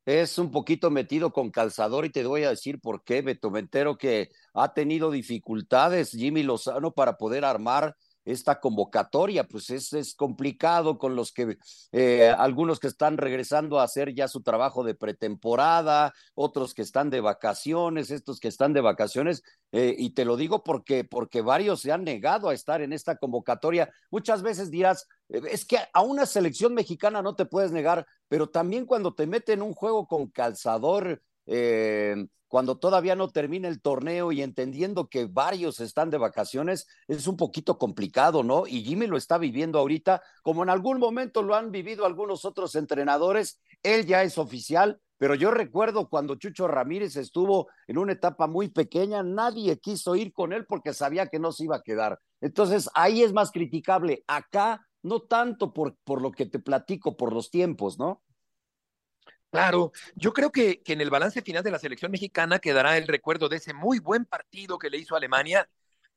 es 0.04 0.38
un 0.38 0.50
poquito 0.50 0.90
metido 0.90 1.32
con 1.32 1.50
calzador 1.50 2.04
y 2.04 2.10
te 2.10 2.24
voy 2.24 2.44
a 2.44 2.50
decir 2.50 2.80
por 2.80 3.04
qué, 3.04 3.22
Beto. 3.22 3.50
Me 3.50 3.60
que 3.96 4.30
ha 4.54 4.72
tenido 4.74 5.10
dificultades 5.10 6.10
Jimmy 6.12 6.42
Lozano 6.42 6.92
para 6.92 7.16
poder 7.16 7.44
armar 7.44 7.96
esta 8.24 8.60
convocatoria, 8.60 9.44
pues 9.44 9.70
es, 9.70 9.92
es 9.92 10.14
complicado 10.14 10.98
con 10.98 11.16
los 11.16 11.32
que 11.32 11.58
eh, 11.92 12.32
algunos 12.38 12.78
que 12.78 12.86
están 12.86 13.16
regresando 13.16 13.80
a 13.80 13.84
hacer 13.84 14.14
ya 14.14 14.28
su 14.28 14.42
trabajo 14.42 14.84
de 14.84 14.94
pretemporada, 14.94 16.14
otros 16.34 16.74
que 16.74 16.82
están 16.82 17.10
de 17.10 17.20
vacaciones, 17.20 18.10
estos 18.10 18.40
que 18.40 18.48
están 18.48 18.72
de 18.72 18.80
vacaciones, 18.80 19.42
eh, 19.72 19.94
y 19.98 20.10
te 20.10 20.24
lo 20.24 20.36
digo 20.36 20.62
porque, 20.62 21.04
porque 21.04 21.40
varios 21.40 21.80
se 21.80 21.92
han 21.92 22.04
negado 22.04 22.48
a 22.48 22.54
estar 22.54 22.82
en 22.82 22.92
esta 22.92 23.16
convocatoria. 23.16 23.90
Muchas 24.10 24.42
veces 24.42 24.70
dirás, 24.70 25.08
eh, 25.28 25.40
es 25.50 25.64
que 25.64 25.78
a 25.92 26.02
una 26.02 26.26
selección 26.26 26.74
mexicana 26.74 27.22
no 27.22 27.34
te 27.34 27.46
puedes 27.46 27.72
negar, 27.72 28.06
pero 28.28 28.48
también 28.48 28.86
cuando 28.86 29.14
te 29.14 29.26
meten 29.26 29.62
un 29.62 29.74
juego 29.74 30.06
con 30.06 30.28
calzador, 30.28 31.22
eh, 31.46 32.26
cuando 32.52 32.76
todavía 32.76 33.16
no 33.16 33.30
termina 33.30 33.66
el 33.66 33.80
torneo 33.80 34.30
y 34.30 34.42
entendiendo 34.42 35.08
que 35.08 35.24
varios 35.24 35.80
están 35.80 36.10
de 36.10 36.18
vacaciones, 36.18 36.86
es 37.08 37.26
un 37.26 37.38
poquito 37.38 37.78
complicado, 37.78 38.42
¿no? 38.42 38.66
Y 38.66 38.84
Jimmy 38.84 39.06
lo 39.06 39.16
está 39.16 39.38
viviendo 39.38 39.78
ahorita, 39.78 40.20
como 40.42 40.62
en 40.62 40.68
algún 40.68 40.98
momento 40.98 41.42
lo 41.42 41.54
han 41.54 41.70
vivido 41.70 42.04
algunos 42.04 42.44
otros 42.44 42.74
entrenadores, 42.74 43.58
él 43.82 44.04
ya 44.04 44.22
es 44.22 44.36
oficial, 44.36 45.00
pero 45.16 45.34
yo 45.34 45.50
recuerdo 45.50 46.10
cuando 46.10 46.34
Chucho 46.34 46.68
Ramírez 46.68 47.16
estuvo 47.16 47.68
en 47.86 47.96
una 47.96 48.12
etapa 48.12 48.46
muy 48.46 48.68
pequeña, 48.68 49.22
nadie 49.22 49.78
quiso 49.78 50.14
ir 50.14 50.34
con 50.34 50.52
él 50.52 50.66
porque 50.66 50.92
sabía 50.92 51.28
que 51.28 51.38
no 51.38 51.52
se 51.52 51.64
iba 51.64 51.76
a 51.76 51.82
quedar. 51.82 52.20
Entonces 52.42 52.90
ahí 52.92 53.22
es 53.22 53.32
más 53.32 53.50
criticable. 53.50 54.24
Acá 54.26 54.86
no 55.02 55.20
tanto 55.20 55.72
por, 55.72 55.96
por 56.04 56.20
lo 56.20 56.32
que 56.32 56.44
te 56.44 56.58
platico, 56.58 57.16
por 57.16 57.32
los 57.32 57.50
tiempos, 57.50 57.98
¿no? 57.98 58.20
Claro, 59.52 59.92
yo 60.14 60.32
creo 60.32 60.50
que, 60.50 60.80
en 60.86 61.02
el 61.02 61.10
balance 61.10 61.42
final 61.42 61.62
de 61.62 61.70
la 61.70 61.78
selección 61.78 62.10
mexicana 62.10 62.58
quedará 62.58 62.96
el 62.96 63.06
recuerdo 63.06 63.50
de 63.50 63.58
ese 63.58 63.74
muy 63.74 63.98
buen 63.98 64.24
partido 64.24 64.78
que 64.78 64.88
le 64.88 64.96
hizo 64.96 65.14
Alemania. 65.14 65.68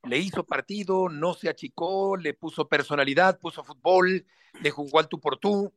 Le 0.04 0.20
hizo 0.20 0.46
partido, 0.46 1.10
no 1.10 1.34
se 1.34 1.50
achicó, 1.50 2.16
le 2.16 2.34
puso 2.34 2.70
personalidad, 2.70 3.38
puso 3.38 3.62
fútbol, 3.66 4.26
le 4.62 4.72
jugó 4.72 5.00
al 5.00 5.10
tú 5.10 5.20
por 5.20 5.38
tú. 5.38 5.74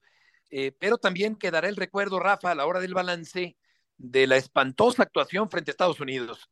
Eh, 0.50 0.70
pero 0.78 0.98
también 0.98 1.34
quedará 1.34 1.68
el 1.68 1.74
recuerdo, 1.74 2.20
Rafa, 2.20 2.52
a 2.52 2.54
la 2.54 2.64
hora 2.64 2.78
del 2.78 2.94
balance 2.94 3.56
de 3.96 4.26
la 4.28 4.36
espantosa 4.36 5.02
actuación 5.02 5.50
frente 5.50 5.70
a 5.70 5.72
Estados 5.72 5.98
Unidos. 5.98 6.48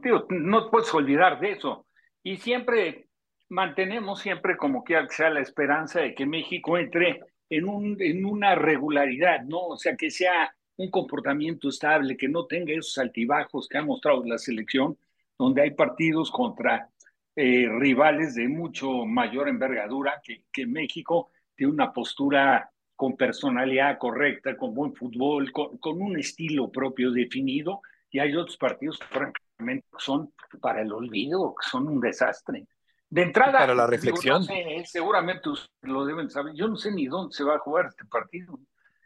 Tío, 0.00 0.28
no 0.28 0.70
puedes 0.70 0.94
olvidar 0.94 1.40
de 1.40 1.52
eso. 1.52 1.88
Y 2.22 2.36
siempre 2.36 3.08
mantenemos 3.48 4.20
siempre 4.20 4.56
como 4.56 4.84
que 4.84 4.96
sea 5.08 5.30
la 5.30 5.40
esperanza 5.40 5.98
de 5.98 6.14
que 6.14 6.24
México 6.24 6.78
entre 6.78 7.18
en, 7.50 7.68
un, 7.68 7.96
en 8.00 8.24
una 8.24 8.54
regularidad, 8.54 9.42
¿no? 9.42 9.66
O 9.66 9.76
sea, 9.76 9.96
que 9.96 10.10
sea 10.10 10.54
un 10.76 10.90
comportamiento 10.90 11.68
estable, 11.68 12.16
que 12.16 12.28
no 12.28 12.46
tenga 12.46 12.72
esos 12.72 12.96
altibajos 12.98 13.68
que 13.68 13.78
ha 13.78 13.82
mostrado 13.82 14.24
la 14.24 14.38
selección, 14.38 14.96
donde 15.38 15.62
hay 15.62 15.72
partidos 15.72 16.30
contra 16.30 16.88
eh, 17.36 17.66
rivales 17.68 18.34
de 18.34 18.48
mucho 18.48 19.04
mayor 19.04 19.48
envergadura 19.48 20.20
que, 20.24 20.44
que 20.52 20.66
México, 20.66 21.30
tiene 21.54 21.72
una 21.72 21.92
postura 21.92 22.70
con 22.96 23.16
personalidad 23.16 23.98
correcta, 23.98 24.56
con 24.56 24.74
buen 24.74 24.94
fútbol, 24.94 25.52
con, 25.52 25.78
con, 25.78 26.00
un 26.00 26.18
estilo 26.18 26.70
propio 26.70 27.10
definido, 27.10 27.82
y 28.10 28.18
hay 28.18 28.34
otros 28.34 28.56
partidos 28.56 28.98
que 28.98 29.06
francamente 29.06 29.86
son 29.98 30.32
para 30.60 30.82
el 30.82 30.92
olvido, 30.92 31.54
que 31.54 31.68
son 31.68 31.88
un 31.88 32.00
desastre. 32.00 32.66
De 33.10 33.22
entrada, 33.22 33.58
para 33.58 33.74
la 33.74 33.88
reflexión. 33.88 34.46
seguramente 34.84 35.50
lo 35.82 36.04
deben 36.04 36.30
saber. 36.30 36.54
Yo 36.54 36.68
no 36.68 36.76
sé 36.76 36.92
ni 36.92 37.06
dónde 37.06 37.34
se 37.34 37.42
va 37.42 37.56
a 37.56 37.58
jugar 37.58 37.86
este 37.86 38.04
partido. 38.04 38.58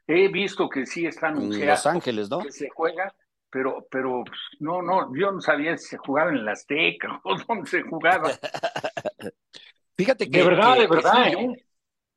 He 0.06 0.28
visto 0.28 0.68
que 0.68 0.84
sí 0.84 1.06
están 1.06 1.40
en 1.40 1.66
Los 1.66 1.86
Ángeles, 1.86 2.28
¿no? 2.28 2.40
Que 2.40 2.52
se 2.52 2.68
juega, 2.68 3.14
pero, 3.48 3.86
pero 3.90 4.22
no, 4.60 4.82
no, 4.82 5.10
yo 5.16 5.32
no 5.32 5.40
sabía 5.40 5.78
si 5.78 5.88
se 5.88 5.96
jugaba 5.96 6.30
en 6.30 6.44
la 6.44 6.52
Azteca 6.52 7.18
o 7.24 7.36
dónde 7.48 7.70
se 7.70 7.82
jugaba. 7.82 8.30
Fíjate 9.96 10.30
que. 10.30 10.38
De 10.38 10.44
verdad, 10.44 10.76
de 10.76 10.86
verdad. 10.86 11.26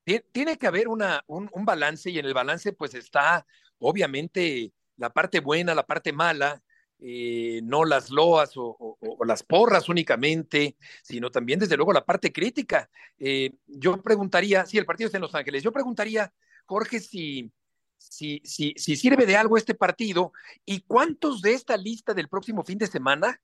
¿eh? 0.05 0.25
Tiene 0.33 0.57
que 0.57 0.67
haber 0.67 0.89
una, 0.89 1.23
un, 1.27 1.49
un 1.53 1.65
balance 1.65 2.09
y 2.09 2.19
en 2.19 2.25
el 2.25 2.33
balance, 2.33 2.73
pues 2.73 2.93
está 2.95 3.45
obviamente 3.79 4.73
la 4.97 5.09
parte 5.09 5.39
buena, 5.39 5.73
la 5.73 5.85
parte 5.85 6.11
mala 6.11 6.61
eh, 6.99 7.61
no 7.63 7.85
las 7.85 8.09
loas 8.09 8.53
o, 8.55 8.97
las 9.25 9.43
porras 9.43 9.87
únicamente, 9.89 10.77
sino 11.03 11.29
también 11.29 11.59
desde 11.59 11.77
luego 11.77 11.93
la 11.93 12.05
parte 12.05 12.31
crítica. 12.31 12.89
Eh, 13.19 13.53
yo 13.67 14.01
preguntaría, 14.01 14.65
si 14.65 14.77
el 14.77 14.85
partido 14.85 15.07
está 15.07 15.17
en 15.17 15.23
Los 15.23 15.35
Ángeles, 15.35 15.63
yo 15.63 15.71
preguntaría, 15.71 16.33
Jorge, 16.65 16.99
si, 16.99 17.51
si, 17.97 18.41
si, 18.43 18.73
si 18.77 18.95
sirve 18.95 19.25
de 19.25 19.37
algo 19.37 19.57
este 19.57 19.75
partido 19.75 20.31
y 20.65 20.81
cuántos 20.81 21.41
de 21.41 21.53
esta 21.53 21.77
lista 21.77 22.13
del 22.13 22.29
próximo 22.29 22.63
fin 22.63 22.77
de 22.77 22.87
semana 22.87 23.41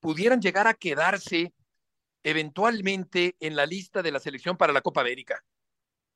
pudieran 0.00 0.40
llegar 0.40 0.66
a 0.66 0.74
quedarse 0.74 1.54
eventualmente 2.22 3.36
en 3.40 3.56
la 3.56 3.66
lista 3.66 4.02
de 4.02 4.12
la 4.12 4.20
selección 4.20 4.56
para 4.56 4.72
la 4.72 4.80
Copa 4.82 5.00
América. 5.00 5.44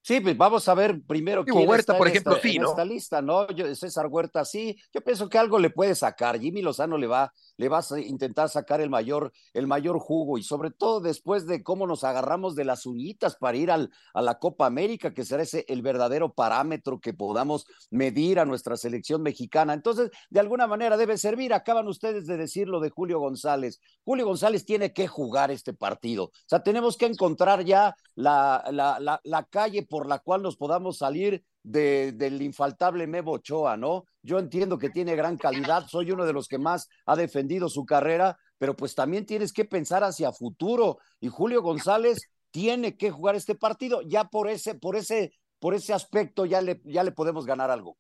Sí, 0.01 0.21
pues 0.21 0.39
vamos 0.39 0.67
a 0.69 0.75
ver 0.75 1.03
primero 1.07 1.45
quién 1.45 1.69
Huerta, 1.69 1.93
está 1.93 1.99
por 1.99 2.09
ejemplo, 2.09 2.37
esta, 2.37 2.49
sí, 2.49 2.59
¿no? 2.59 2.71
esta 2.71 2.85
lista, 2.85 3.21
¿no? 3.21 3.47
César 3.75 4.07
Huerta 4.07 4.45
sí. 4.45 4.77
Yo 4.93 5.03
pienso 5.03 5.29
que 5.29 5.39
algo 5.39 5.59
le 5.59 5.71
puede 5.71 5.95
sacar. 5.95 6.41
Jimmy 6.41 6.63
Lozano 6.63 6.97
le 6.97 7.07
va, 7.07 7.33
le 7.57 7.69
va 7.69 7.81
a 7.81 8.01
intentar 8.01 8.49
sacar 8.49 8.81
el 8.81 8.89
mayor, 8.89 9.33
el 9.53 9.67
mayor 9.67 9.99
jugo 9.99 10.39
y 10.39 10.43
sobre 10.43 10.71
todo 10.71 11.01
después 11.01 11.47
de 11.47 11.63
cómo 11.63 11.87
nos 11.87 12.05
agarramos 12.05 12.55
de 12.55 12.65
las 12.65 12.87
uñitas 12.87 13.37
para 13.37 13.59
ir 13.59 13.71
al, 13.71 13.91
a 14.15 14.23
la 14.23 14.39
Copa 14.39 14.65
América, 14.67 15.13
que 15.13 15.25
será 15.25 15.43
ese 15.43 15.67
el 15.69 15.83
verdadero 15.83 16.33
parámetro 16.33 17.01
que 17.01 17.13
podamos 17.13 17.67
medir 17.91 18.39
a 18.39 18.47
nuestra 18.47 18.77
selección 18.77 19.23
mexicana. 19.23 19.75
Entonces, 19.75 20.11
de 20.31 20.41
alguna 20.41 20.67
manera 20.67 20.97
debe 20.97 21.19
servir. 21.19 21.53
Acaban 21.53 21.87
ustedes 21.89 22.27
de 22.27 22.37
decir 22.37 22.69
lo 22.69 22.81
de 22.81 22.91
Julio 22.91 23.19
González. 23.19 23.81
Julio 24.05 24.27
González 24.27 24.65
tiene 24.65 24.93
que 24.93 25.07
jugar 25.07 25.51
este 25.51 25.75
partido. 25.75 26.25
O 26.25 26.33
sea, 26.47 26.63
tenemos 26.63 26.97
que 26.97 27.07
encontrar 27.07 27.65
ya 27.65 27.95
la, 28.15 28.65
la, 28.71 28.99
la, 29.01 29.21
la 29.25 29.45
calle 29.45 29.83
por 29.83 29.98
por 29.99 30.07
la 30.07 30.21
cual 30.21 30.43
nos 30.43 30.57
podamos 30.57 30.99
salir 30.99 31.43
de, 31.65 32.13
del 32.13 32.41
infaltable 32.41 33.09
Memo 33.09 33.33
Ochoa, 33.33 33.77
¿no? 33.77 34.05
Yo 34.23 34.39
entiendo 34.39 34.79
que 34.79 34.91
tiene 34.91 35.17
gran 35.17 35.37
calidad, 35.37 35.89
soy 35.89 36.13
uno 36.13 36.25
de 36.25 36.33
los 36.33 36.47
que 36.47 36.57
más 36.57 36.87
ha 37.05 37.17
defendido 37.17 37.69
su 37.69 37.85
carrera, 37.85 38.39
pero 38.59 38.77
pues 38.77 38.95
también 38.95 39.27
tienes 39.27 39.53
que 39.53 39.65
pensar 39.65 40.05
hacia 40.05 40.31
futuro 40.31 40.99
y 41.19 41.27
Julio 41.27 41.63
González 41.63 42.19
tiene 42.53 42.97
que 42.97 43.11
jugar 43.11 43.35
este 43.35 43.57
partido, 43.57 44.03
ya 44.03 44.27
por 44.27 44.49
ese, 44.49 44.77
por 44.77 44.95
ese, 44.95 45.33
por 45.59 45.75
ese 45.75 45.93
aspecto 45.93 46.47
ya 46.47 46.61
le, 46.61 46.81
ya 46.85 47.03
le 47.03 47.11
podemos 47.11 47.45
ganar 47.45 47.73
algo. 47.73 47.97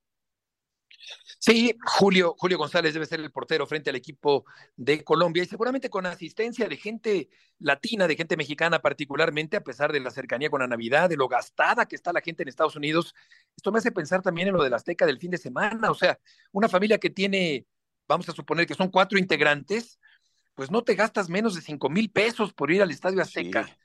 Sí, 1.38 1.76
Julio, 1.84 2.34
Julio 2.36 2.58
González 2.58 2.92
debe 2.92 3.06
ser 3.06 3.20
el 3.20 3.30
portero 3.30 3.66
frente 3.66 3.90
al 3.90 3.96
equipo 3.96 4.44
de 4.76 5.04
Colombia 5.04 5.42
y 5.42 5.46
seguramente 5.46 5.88
con 5.88 6.04
asistencia 6.04 6.68
de 6.68 6.76
gente 6.76 7.28
latina, 7.60 8.08
de 8.08 8.16
gente 8.16 8.36
mexicana 8.36 8.80
particularmente, 8.80 9.56
a 9.56 9.62
pesar 9.62 9.92
de 9.92 10.00
la 10.00 10.10
cercanía 10.10 10.50
con 10.50 10.60
la 10.60 10.66
Navidad, 10.66 11.08
de 11.08 11.16
lo 11.16 11.28
gastada 11.28 11.86
que 11.86 11.94
está 11.94 12.12
la 12.12 12.20
gente 12.20 12.42
en 12.42 12.48
Estados 12.48 12.76
Unidos. 12.76 13.14
Esto 13.56 13.70
me 13.70 13.78
hace 13.78 13.92
pensar 13.92 14.20
también 14.20 14.48
en 14.48 14.54
lo 14.54 14.64
de 14.64 14.70
la 14.70 14.76
Azteca 14.76 15.06
del 15.06 15.18
fin 15.18 15.30
de 15.30 15.38
semana, 15.38 15.90
o 15.90 15.94
sea, 15.94 16.18
una 16.50 16.68
familia 16.68 16.98
que 16.98 17.10
tiene, 17.10 17.66
vamos 18.08 18.28
a 18.28 18.32
suponer 18.32 18.66
que 18.66 18.74
son 18.74 18.90
cuatro 18.90 19.18
integrantes, 19.18 20.00
pues 20.54 20.72
no 20.72 20.82
te 20.82 20.96
gastas 20.96 21.28
menos 21.28 21.54
de 21.54 21.60
cinco 21.60 21.88
mil 21.88 22.10
pesos 22.10 22.52
por 22.52 22.72
ir 22.72 22.82
al 22.82 22.90
Estadio 22.90 23.22
Azteca. 23.22 23.78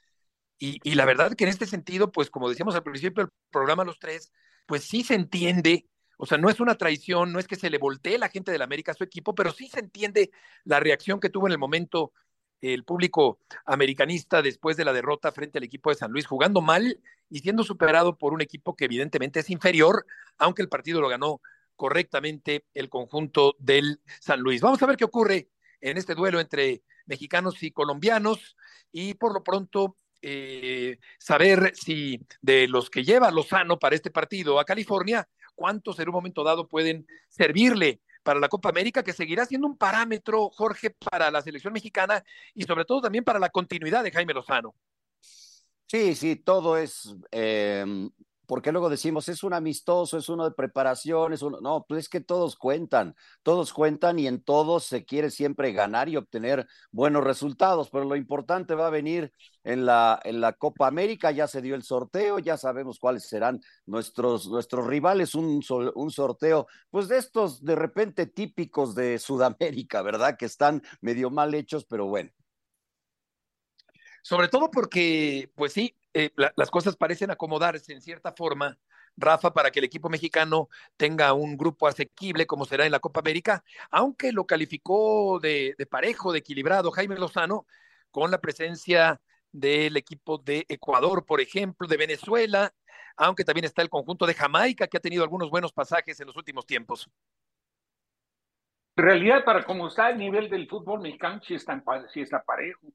Y, 0.58 0.80
y 0.84 0.95
la 0.95 1.06
verdad 1.06 1.36
que 1.36 1.43
en 1.43 1.51
este 1.51 1.68
sentido, 1.68 2.12
pues 2.12 2.32
como 2.32 2.49
decíamos 2.49 2.74
al 2.74 2.84
principio 2.84 3.24
del 3.24 3.34
programa 3.51 3.84
los 3.84 3.99
tres, 3.99 4.32
pues 4.66 4.84
sí 4.84 5.04
se 5.04 5.14
entiende 5.14 5.88
o 6.18 6.26
sea, 6.26 6.38
no 6.38 6.49
es 6.49 6.59
una 6.59 6.76
traición, 6.76 7.32
no 7.34 7.39
es 7.39 7.47
que 7.47 7.55
se 7.55 7.70
le 7.70 7.78
voltee 7.78 8.18
la 8.18 8.30
gente 8.30 8.51
de 8.51 8.57
la 8.57 8.66
América 8.66 8.91
a 8.91 8.95
su 8.95 9.03
equipo, 9.03 9.36
pero 9.36 9.51
sí 9.51 9.68
se 9.68 9.80
entiende 9.80 10.32
la 10.64 10.80
reacción 10.80 11.20
que 11.20 11.30
tuvo 11.30 11.47
en 11.47 11.53
el 11.53 11.59
momento 11.59 12.14
el 12.61 12.86
público 12.86 13.39
americanista 13.66 14.41
después 14.41 14.78
de 14.78 14.86
la 14.86 14.93
derrota 14.93 15.32
frente 15.32 15.57
al 15.57 15.66
equipo 15.66 15.89
de 15.89 15.97
San 15.97 16.11
Luis, 16.11 16.26
jugando 16.26 16.61
mal 16.61 17.01
y 17.30 17.39
siendo 17.39 17.64
superado 17.64 18.18
por 18.18 18.34
un 18.34 18.41
equipo 18.41 18.76
que 18.76 18.86
evidentemente 18.86 19.41
es 19.41 19.49
inferior, 19.49 20.05
aunque 20.38 20.61
el 20.61 20.70
partido 20.70 21.01
lo 21.01 21.09
ganó 21.09 21.41
correctamente 21.76 22.66
el 22.74 22.89
conjunto 22.89 23.55
del 23.59 23.99
San 24.22 24.39
Luis. 24.39 24.61
Vamos 24.61 24.82
a 24.82 24.86
ver 24.86 24.95
qué 24.95 25.03
ocurre 25.03 25.49
en 25.82 25.97
este 25.97 26.16
duelo 26.16 26.39
entre 26.39 26.84
mexicanos 27.05 27.61
y 27.64 27.72
colombianos 27.72 28.55
y 28.91 29.16
por 29.16 29.34
lo 29.34 29.43
pronto 29.43 29.97
eh, 30.22 30.99
saber 31.20 31.74
si 31.76 32.26
de 32.41 32.70
los 32.70 32.89
que 32.89 33.03
lleva 33.03 33.32
Lozano 33.32 33.78
para 33.78 33.95
este 33.95 34.09
partido 34.09 34.57
a 34.57 34.64
California, 34.64 35.28
cuántos 35.56 35.99
en 35.99 36.10
un 36.10 36.14
momento 36.14 36.43
dado 36.43 36.68
pueden 36.68 37.08
servirle 37.30 38.01
para 38.24 38.39
la 38.39 38.49
Copa 38.49 38.70
América, 38.70 39.04
que 39.04 39.14
seguirá 39.14 39.45
siendo 39.45 39.68
un 39.68 39.78
parámetro, 39.78 40.49
Jorge, 40.49 40.89
para 40.91 41.30
la 41.30 41.41
selección 41.41 41.74
mexicana 41.74 42.24
y 42.54 42.64
sobre 42.64 42.86
todo 42.86 43.01
también 43.01 43.24
para 43.24 43.39
la 43.39 43.49
continuidad 43.49 44.04
de 44.04 44.12
Jaime 44.12 44.34
Lozano. 44.34 44.74
Sí, 45.88 46.16
sí, 46.16 46.38
todo 46.38 46.78
es 46.78 47.16
eh, 47.32 47.86
porque 48.46 48.72
luego 48.72 48.89
decimos, 48.89 49.30
es 49.30 49.44
un 49.44 49.54
amistoso, 49.54 50.18
es 50.18 50.30
uno 50.30 50.44
de 50.44 50.52
preparación, 50.52 51.34
es 51.34 51.41
uno, 51.41 51.60
no, 51.62 51.86
pues 51.88 52.02
es 52.06 52.10
que 52.10 52.22
todos 52.22 52.56
cuentan, 52.56 53.16
todos 53.41 53.74
cuentan 53.74 54.20
y 54.20 54.28
en 54.28 54.44
todos 54.44 54.84
se 54.86 55.06
quiere 55.06 55.32
siempre 55.32 55.72
ganar 55.72 56.10
y 56.10 56.18
obtener 56.18 56.68
buenos 56.91 57.24
resultados, 57.24 57.89
pero 57.89 58.06
lo 58.06 58.16
importante 58.16 58.76
va 58.76 58.88
a 58.88 58.89
venir 58.89 59.32
en 59.64 59.86
la, 59.86 60.20
en 60.24 60.41
la 60.41 60.54
Copa 60.54 60.88
América, 60.88 61.32
ya 61.32 61.48
se 61.48 61.62
dio 61.62 61.76
el 61.76 61.84
sorteo, 61.84 62.39
ya 62.39 62.58
sabemos 62.58 63.00
cuáles 63.00 63.28
serán 63.28 63.62
nuestros, 63.86 64.48
nuestros 64.48 64.86
rivales, 64.86 65.36
un, 65.36 65.62
un 65.96 66.12
sorteo, 66.12 66.68
pues 66.89 67.08
de 67.08 67.18
estos 67.18 67.64
de 67.64 67.76
repente 67.76 68.26
típicos 68.28 68.94
de 68.96 69.20
Sudamérica, 69.20 70.02
¿verdad? 70.02 70.36
Que 70.38 70.46
están 70.46 70.84
medio 71.02 71.30
mal 71.30 71.54
hechos, 71.54 71.86
pero 71.86 72.08
bueno. 72.08 72.30
Sobre 74.22 74.48
todo 74.48 74.72
porque, 74.72 75.52
pues 75.56 75.74
sí, 75.74 75.98
eh, 76.14 76.32
las 76.36 76.70
cosas 76.70 76.95
parecen 76.95 77.32
acomodarse 77.32 77.91
en 77.91 78.01
cierta 78.01 78.32
forma, 78.34 78.78
Rafa, 79.18 79.53
para 79.53 79.72
que 79.72 79.80
el 79.80 79.86
equipo 79.86 80.09
mexicano 80.09 80.70
tenga 80.97 81.34
un 81.34 81.57
grupo 81.57 81.88
asequible 81.88 82.45
como 82.45 82.66
será 82.66 82.86
en 82.86 82.91
la 82.91 82.99
Copa 82.99 83.20
América, 83.20 83.64
aunque 83.89 84.32
lo 84.32 84.45
calificó 84.45 85.39
de, 85.39 85.76
parejo, 85.89 86.32
de 86.32 86.39
equilibrado 86.39 86.91
Jaime 86.91 87.16
Lozano, 87.16 87.66
con 88.11 88.30
la 88.30 88.39
presencia 88.39 89.20
del 89.51 89.97
equipo 89.97 90.38
de 90.38 90.66
Ecuador, 90.70 91.26
por 91.26 91.41
ejemplo, 91.41 91.88
de 91.88 91.97
Venezuela, 91.97 92.74
aunque 93.18 93.43
también 93.43 93.66
está 93.66 93.82
el 93.82 93.89
conjunto 93.89 94.26
de 94.26 94.34
Jamaica, 94.34 94.88
que 94.88 94.97
ha 94.97 95.01
tenido 95.01 95.24
algunos 95.24 95.49
buenos 95.49 95.74
pasajes 95.74 96.20
en 96.20 96.28
los 96.28 96.36
últimos 96.36 96.66
tiempos. 96.66 97.09
En 98.95 99.03
realidad, 99.03 99.43
para 99.43 99.64
cómo 99.64 99.88
está 99.88 100.11
el 100.11 100.20
nivel 100.20 100.49
del 100.49 100.68
fútbol 100.68 101.01
mexicano, 101.01 101.41
sí 101.43 101.55
está, 101.55 101.82
sí 102.14 102.22
está 102.22 102.43
parejo. 102.43 102.88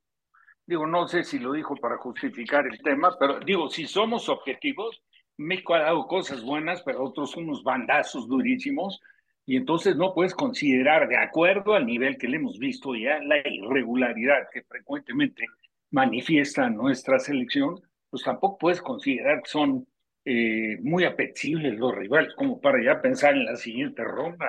Digo, 0.69 0.87
no 0.87 1.09
sé 1.09 1.25
si 1.25 1.39
lo 1.39 1.53
dijo 1.53 1.75
para 1.77 1.97
justificar 1.97 2.67
el 2.67 2.79
tema, 2.83 3.17
pero 3.19 3.41
digo, 3.41 3.71
si 3.71 3.87
somos 3.87 4.29
objetivos, 4.29 5.03
México 5.39 5.73
ha 5.73 5.79
dado 5.79 6.07
cosas 6.07 6.43
buenas, 6.45 6.83
pero 6.83 7.03
otros 7.05 7.35
unos 7.39 7.65
bandazos 7.65 8.29
durísimos, 8.29 9.01
y 9.47 9.57
entonces 9.57 9.97
no 9.97 10.13
puedes 10.13 10.35
considerar, 10.35 11.09
de 11.09 11.17
acuerdo 11.17 11.73
al 11.73 11.87
nivel 11.87 12.19
que 12.19 12.29
le 12.29 12.37
hemos 12.37 12.59
visto 12.59 12.95
ya, 12.95 13.19
la 13.21 13.39
irregularidad 13.49 14.47
que 14.53 14.63
frecuentemente 14.63 15.47
manifiesta 15.91 16.69
nuestra 16.69 17.19
selección, 17.19 17.81
pues 18.11 18.23
tampoco 18.23 18.59
puedes 18.59 18.83
considerar 18.83 19.43
que 19.43 19.49
son 19.49 19.87
eh, 20.27 20.77
muy 20.83 21.05
apetecibles 21.05 21.79
los 21.79 21.95
rivales, 21.95 22.35
como 22.35 22.61
para 22.61 22.85
ya 22.85 23.01
pensar 23.01 23.33
en 23.33 23.47
la 23.47 23.57
siguiente 23.57 24.05
ronda. 24.05 24.49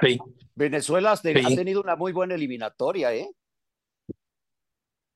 Venezuela 0.53 1.13
ha 1.13 1.55
tenido 1.55 1.81
una 1.81 1.95
muy 1.95 2.11
buena 2.11 2.35
eliminatoria, 2.35 3.13
¿eh? 3.15 3.29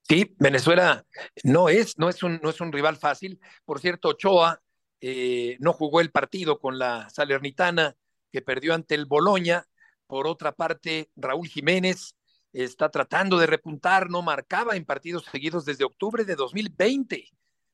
Sí, 0.08 0.36
Venezuela 0.38 1.06
no 1.44 1.70
es, 1.70 1.98
no 1.98 2.10
es 2.10 2.24
un, 2.24 2.40
no 2.44 2.50
es 2.50 2.60
un 2.60 2.72
rival 2.72 2.98
fácil. 2.98 3.40
Por 3.66 3.80
cierto, 3.80 4.10
Ochoa 4.10 4.62
eh, 5.00 5.58
no 5.60 5.74
jugó 5.74 6.02
el 6.02 6.12
partido 6.12 6.60
con 6.60 6.78
la 6.78 7.10
Salernitana 7.10 7.96
que 8.32 8.42
perdió 8.42 8.74
ante 8.74 8.96
el 8.96 9.06
Boloña. 9.06 9.66
Por 10.08 10.28
otra 10.28 10.52
parte, 10.52 11.10
Raúl 11.16 11.48
Jiménez 11.48 12.16
está 12.52 12.90
tratando 12.90 13.38
de 13.38 13.48
repuntar, 13.48 14.10
no 14.10 14.22
marcaba 14.22 14.76
en 14.76 14.86
partidos 14.86 15.26
seguidos 15.32 15.66
desde 15.66 15.86
octubre 15.86 16.26
de 16.26 16.36
2020. 16.36 17.30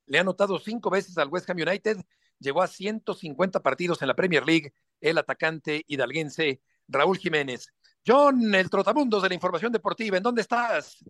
Le 0.05 0.17
ha 0.17 0.21
anotado 0.21 0.59
cinco 0.59 0.89
veces 0.89 1.17
al 1.17 1.29
West 1.29 1.49
Ham 1.49 1.57
United, 1.57 1.97
llegó 2.39 2.61
a 2.61 2.67
150 2.67 3.59
partidos 3.61 4.01
en 4.01 4.07
la 4.07 4.15
Premier 4.15 4.45
League, 4.45 4.73
el 5.01 5.17
atacante 5.17 5.83
hidalguense 5.87 6.61
Raúl 6.87 7.17
Jiménez. 7.17 7.67
John, 8.05 8.55
el 8.55 8.69
trotamundos 8.69 9.21
de 9.21 9.29
la 9.29 9.35
información 9.35 9.71
deportiva, 9.71 10.17
¿en 10.17 10.23
dónde 10.23 10.41
estás? 10.41 11.03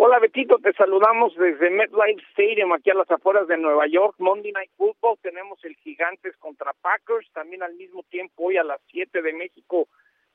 Hola 0.00 0.20
Betito, 0.20 0.58
te 0.58 0.72
saludamos 0.74 1.34
desde 1.34 1.70
MetLife 1.70 2.22
Stadium, 2.30 2.72
aquí 2.72 2.88
a 2.88 2.94
las 2.94 3.10
afueras 3.10 3.48
de 3.48 3.58
Nueva 3.58 3.88
York. 3.88 4.14
Monday 4.18 4.52
Night 4.52 4.70
Football, 4.76 5.18
tenemos 5.20 5.58
el 5.64 5.74
Gigantes 5.74 6.36
contra 6.36 6.72
Packers, 6.72 7.28
también 7.32 7.64
al 7.64 7.74
mismo 7.74 8.04
tiempo 8.04 8.44
hoy 8.44 8.58
a 8.58 8.62
las 8.62 8.80
7 8.92 9.20
de 9.22 9.32
México 9.32 9.88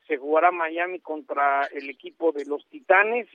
se 0.06 0.18
jugará 0.18 0.52
Miami 0.52 1.00
contra 1.00 1.64
el 1.68 1.90
equipo 1.90 2.34
de 2.34 2.44
los 2.44 2.68
Titanes. 2.68 3.30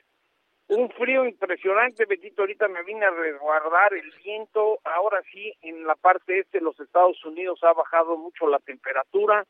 Un 0.68 0.90
frío 0.90 1.24
impresionante, 1.24 2.04
Betito, 2.04 2.42
ahorita 2.42 2.68
me 2.68 2.82
vine 2.82 3.06
a 3.06 3.10
resguardar 3.10 3.94
el 3.94 4.12
viento, 4.22 4.80
ahora 4.84 5.22
sí, 5.32 5.54
en 5.62 5.86
la 5.86 5.94
parte 5.94 6.40
este 6.40 6.58
de 6.58 6.64
los 6.64 6.78
Estados 6.78 7.24
Unidos 7.24 7.64
ha 7.64 7.72
bajado 7.72 8.18
mucho 8.18 8.46
la 8.48 8.58
temperatura. 8.58 9.46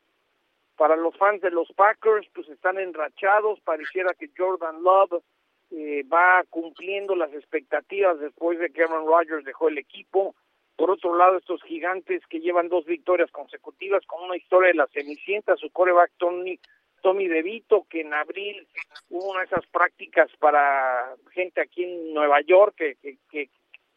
Para 0.76 0.94
los 0.94 1.16
fans 1.16 1.40
de 1.40 1.50
los 1.50 1.72
Packers, 1.72 2.28
pues 2.32 2.48
están 2.48 2.78
enrachados, 2.78 3.58
pareciera 3.62 4.14
que 4.14 4.30
Jordan 4.38 4.80
Love 4.84 5.24
eh, 5.70 6.02
va 6.12 6.44
cumpliendo 6.48 7.14
las 7.14 7.32
expectativas 7.32 8.18
después 8.20 8.58
de 8.58 8.70
que 8.70 8.82
Aaron 8.82 9.06
Rodgers 9.06 9.44
dejó 9.44 9.68
el 9.68 9.78
equipo. 9.78 10.34
Por 10.76 10.90
otro 10.90 11.16
lado, 11.16 11.36
estos 11.36 11.62
gigantes 11.64 12.22
que 12.28 12.40
llevan 12.40 12.68
dos 12.68 12.84
victorias 12.86 13.30
consecutivas 13.30 14.04
con 14.06 14.22
una 14.22 14.36
historia 14.36 14.68
de 14.68 14.74
la 14.74 14.86
Cenicienta, 14.86 15.56
su 15.56 15.70
coreback 15.70 16.12
Tony, 16.16 16.58
Tommy 17.02 17.28
DeVito, 17.28 17.86
que 17.90 18.00
en 18.00 18.14
abril 18.14 18.66
hubo 19.10 19.30
una 19.30 19.40
de 19.40 19.46
esas 19.46 19.66
prácticas 19.66 20.30
para 20.38 21.14
gente 21.32 21.60
aquí 21.60 21.84
en 21.84 22.14
Nueva 22.14 22.40
York, 22.42 22.74
que, 22.76 23.18
que, 23.30 23.50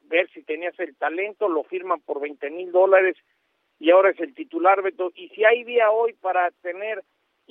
ver 0.04 0.30
si 0.32 0.44
tenías 0.44 0.78
el 0.80 0.96
talento, 0.98 1.48
lo 1.48 1.64
firman 1.64 2.02
por 2.02 2.20
20 2.20 2.50
mil 2.50 2.72
dólares 2.72 3.16
y 3.80 3.92
ahora 3.92 4.12
es 4.12 4.20
el 4.20 4.34
titular, 4.36 4.82
Beto. 4.82 5.12
Y 5.16 5.30
si 5.30 5.46
hay 5.46 5.64
día 5.64 5.90
hoy 5.90 6.14
para 6.14 6.52
tener 6.62 7.02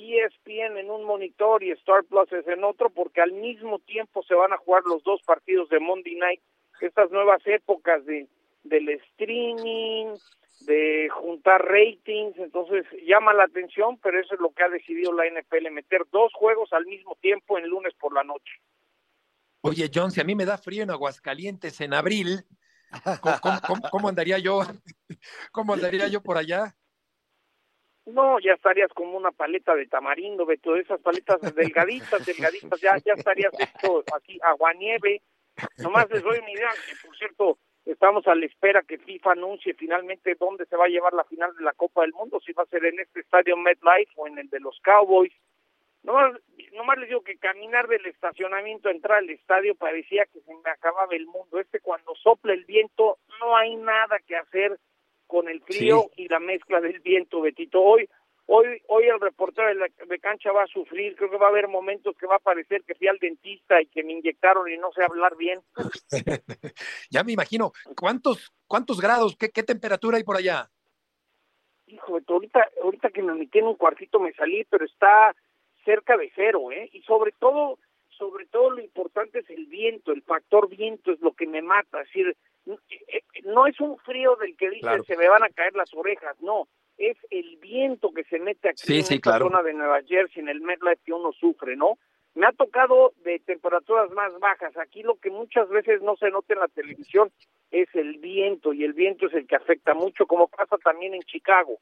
ESPN 0.01 0.77
en 0.77 0.89
un 0.89 1.03
monitor 1.03 1.63
y 1.63 1.71
Star 1.71 2.03
Plus 2.03 2.31
es 2.31 2.47
en 2.47 2.63
otro, 2.63 2.89
porque 2.89 3.21
al 3.21 3.31
mismo 3.31 3.79
tiempo 3.79 4.23
se 4.23 4.35
van 4.35 4.53
a 4.53 4.57
jugar 4.57 4.83
los 4.85 5.03
dos 5.03 5.21
partidos 5.23 5.69
de 5.69 5.79
Monday 5.79 6.15
Night, 6.15 6.41
estas 6.81 7.11
nuevas 7.11 7.41
épocas 7.45 8.05
de 8.05 8.27
del 8.63 8.89
streaming, 8.89 10.15
de 10.61 11.09
juntar 11.09 11.65
ratings, 11.65 12.37
entonces 12.37 12.85
llama 13.05 13.33
la 13.33 13.45
atención, 13.45 13.97
pero 13.97 14.19
eso 14.19 14.35
es 14.35 14.39
lo 14.39 14.51
que 14.51 14.63
ha 14.63 14.69
decidido 14.69 15.11
la 15.11 15.23
NFL, 15.25 15.71
meter 15.71 16.03
dos 16.11 16.31
juegos 16.33 16.71
al 16.73 16.85
mismo 16.85 17.17
tiempo 17.21 17.57
en 17.57 17.67
lunes 17.67 17.93
por 17.99 18.13
la 18.13 18.23
noche. 18.23 18.53
Oye, 19.61 19.89
John, 19.93 20.11
si 20.11 20.21
a 20.21 20.23
mí 20.23 20.35
me 20.35 20.45
da 20.45 20.57
frío 20.57 20.83
en 20.83 20.91
Aguascalientes 20.91 21.81
en 21.81 21.93
abril, 21.93 22.43
¿cómo, 23.91 24.09
andaría 24.09 24.37
yo? 24.37 24.61
¿Cómo 25.51 25.73
andaría 25.73 26.07
yo 26.07 26.21
por 26.21 26.37
allá? 26.37 26.75
No, 28.11 28.39
ya 28.39 28.53
estarías 28.53 28.91
como 28.93 29.17
una 29.17 29.31
paleta 29.31 29.73
de 29.75 29.87
tamarindo, 29.87 30.45
Beto, 30.45 30.75
esas 30.75 30.99
paletas 30.99 31.39
delgaditas, 31.55 32.25
delgaditas, 32.25 32.81
ya, 32.81 32.97
ya 32.97 33.13
estarías 33.13 33.53
hecho 33.53 34.03
así, 34.13 34.39
aguanieve. 34.43 35.21
Nomás 35.77 36.09
les 36.09 36.21
doy 36.21 36.39
una 36.39 36.51
idea, 36.51 36.69
que 36.87 37.07
por 37.07 37.15
cierto, 37.17 37.57
estamos 37.85 38.27
a 38.27 38.35
la 38.35 38.45
espera 38.45 38.83
que 38.83 38.97
FIFA 38.97 39.31
anuncie 39.31 39.73
finalmente 39.75 40.35
dónde 40.35 40.65
se 40.65 40.75
va 40.75 40.85
a 40.85 40.89
llevar 40.89 41.13
la 41.13 41.23
final 41.23 41.55
de 41.55 41.63
la 41.63 41.73
Copa 41.73 42.01
del 42.01 42.13
Mundo, 42.13 42.39
si 42.45 42.51
va 42.51 42.63
a 42.63 42.67
ser 42.67 42.83
en 42.85 42.99
este 42.99 43.21
estadio 43.21 43.55
MetLife 43.55 44.11
o 44.15 44.27
en 44.27 44.37
el 44.39 44.49
de 44.49 44.59
los 44.59 44.77
Cowboys. 44.81 45.33
Nomás, 46.03 46.33
nomás 46.73 46.97
les 46.97 47.09
digo 47.09 47.21
que 47.21 47.37
caminar 47.37 47.87
del 47.87 48.05
estacionamiento 48.07 48.89
a 48.89 48.91
entrar 48.91 49.19
al 49.19 49.29
estadio 49.29 49.75
parecía 49.75 50.25
que 50.25 50.41
se 50.41 50.53
me 50.53 50.69
acababa 50.69 51.13
el 51.15 51.27
mundo. 51.27 51.59
Este 51.59 51.79
cuando 51.79 52.15
sopla 52.15 52.53
el 52.53 52.65
viento 52.65 53.19
no 53.39 53.55
hay 53.55 53.75
nada 53.75 54.19
que 54.27 54.35
hacer 54.35 54.79
con 55.31 55.47
el 55.47 55.61
frío 55.61 56.11
y 56.17 56.27
la 56.27 56.39
mezcla 56.39 56.81
del 56.81 56.99
viento, 56.99 57.39
Betito. 57.39 57.81
Hoy 57.81 58.09
hoy 58.47 58.81
hoy 58.89 59.05
el 59.05 59.17
reportero 59.21 59.69
de, 59.69 60.19
cancha 60.19 60.51
va 60.51 60.63
a 60.63 60.67
sufrir, 60.67 61.15
creo 61.15 61.29
que 61.29 61.37
va 61.37 61.45
a 61.45 61.49
haber 61.49 61.69
momentos 61.69 62.17
que 62.17 62.27
va 62.27 62.35
a 62.35 62.39
parecer 62.39 62.83
que 62.83 62.95
fui 62.95 63.07
al 63.07 63.17
dentista 63.17 63.81
y 63.81 63.85
que 63.85 64.03
me 64.03 64.11
inyectaron 64.11 64.69
y 64.69 64.75
no 64.77 64.91
sé 64.91 65.05
hablar 65.05 65.37
bien. 65.37 65.61
ya 67.09 67.23
me 67.23 67.31
imagino. 67.31 67.71
¿Cuántos 67.97 68.51
cuántos 68.67 68.99
grados, 68.99 69.37
qué, 69.37 69.51
qué 69.51 69.63
temperatura 69.63 70.17
hay 70.17 70.25
por 70.25 70.35
allá? 70.35 70.69
Hijo, 71.87 72.19
ahorita 72.27 72.67
ahorita 72.83 73.09
que 73.11 73.23
me 73.23 73.33
metí 73.33 73.59
en 73.59 73.67
un 73.67 73.75
cuartito 73.75 74.19
me 74.19 74.33
salí, 74.33 74.65
pero 74.65 74.83
está 74.83 75.33
cerca 75.85 76.17
de 76.17 76.29
cero, 76.35 76.73
¿eh? 76.73 76.89
Y 76.91 77.03
sobre 77.03 77.31
todo, 77.39 77.79
sobre 78.09 78.47
todo 78.47 78.71
lo 78.71 78.81
importante 78.81 79.39
es 79.39 79.49
el 79.49 79.67
viento, 79.67 80.11
el 80.11 80.23
factor 80.23 80.67
viento 80.67 81.13
es 81.13 81.21
lo 81.21 81.31
que 81.31 81.47
me 81.47 81.61
mata, 81.61 82.01
es 82.01 82.07
decir, 82.07 82.35
eh, 82.67 83.23
no 83.43 83.67
es 83.67 83.79
un 83.79 83.97
frío 83.99 84.35
del 84.35 84.55
que 84.55 84.69
dicen 84.69 85.03
se 85.03 85.17
me 85.17 85.27
van 85.27 85.43
a 85.43 85.49
caer 85.49 85.75
las 85.75 85.93
orejas, 85.93 86.35
no, 86.41 86.67
es 86.97 87.17
el 87.29 87.57
viento 87.57 88.11
que 88.13 88.23
se 88.25 88.39
mete 88.39 88.69
aquí 88.69 88.93
en 88.93 88.99
esta 88.99 89.39
zona 89.39 89.63
de 89.63 89.73
Nueva 89.73 90.01
Jersey, 90.03 90.41
en 90.41 90.49
el 90.49 90.61
MetLife 90.61 91.01
que 91.03 91.13
uno 91.13 91.31
sufre, 91.33 91.75
¿no? 91.75 91.97
Me 92.33 92.45
ha 92.45 92.51
tocado 92.53 93.13
de 93.23 93.39
temperaturas 93.39 94.09
más 94.11 94.31
bajas. 94.39 94.77
Aquí 94.77 95.03
lo 95.03 95.17
que 95.17 95.29
muchas 95.29 95.67
veces 95.69 96.01
no 96.01 96.15
se 96.15 96.29
nota 96.29 96.53
en 96.53 96.59
la 96.61 96.67
televisión 96.69 97.31
es 97.71 97.89
el 97.93 98.19
viento 98.19 98.71
y 98.71 98.83
el 98.83 98.93
viento 98.93 99.27
es 99.27 99.33
el 99.33 99.47
que 99.47 99.55
afecta 99.55 99.93
mucho, 99.93 100.25
como 100.27 100.47
pasa 100.47 100.77
también 100.77 101.13
en 101.13 101.21
Chicago. 101.23 101.79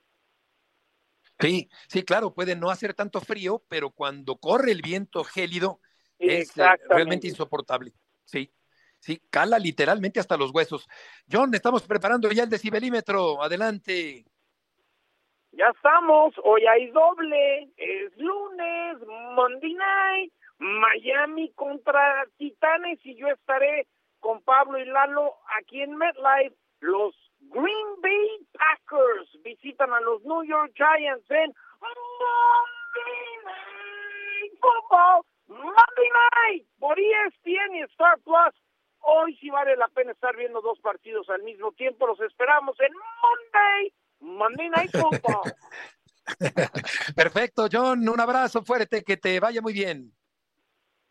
Sí, 1.39 1.69
sí, 1.87 2.03
claro, 2.03 2.33
puede 2.33 2.55
no 2.55 2.69
hacer 2.69 2.93
tanto 2.93 3.21
frío, 3.21 3.63
pero 3.69 3.91
cuando 3.91 4.37
corre 4.37 4.71
el 4.71 4.81
viento 4.81 5.23
gélido 5.23 5.79
es 6.17 6.53
realmente 6.89 7.27
insoportable. 7.27 7.93
Sí, 8.25 8.51
sí, 8.99 9.21
cala 9.29 9.57
literalmente 9.59 10.19
hasta 10.19 10.37
los 10.37 10.51
huesos. 10.51 10.87
John, 11.31 11.53
estamos 11.53 11.83
preparando 11.83 12.29
ya 12.31 12.43
el 12.43 12.49
decibelímetro. 12.49 13.41
Adelante. 13.41 14.25
Ya 15.51 15.65
estamos, 15.75 16.33
hoy 16.43 16.65
hay 16.67 16.91
doble, 16.91 17.63
es 17.75 18.15
lunes, 18.17 18.97
Monday 19.35 19.73
night, 19.73 20.33
Miami 20.59 21.51
contra 21.53 22.25
Titanes 22.37 22.99
y 23.03 23.15
yo 23.15 23.27
estaré 23.27 23.87
con 24.19 24.41
Pablo 24.43 24.77
y 24.77 24.85
Lalo 24.85 25.35
aquí 25.57 25.81
en 25.81 25.95
MetLife. 25.95 26.55
Los 26.81 27.15
Green 27.39 28.01
Bay 28.01 28.47
Packers 28.53 29.29
visitan 29.43 29.91
a 29.91 29.99
los 30.01 30.21
New 30.23 30.43
York 30.43 30.71
Giants 30.75 31.29
en 31.31 31.53
Monday 31.81 33.29
Night 33.45 34.59
Football, 34.61 35.25
Monday 35.47 36.09
Night, 36.13 36.65
por 36.79 36.99
ESPN 36.99 37.75
y 37.75 37.81
Star 37.81 38.19
Plus. 38.19 38.55
Hoy 39.01 39.35
sí 39.37 39.49
vale 39.49 39.75
la 39.75 39.87
pena 39.89 40.11
estar 40.11 40.35
viendo 40.35 40.61
dos 40.61 40.79
partidos 40.79 41.29
al 41.29 41.43
mismo 41.43 41.71
tiempo. 41.73 42.07
Los 42.07 42.19
esperamos 42.21 42.77
en 42.79 42.91
Monday, 43.21 43.93
Monday 44.19 44.69
Night 44.69 44.91
Football. 44.91 45.53
Perfecto, 47.15 47.67
John. 47.71 48.07
Un 48.07 48.19
abrazo 48.19 48.63
fuerte, 48.63 49.03
que 49.03 49.17
te 49.17 49.39
vaya 49.39 49.61
muy 49.61 49.73
bien. 49.73 50.13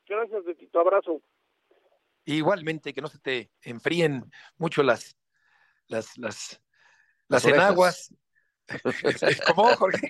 Gracias, 0.06 0.44
Betito. 0.44 0.80
Abrazo. 0.80 1.22
Igualmente, 2.24 2.92
que 2.92 3.00
no 3.00 3.08
se 3.08 3.18
te 3.18 3.50
enfríen 3.62 4.30
mucho 4.58 4.82
las 4.82 5.18
las, 5.88 6.16
las, 6.18 6.60
las, 7.28 7.44
enaguas. 7.44 8.14
¿Cómo, 9.46 9.74
Jorge? 9.76 10.08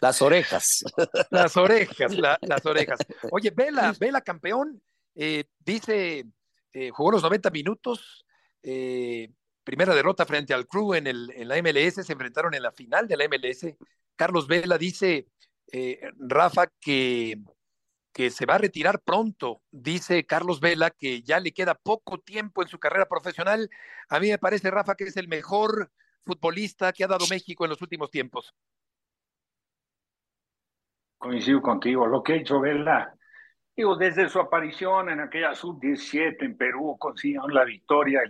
Las 0.00 0.22
orejas. 0.22 0.84
Las 1.30 1.56
orejas, 1.56 2.16
las 2.40 2.66
orejas. 2.66 2.98
Oye, 3.30 3.50
Vela, 3.50 3.94
Vela 3.98 4.22
campeón, 4.22 4.82
eh, 5.14 5.44
dice, 5.58 6.24
eh, 6.72 6.90
jugó 6.90 7.12
los 7.12 7.22
90 7.22 7.50
minutos, 7.50 8.24
eh, 8.62 9.30
primera 9.64 9.94
derrota 9.94 10.26
frente 10.26 10.54
al 10.54 10.66
Crew 10.66 10.94
en, 10.94 11.06
el, 11.06 11.30
en 11.34 11.48
la 11.48 11.60
MLS, 11.62 12.04
se 12.04 12.12
enfrentaron 12.12 12.54
en 12.54 12.62
la 12.62 12.72
final 12.72 13.08
de 13.08 13.16
la 13.16 13.28
MLS. 13.28 13.76
Carlos 14.16 14.46
Vela 14.46 14.78
dice, 14.78 15.26
Rafa, 16.18 16.66
que 16.80 17.38
que 18.12 18.30
se 18.30 18.46
va 18.46 18.56
a 18.56 18.58
retirar 18.58 19.00
pronto. 19.00 19.62
Dice 19.70 20.24
Carlos 20.26 20.60
Vela 20.60 20.90
que 20.90 21.22
ya 21.22 21.40
le 21.40 21.52
queda 21.52 21.74
poco 21.74 22.18
tiempo 22.18 22.62
en 22.62 22.68
su 22.68 22.78
carrera 22.78 23.06
profesional. 23.06 23.70
A 24.08 24.20
mí 24.20 24.28
me 24.28 24.38
parece, 24.38 24.70
Rafa, 24.70 24.94
que 24.94 25.04
es 25.04 25.16
el 25.16 25.28
mejor 25.28 25.90
futbolista 26.24 26.92
que 26.92 27.04
ha 27.04 27.08
dado 27.08 27.26
México 27.30 27.64
en 27.64 27.70
los 27.70 27.82
últimos 27.82 28.10
tiempos. 28.10 28.54
Coincido 31.18 31.62
contigo. 31.62 32.06
Lo 32.06 32.22
que 32.22 32.34
ha 32.34 32.36
hecho 32.36 32.60
Vela, 32.60 33.14
digo, 33.76 33.96
desde 33.96 34.28
su 34.28 34.40
aparición 34.40 35.10
en 35.10 35.20
aquella 35.20 35.54
sub-17 35.54 36.44
en 36.44 36.56
Perú, 36.56 36.96
consiguieron 36.98 37.52
la 37.52 37.64
victoria, 37.64 38.22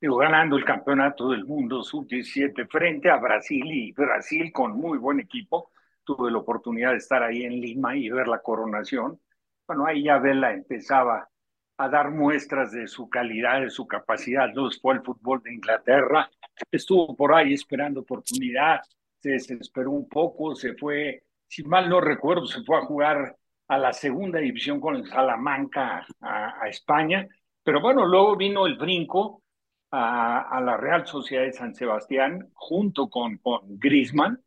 digo, 0.00 0.16
ganando 0.16 0.56
el 0.56 0.64
campeonato 0.64 1.30
del 1.30 1.44
mundo 1.44 1.82
sub-17 1.82 2.68
frente 2.68 3.10
a 3.10 3.16
Brasil 3.16 3.64
y 3.66 3.92
Brasil 3.92 4.52
con 4.52 4.72
muy 4.78 4.98
buen 4.98 5.20
equipo 5.20 5.70
tuve 6.04 6.30
la 6.30 6.38
oportunidad 6.38 6.92
de 6.92 6.96
estar 6.96 7.22
ahí 7.22 7.42
en 7.42 7.60
Lima 7.60 7.94
y 7.94 8.08
ver 8.08 8.28
la 8.28 8.40
coronación. 8.40 9.20
Bueno, 9.66 9.84
ahí 9.84 10.04
ya 10.04 10.18
Vela 10.18 10.54
empezaba 10.54 11.28
a 11.76 11.88
dar 11.90 12.10
muestras 12.10 12.72
de 12.72 12.88
su 12.88 13.10
calidad, 13.10 13.60
de 13.60 13.68
su 13.68 13.86
capacidad. 13.86 14.48
Luego 14.54 14.70
fue 14.80 14.94
el 14.94 15.02
fútbol 15.02 15.42
de 15.42 15.52
Inglaterra, 15.52 16.30
estuvo 16.72 17.14
por 17.14 17.34
ahí 17.34 17.52
esperando 17.52 18.00
oportunidad, 18.00 18.80
se 19.20 19.32
desesperó 19.32 19.90
un 19.90 20.08
poco, 20.08 20.54
se 20.54 20.74
fue, 20.74 21.24
si 21.46 21.62
mal 21.62 21.90
no 21.90 22.00
recuerdo, 22.00 22.46
se 22.46 22.64
fue 22.64 22.78
a 22.78 22.86
jugar 22.86 23.36
a 23.68 23.78
la 23.78 23.92
segunda 23.92 24.38
división 24.38 24.80
con 24.80 24.96
el 24.96 25.06
Salamanca 25.06 26.06
a, 26.20 26.68
España, 26.68 27.28
pero 27.62 27.80
bueno, 27.80 28.06
luego 28.06 28.36
vino 28.36 28.66
el 28.66 28.76
brinco 28.76 29.42
a, 29.90 30.60
la 30.64 30.76
Real 30.76 31.06
Sociedad 31.06 31.44
de 31.44 31.52
San 31.52 31.74
Sebastián 31.74 32.50
junto 32.54 33.08
con, 33.08 33.40
Griezmann, 33.78 34.42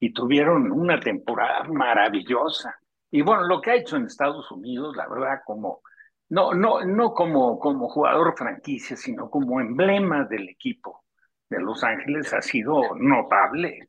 y 0.00 0.12
tuvieron 0.12 0.72
una 0.72 0.98
temporada 0.98 1.62
maravillosa. 1.64 2.76
Y 3.10 3.22
bueno, 3.22 3.42
lo 3.42 3.60
que 3.60 3.70
ha 3.70 3.76
hecho 3.76 3.96
en 3.96 4.06
Estados 4.06 4.50
Unidos, 4.50 4.96
la 4.96 5.06
verdad, 5.06 5.40
como 5.44 5.82
no, 6.30 6.54
no, 6.54 6.84
no 6.84 7.12
como, 7.12 7.58
como 7.58 7.88
jugador 7.88 8.34
franquicia, 8.36 8.96
sino 8.96 9.30
como 9.30 9.60
emblema 9.60 10.24
del 10.24 10.48
equipo 10.48 11.04
de 11.48 11.60
Los 11.60 11.84
Ángeles, 11.84 12.32
ha 12.32 12.40
sido 12.40 12.96
notable. 12.96 13.88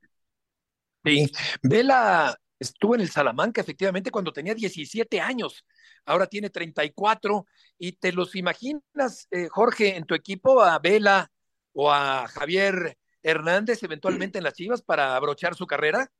Sí, 1.03 1.31
Vela 1.63 2.35
estuvo 2.63 2.95
en 2.95 3.01
el 3.01 3.09
Salamanca 3.09 3.61
efectivamente 3.61 4.11
cuando 4.11 4.33
tenía 4.33 4.55
17 4.55 5.21
años, 5.21 5.65
ahora 6.05 6.27
tiene 6.27 6.49
34, 6.49 7.45
y 7.77 7.93
te 7.93 8.11
los 8.11 8.35
imaginas, 8.35 9.27
eh, 9.31 9.47
Jorge, 9.49 9.95
en 9.95 10.05
tu 10.05 10.15
equipo 10.15 10.61
a 10.61 10.79
Vela 10.79 11.31
o 11.73 11.91
a 11.91 12.27
Javier 12.27 12.97
Hernández 13.23 13.81
eventualmente 13.83 14.37
en 14.37 14.43
las 14.43 14.53
Chivas 14.53 14.81
para 14.81 15.15
abrochar 15.15 15.55
su 15.55 15.65
carrera? 15.65 16.11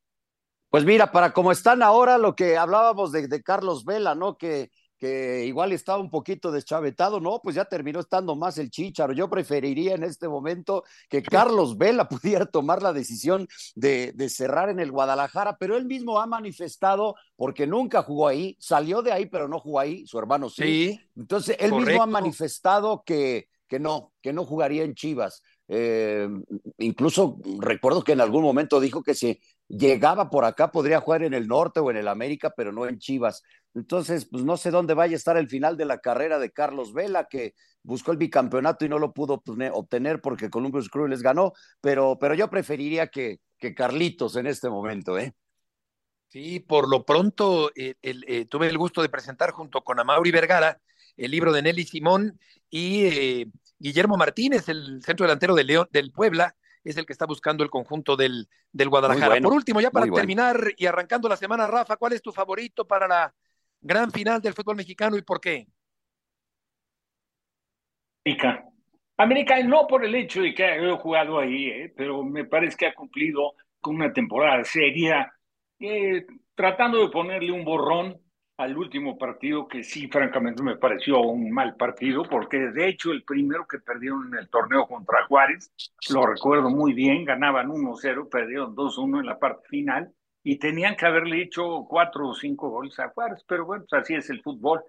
Pues 0.70 0.84
mira, 0.84 1.12
para 1.12 1.32
como 1.32 1.52
están 1.52 1.82
ahora, 1.82 2.18
lo 2.18 2.34
que 2.34 2.56
hablábamos 2.56 3.12
de, 3.12 3.42
Carlos 3.42 3.84
Vela, 3.84 4.14
¿no? 4.14 4.36
Que, 4.36 4.70
que 5.04 5.44
igual 5.44 5.72
estaba 5.72 5.98
un 5.98 6.08
poquito 6.08 6.50
deschavetado, 6.50 7.20
no, 7.20 7.38
pues 7.42 7.56
ya 7.56 7.66
terminó 7.66 8.00
estando 8.00 8.36
más 8.36 8.56
el 8.56 8.70
Chicharo. 8.70 9.12
Yo 9.12 9.28
preferiría 9.28 9.94
en 9.94 10.02
este 10.02 10.28
momento 10.28 10.82
que 11.10 11.22
Carlos 11.22 11.76
Vela 11.76 12.08
pudiera 12.08 12.46
tomar 12.46 12.82
la 12.82 12.94
decisión 12.94 13.46
de, 13.74 14.12
de, 14.14 14.30
cerrar 14.30 14.70
en 14.70 14.80
el 14.80 14.90
Guadalajara, 14.90 15.58
pero 15.58 15.76
él 15.76 15.84
mismo 15.84 16.18
ha 16.18 16.26
manifestado, 16.26 17.16
porque 17.36 17.66
nunca 17.66 18.02
jugó 18.02 18.28
ahí, 18.28 18.56
salió 18.58 19.02
de 19.02 19.12
ahí, 19.12 19.26
pero 19.26 19.46
no 19.46 19.58
jugó 19.58 19.80
ahí, 19.80 20.06
su 20.06 20.18
hermano 20.18 20.48
sí. 20.48 20.62
sí 20.62 21.00
Entonces, 21.16 21.56
él 21.60 21.72
correcto. 21.72 21.90
mismo 21.90 22.02
ha 22.02 22.06
manifestado 22.06 23.02
que, 23.04 23.48
que 23.68 23.78
no, 23.78 24.14
que 24.22 24.32
no 24.32 24.46
jugaría 24.46 24.84
en 24.84 24.94
Chivas. 24.94 25.42
Eh, 25.68 26.28
incluso 26.78 27.38
recuerdo 27.58 28.02
que 28.02 28.12
en 28.12 28.20
algún 28.22 28.42
momento 28.42 28.80
dijo 28.80 29.02
que 29.02 29.14
si 29.14 29.38
llegaba 29.68 30.30
por 30.30 30.44
acá 30.44 30.70
podría 30.70 31.00
jugar 31.00 31.22
en 31.22 31.34
el 31.34 31.48
norte 31.48 31.80
o 31.80 31.90
en 31.90 31.96
el 31.96 32.08
América, 32.08 32.52
pero 32.56 32.72
no 32.72 32.86
en 32.86 32.98
Chivas. 32.98 33.42
Entonces, 33.74 34.26
pues 34.30 34.44
no 34.44 34.56
sé 34.56 34.70
dónde 34.70 34.94
vaya 34.94 35.14
a 35.14 35.16
estar 35.16 35.36
el 35.36 35.48
final 35.48 35.76
de 35.76 35.84
la 35.84 35.98
carrera 35.98 36.38
de 36.38 36.52
Carlos 36.52 36.92
Vela, 36.92 37.26
que 37.28 37.54
buscó 37.82 38.12
el 38.12 38.18
bicampeonato 38.18 38.84
y 38.84 38.88
no 38.88 38.98
lo 38.98 39.12
pudo 39.12 39.42
obtener 39.72 40.20
porque 40.20 40.50
Columbus 40.50 40.88
Crew 40.88 41.06
les 41.06 41.22
ganó, 41.22 41.52
pero, 41.80 42.18
pero 42.20 42.34
yo 42.34 42.48
preferiría 42.48 43.08
que, 43.08 43.40
que 43.58 43.74
Carlitos 43.74 44.36
en 44.36 44.46
este 44.46 44.70
momento, 44.70 45.18
¿eh? 45.18 45.34
Sí, 46.28 46.58
por 46.58 46.88
lo 46.88 47.04
pronto 47.04 47.70
eh, 47.76 47.94
eh, 48.02 48.46
tuve 48.46 48.66
el 48.68 48.76
gusto 48.76 49.02
de 49.02 49.08
presentar 49.08 49.52
junto 49.52 49.84
con 49.84 50.00
Amauri 50.00 50.32
Vergara 50.32 50.80
el 51.16 51.30
libro 51.30 51.52
de 51.52 51.62
Nelly 51.62 51.84
Simón 51.84 52.38
y 52.70 53.04
eh, 53.04 53.46
Guillermo 53.78 54.16
Martínez, 54.16 54.68
el 54.68 55.02
centro 55.02 55.26
delantero 55.26 55.54
del 55.54 55.66
León, 55.66 55.88
del 55.92 56.10
Puebla, 56.10 56.56
es 56.84 56.96
el 56.96 57.06
que 57.06 57.12
está 57.12 57.26
buscando 57.26 57.64
el 57.64 57.70
conjunto 57.70 58.16
del, 58.16 58.48
del 58.72 58.88
Guadalajara. 58.88 59.28
Bueno, 59.28 59.48
Por 59.48 59.56
último, 59.56 59.80
ya 59.80 59.90
para 59.90 60.06
terminar 60.06 60.56
bueno. 60.56 60.74
y 60.76 60.86
arrancando 60.86 61.28
la 61.28 61.36
semana, 61.36 61.66
Rafa, 61.66 61.96
¿cuál 61.96 62.12
es 62.12 62.22
tu 62.22 62.32
favorito 62.32 62.86
para 62.86 63.08
la 63.08 63.34
gran 63.80 64.10
final 64.10 64.40
del 64.40 64.54
fútbol 64.54 64.76
mexicano 64.76 65.16
y 65.16 65.22
por 65.22 65.40
qué? 65.40 65.66
América. 68.24 68.64
América 69.16 69.62
no 69.62 69.86
por 69.86 70.04
el 70.04 70.14
hecho 70.14 70.42
de 70.42 70.54
que 70.54 70.64
haya 70.64 70.96
jugado 70.96 71.38
ahí, 71.38 71.68
eh, 71.68 71.92
pero 71.96 72.22
me 72.24 72.44
parece 72.44 72.76
que 72.76 72.86
ha 72.86 72.94
cumplido 72.94 73.54
con 73.80 73.96
una 73.96 74.12
temporada 74.12 74.64
seria, 74.64 75.32
eh, 75.78 76.26
tratando 76.54 77.00
de 77.00 77.10
ponerle 77.10 77.52
un 77.52 77.64
borrón 77.64 78.20
al 78.56 78.76
último 78.76 79.18
partido 79.18 79.66
que 79.66 79.82
sí, 79.82 80.06
francamente, 80.08 80.62
me 80.62 80.76
pareció 80.76 81.20
un 81.20 81.50
mal 81.50 81.74
partido, 81.76 82.22
porque 82.22 82.58
de 82.58 82.88
hecho 82.88 83.10
el 83.10 83.24
primero 83.24 83.66
que 83.66 83.78
perdieron 83.78 84.28
en 84.28 84.38
el 84.38 84.48
torneo 84.48 84.86
contra 84.86 85.26
Juárez, 85.26 85.72
lo 86.10 86.24
recuerdo 86.24 86.70
muy 86.70 86.92
bien, 86.92 87.24
ganaban 87.24 87.68
1-0, 87.68 88.28
perdieron 88.28 88.76
2-1 88.76 89.20
en 89.20 89.26
la 89.26 89.38
parte 89.38 89.66
final 89.68 90.12
y 90.44 90.58
tenían 90.58 90.94
que 90.94 91.06
haberle 91.06 91.42
hecho 91.42 91.84
cuatro 91.88 92.28
o 92.28 92.34
cinco 92.34 92.68
goles 92.68 92.98
a 93.00 93.08
Juárez, 93.08 93.44
pero 93.48 93.64
bueno, 93.64 93.84
pues 93.88 94.02
así 94.02 94.14
es 94.14 94.30
el 94.30 94.42
fútbol. 94.42 94.82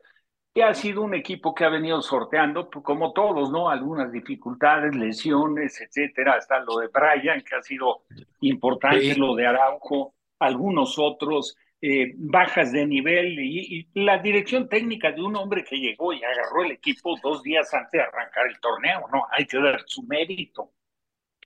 Y 0.53 0.61
ha 0.61 0.73
sido 0.73 1.01
un 1.01 1.13
equipo 1.13 1.53
que 1.53 1.65
ha 1.65 1.69
venido 1.69 2.01
sorteando, 2.01 2.69
pues, 2.69 2.85
como 2.85 3.11
todos, 3.11 3.51
¿no? 3.51 3.69
Algunas 3.69 4.09
dificultades, 4.09 4.95
lesiones, 4.95 5.81
etcétera, 5.81 6.35
hasta 6.35 6.59
lo 6.59 6.77
de 6.77 6.87
Brian, 6.87 7.41
que 7.41 7.55
ha 7.55 7.61
sido 7.61 8.03
importante, 8.39 9.13
sí. 9.13 9.19
lo 9.19 9.35
de 9.35 9.47
Araujo, 9.47 10.13
algunos 10.39 10.97
otros, 10.97 11.57
eh, 11.87 12.13
bajas 12.17 12.71
de 12.71 12.87
nivel 12.87 13.37
y, 13.39 13.87
y, 13.93 14.01
la 14.03 14.17
dirección 14.17 14.67
técnica 14.67 15.11
de 15.11 15.21
un 15.21 15.35
hombre 15.35 15.63
que 15.63 15.75
llegó 15.75 16.13
y 16.13 16.23
agarró 16.23 16.63
el 16.63 16.71
equipo 16.71 17.15
dos 17.21 17.43
días 17.43 17.71
antes 17.75 17.91
de 17.91 18.01
arrancar 18.01 18.47
el 18.47 18.59
torneo, 18.59 19.05
¿no? 19.13 19.23
Hay 19.29 19.45
que 19.45 19.59
dar 19.59 19.83
su 19.85 20.01
mérito. 20.01 20.73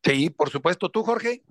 Sí, 0.01 0.29
por 0.29 0.49
supuesto. 0.49 0.87
¿Tú, 0.87 1.03
Jorge? 1.03 1.43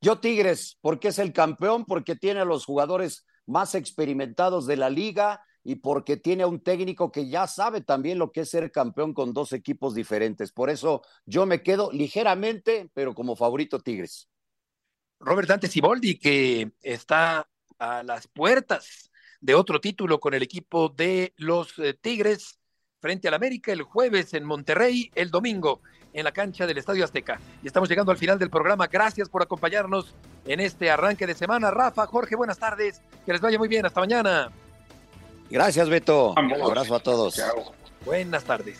Yo 0.00 0.20
Tigres, 0.20 0.78
porque 0.80 1.08
es 1.08 1.18
el 1.18 1.34
campeón, 1.34 1.84
porque 1.84 2.16
tiene 2.16 2.40
a 2.40 2.46
los 2.46 2.64
jugadores 2.64 3.26
más 3.44 3.74
experimentados 3.74 4.66
de 4.66 4.78
la 4.78 4.88
liga 4.88 5.42
y 5.62 5.74
porque 5.74 6.16
tiene 6.16 6.44
a 6.44 6.46
un 6.46 6.62
técnico 6.62 7.12
que 7.12 7.28
ya 7.28 7.46
sabe 7.46 7.82
también 7.82 8.18
lo 8.18 8.32
que 8.32 8.40
es 8.40 8.48
ser 8.48 8.72
campeón 8.72 9.12
con 9.12 9.34
dos 9.34 9.52
equipos 9.52 9.94
diferentes. 9.94 10.50
Por 10.50 10.70
eso 10.70 11.02
yo 11.26 11.44
me 11.44 11.62
quedo 11.62 11.92
ligeramente, 11.92 12.88
pero 12.94 13.14
como 13.14 13.36
favorito 13.36 13.80
Tigres. 13.80 14.30
Robert 15.20 15.46
Dante 15.46 15.68
Siboldi, 15.68 16.18
que 16.18 16.72
está 16.80 17.46
a 17.78 18.02
las 18.02 18.26
puertas 18.28 19.10
de 19.40 19.54
otro 19.54 19.80
título 19.80 20.20
con 20.20 20.34
el 20.34 20.42
equipo 20.42 20.88
de 20.88 21.32
los 21.36 21.78
eh, 21.78 21.94
Tigres 21.94 22.58
frente 23.00 23.28
al 23.28 23.34
América 23.34 23.72
el 23.72 23.82
jueves 23.82 24.34
en 24.34 24.44
Monterrey, 24.44 25.10
el 25.14 25.30
domingo 25.30 25.80
en 26.12 26.24
la 26.24 26.32
cancha 26.32 26.66
del 26.66 26.78
Estadio 26.78 27.04
Azteca. 27.04 27.40
Y 27.62 27.66
estamos 27.66 27.88
llegando 27.88 28.10
al 28.10 28.18
final 28.18 28.38
del 28.38 28.50
programa. 28.50 28.86
Gracias 28.88 29.28
por 29.28 29.42
acompañarnos 29.42 30.14
en 30.44 30.60
este 30.60 30.90
arranque 30.90 31.26
de 31.26 31.34
semana. 31.34 31.70
Rafa, 31.70 32.06
Jorge, 32.06 32.34
buenas 32.34 32.58
tardes. 32.58 33.00
Que 33.24 33.32
les 33.32 33.40
vaya 33.40 33.58
muy 33.58 33.68
bien. 33.68 33.86
Hasta 33.86 34.00
mañana. 34.00 34.50
Gracias, 35.50 35.88
Beto. 35.88 36.34
Un 36.36 36.62
abrazo 36.62 36.96
a 36.96 37.00
todos. 37.00 37.36
Chao. 37.36 37.72
Buenas 38.04 38.44
tardes. 38.44 38.78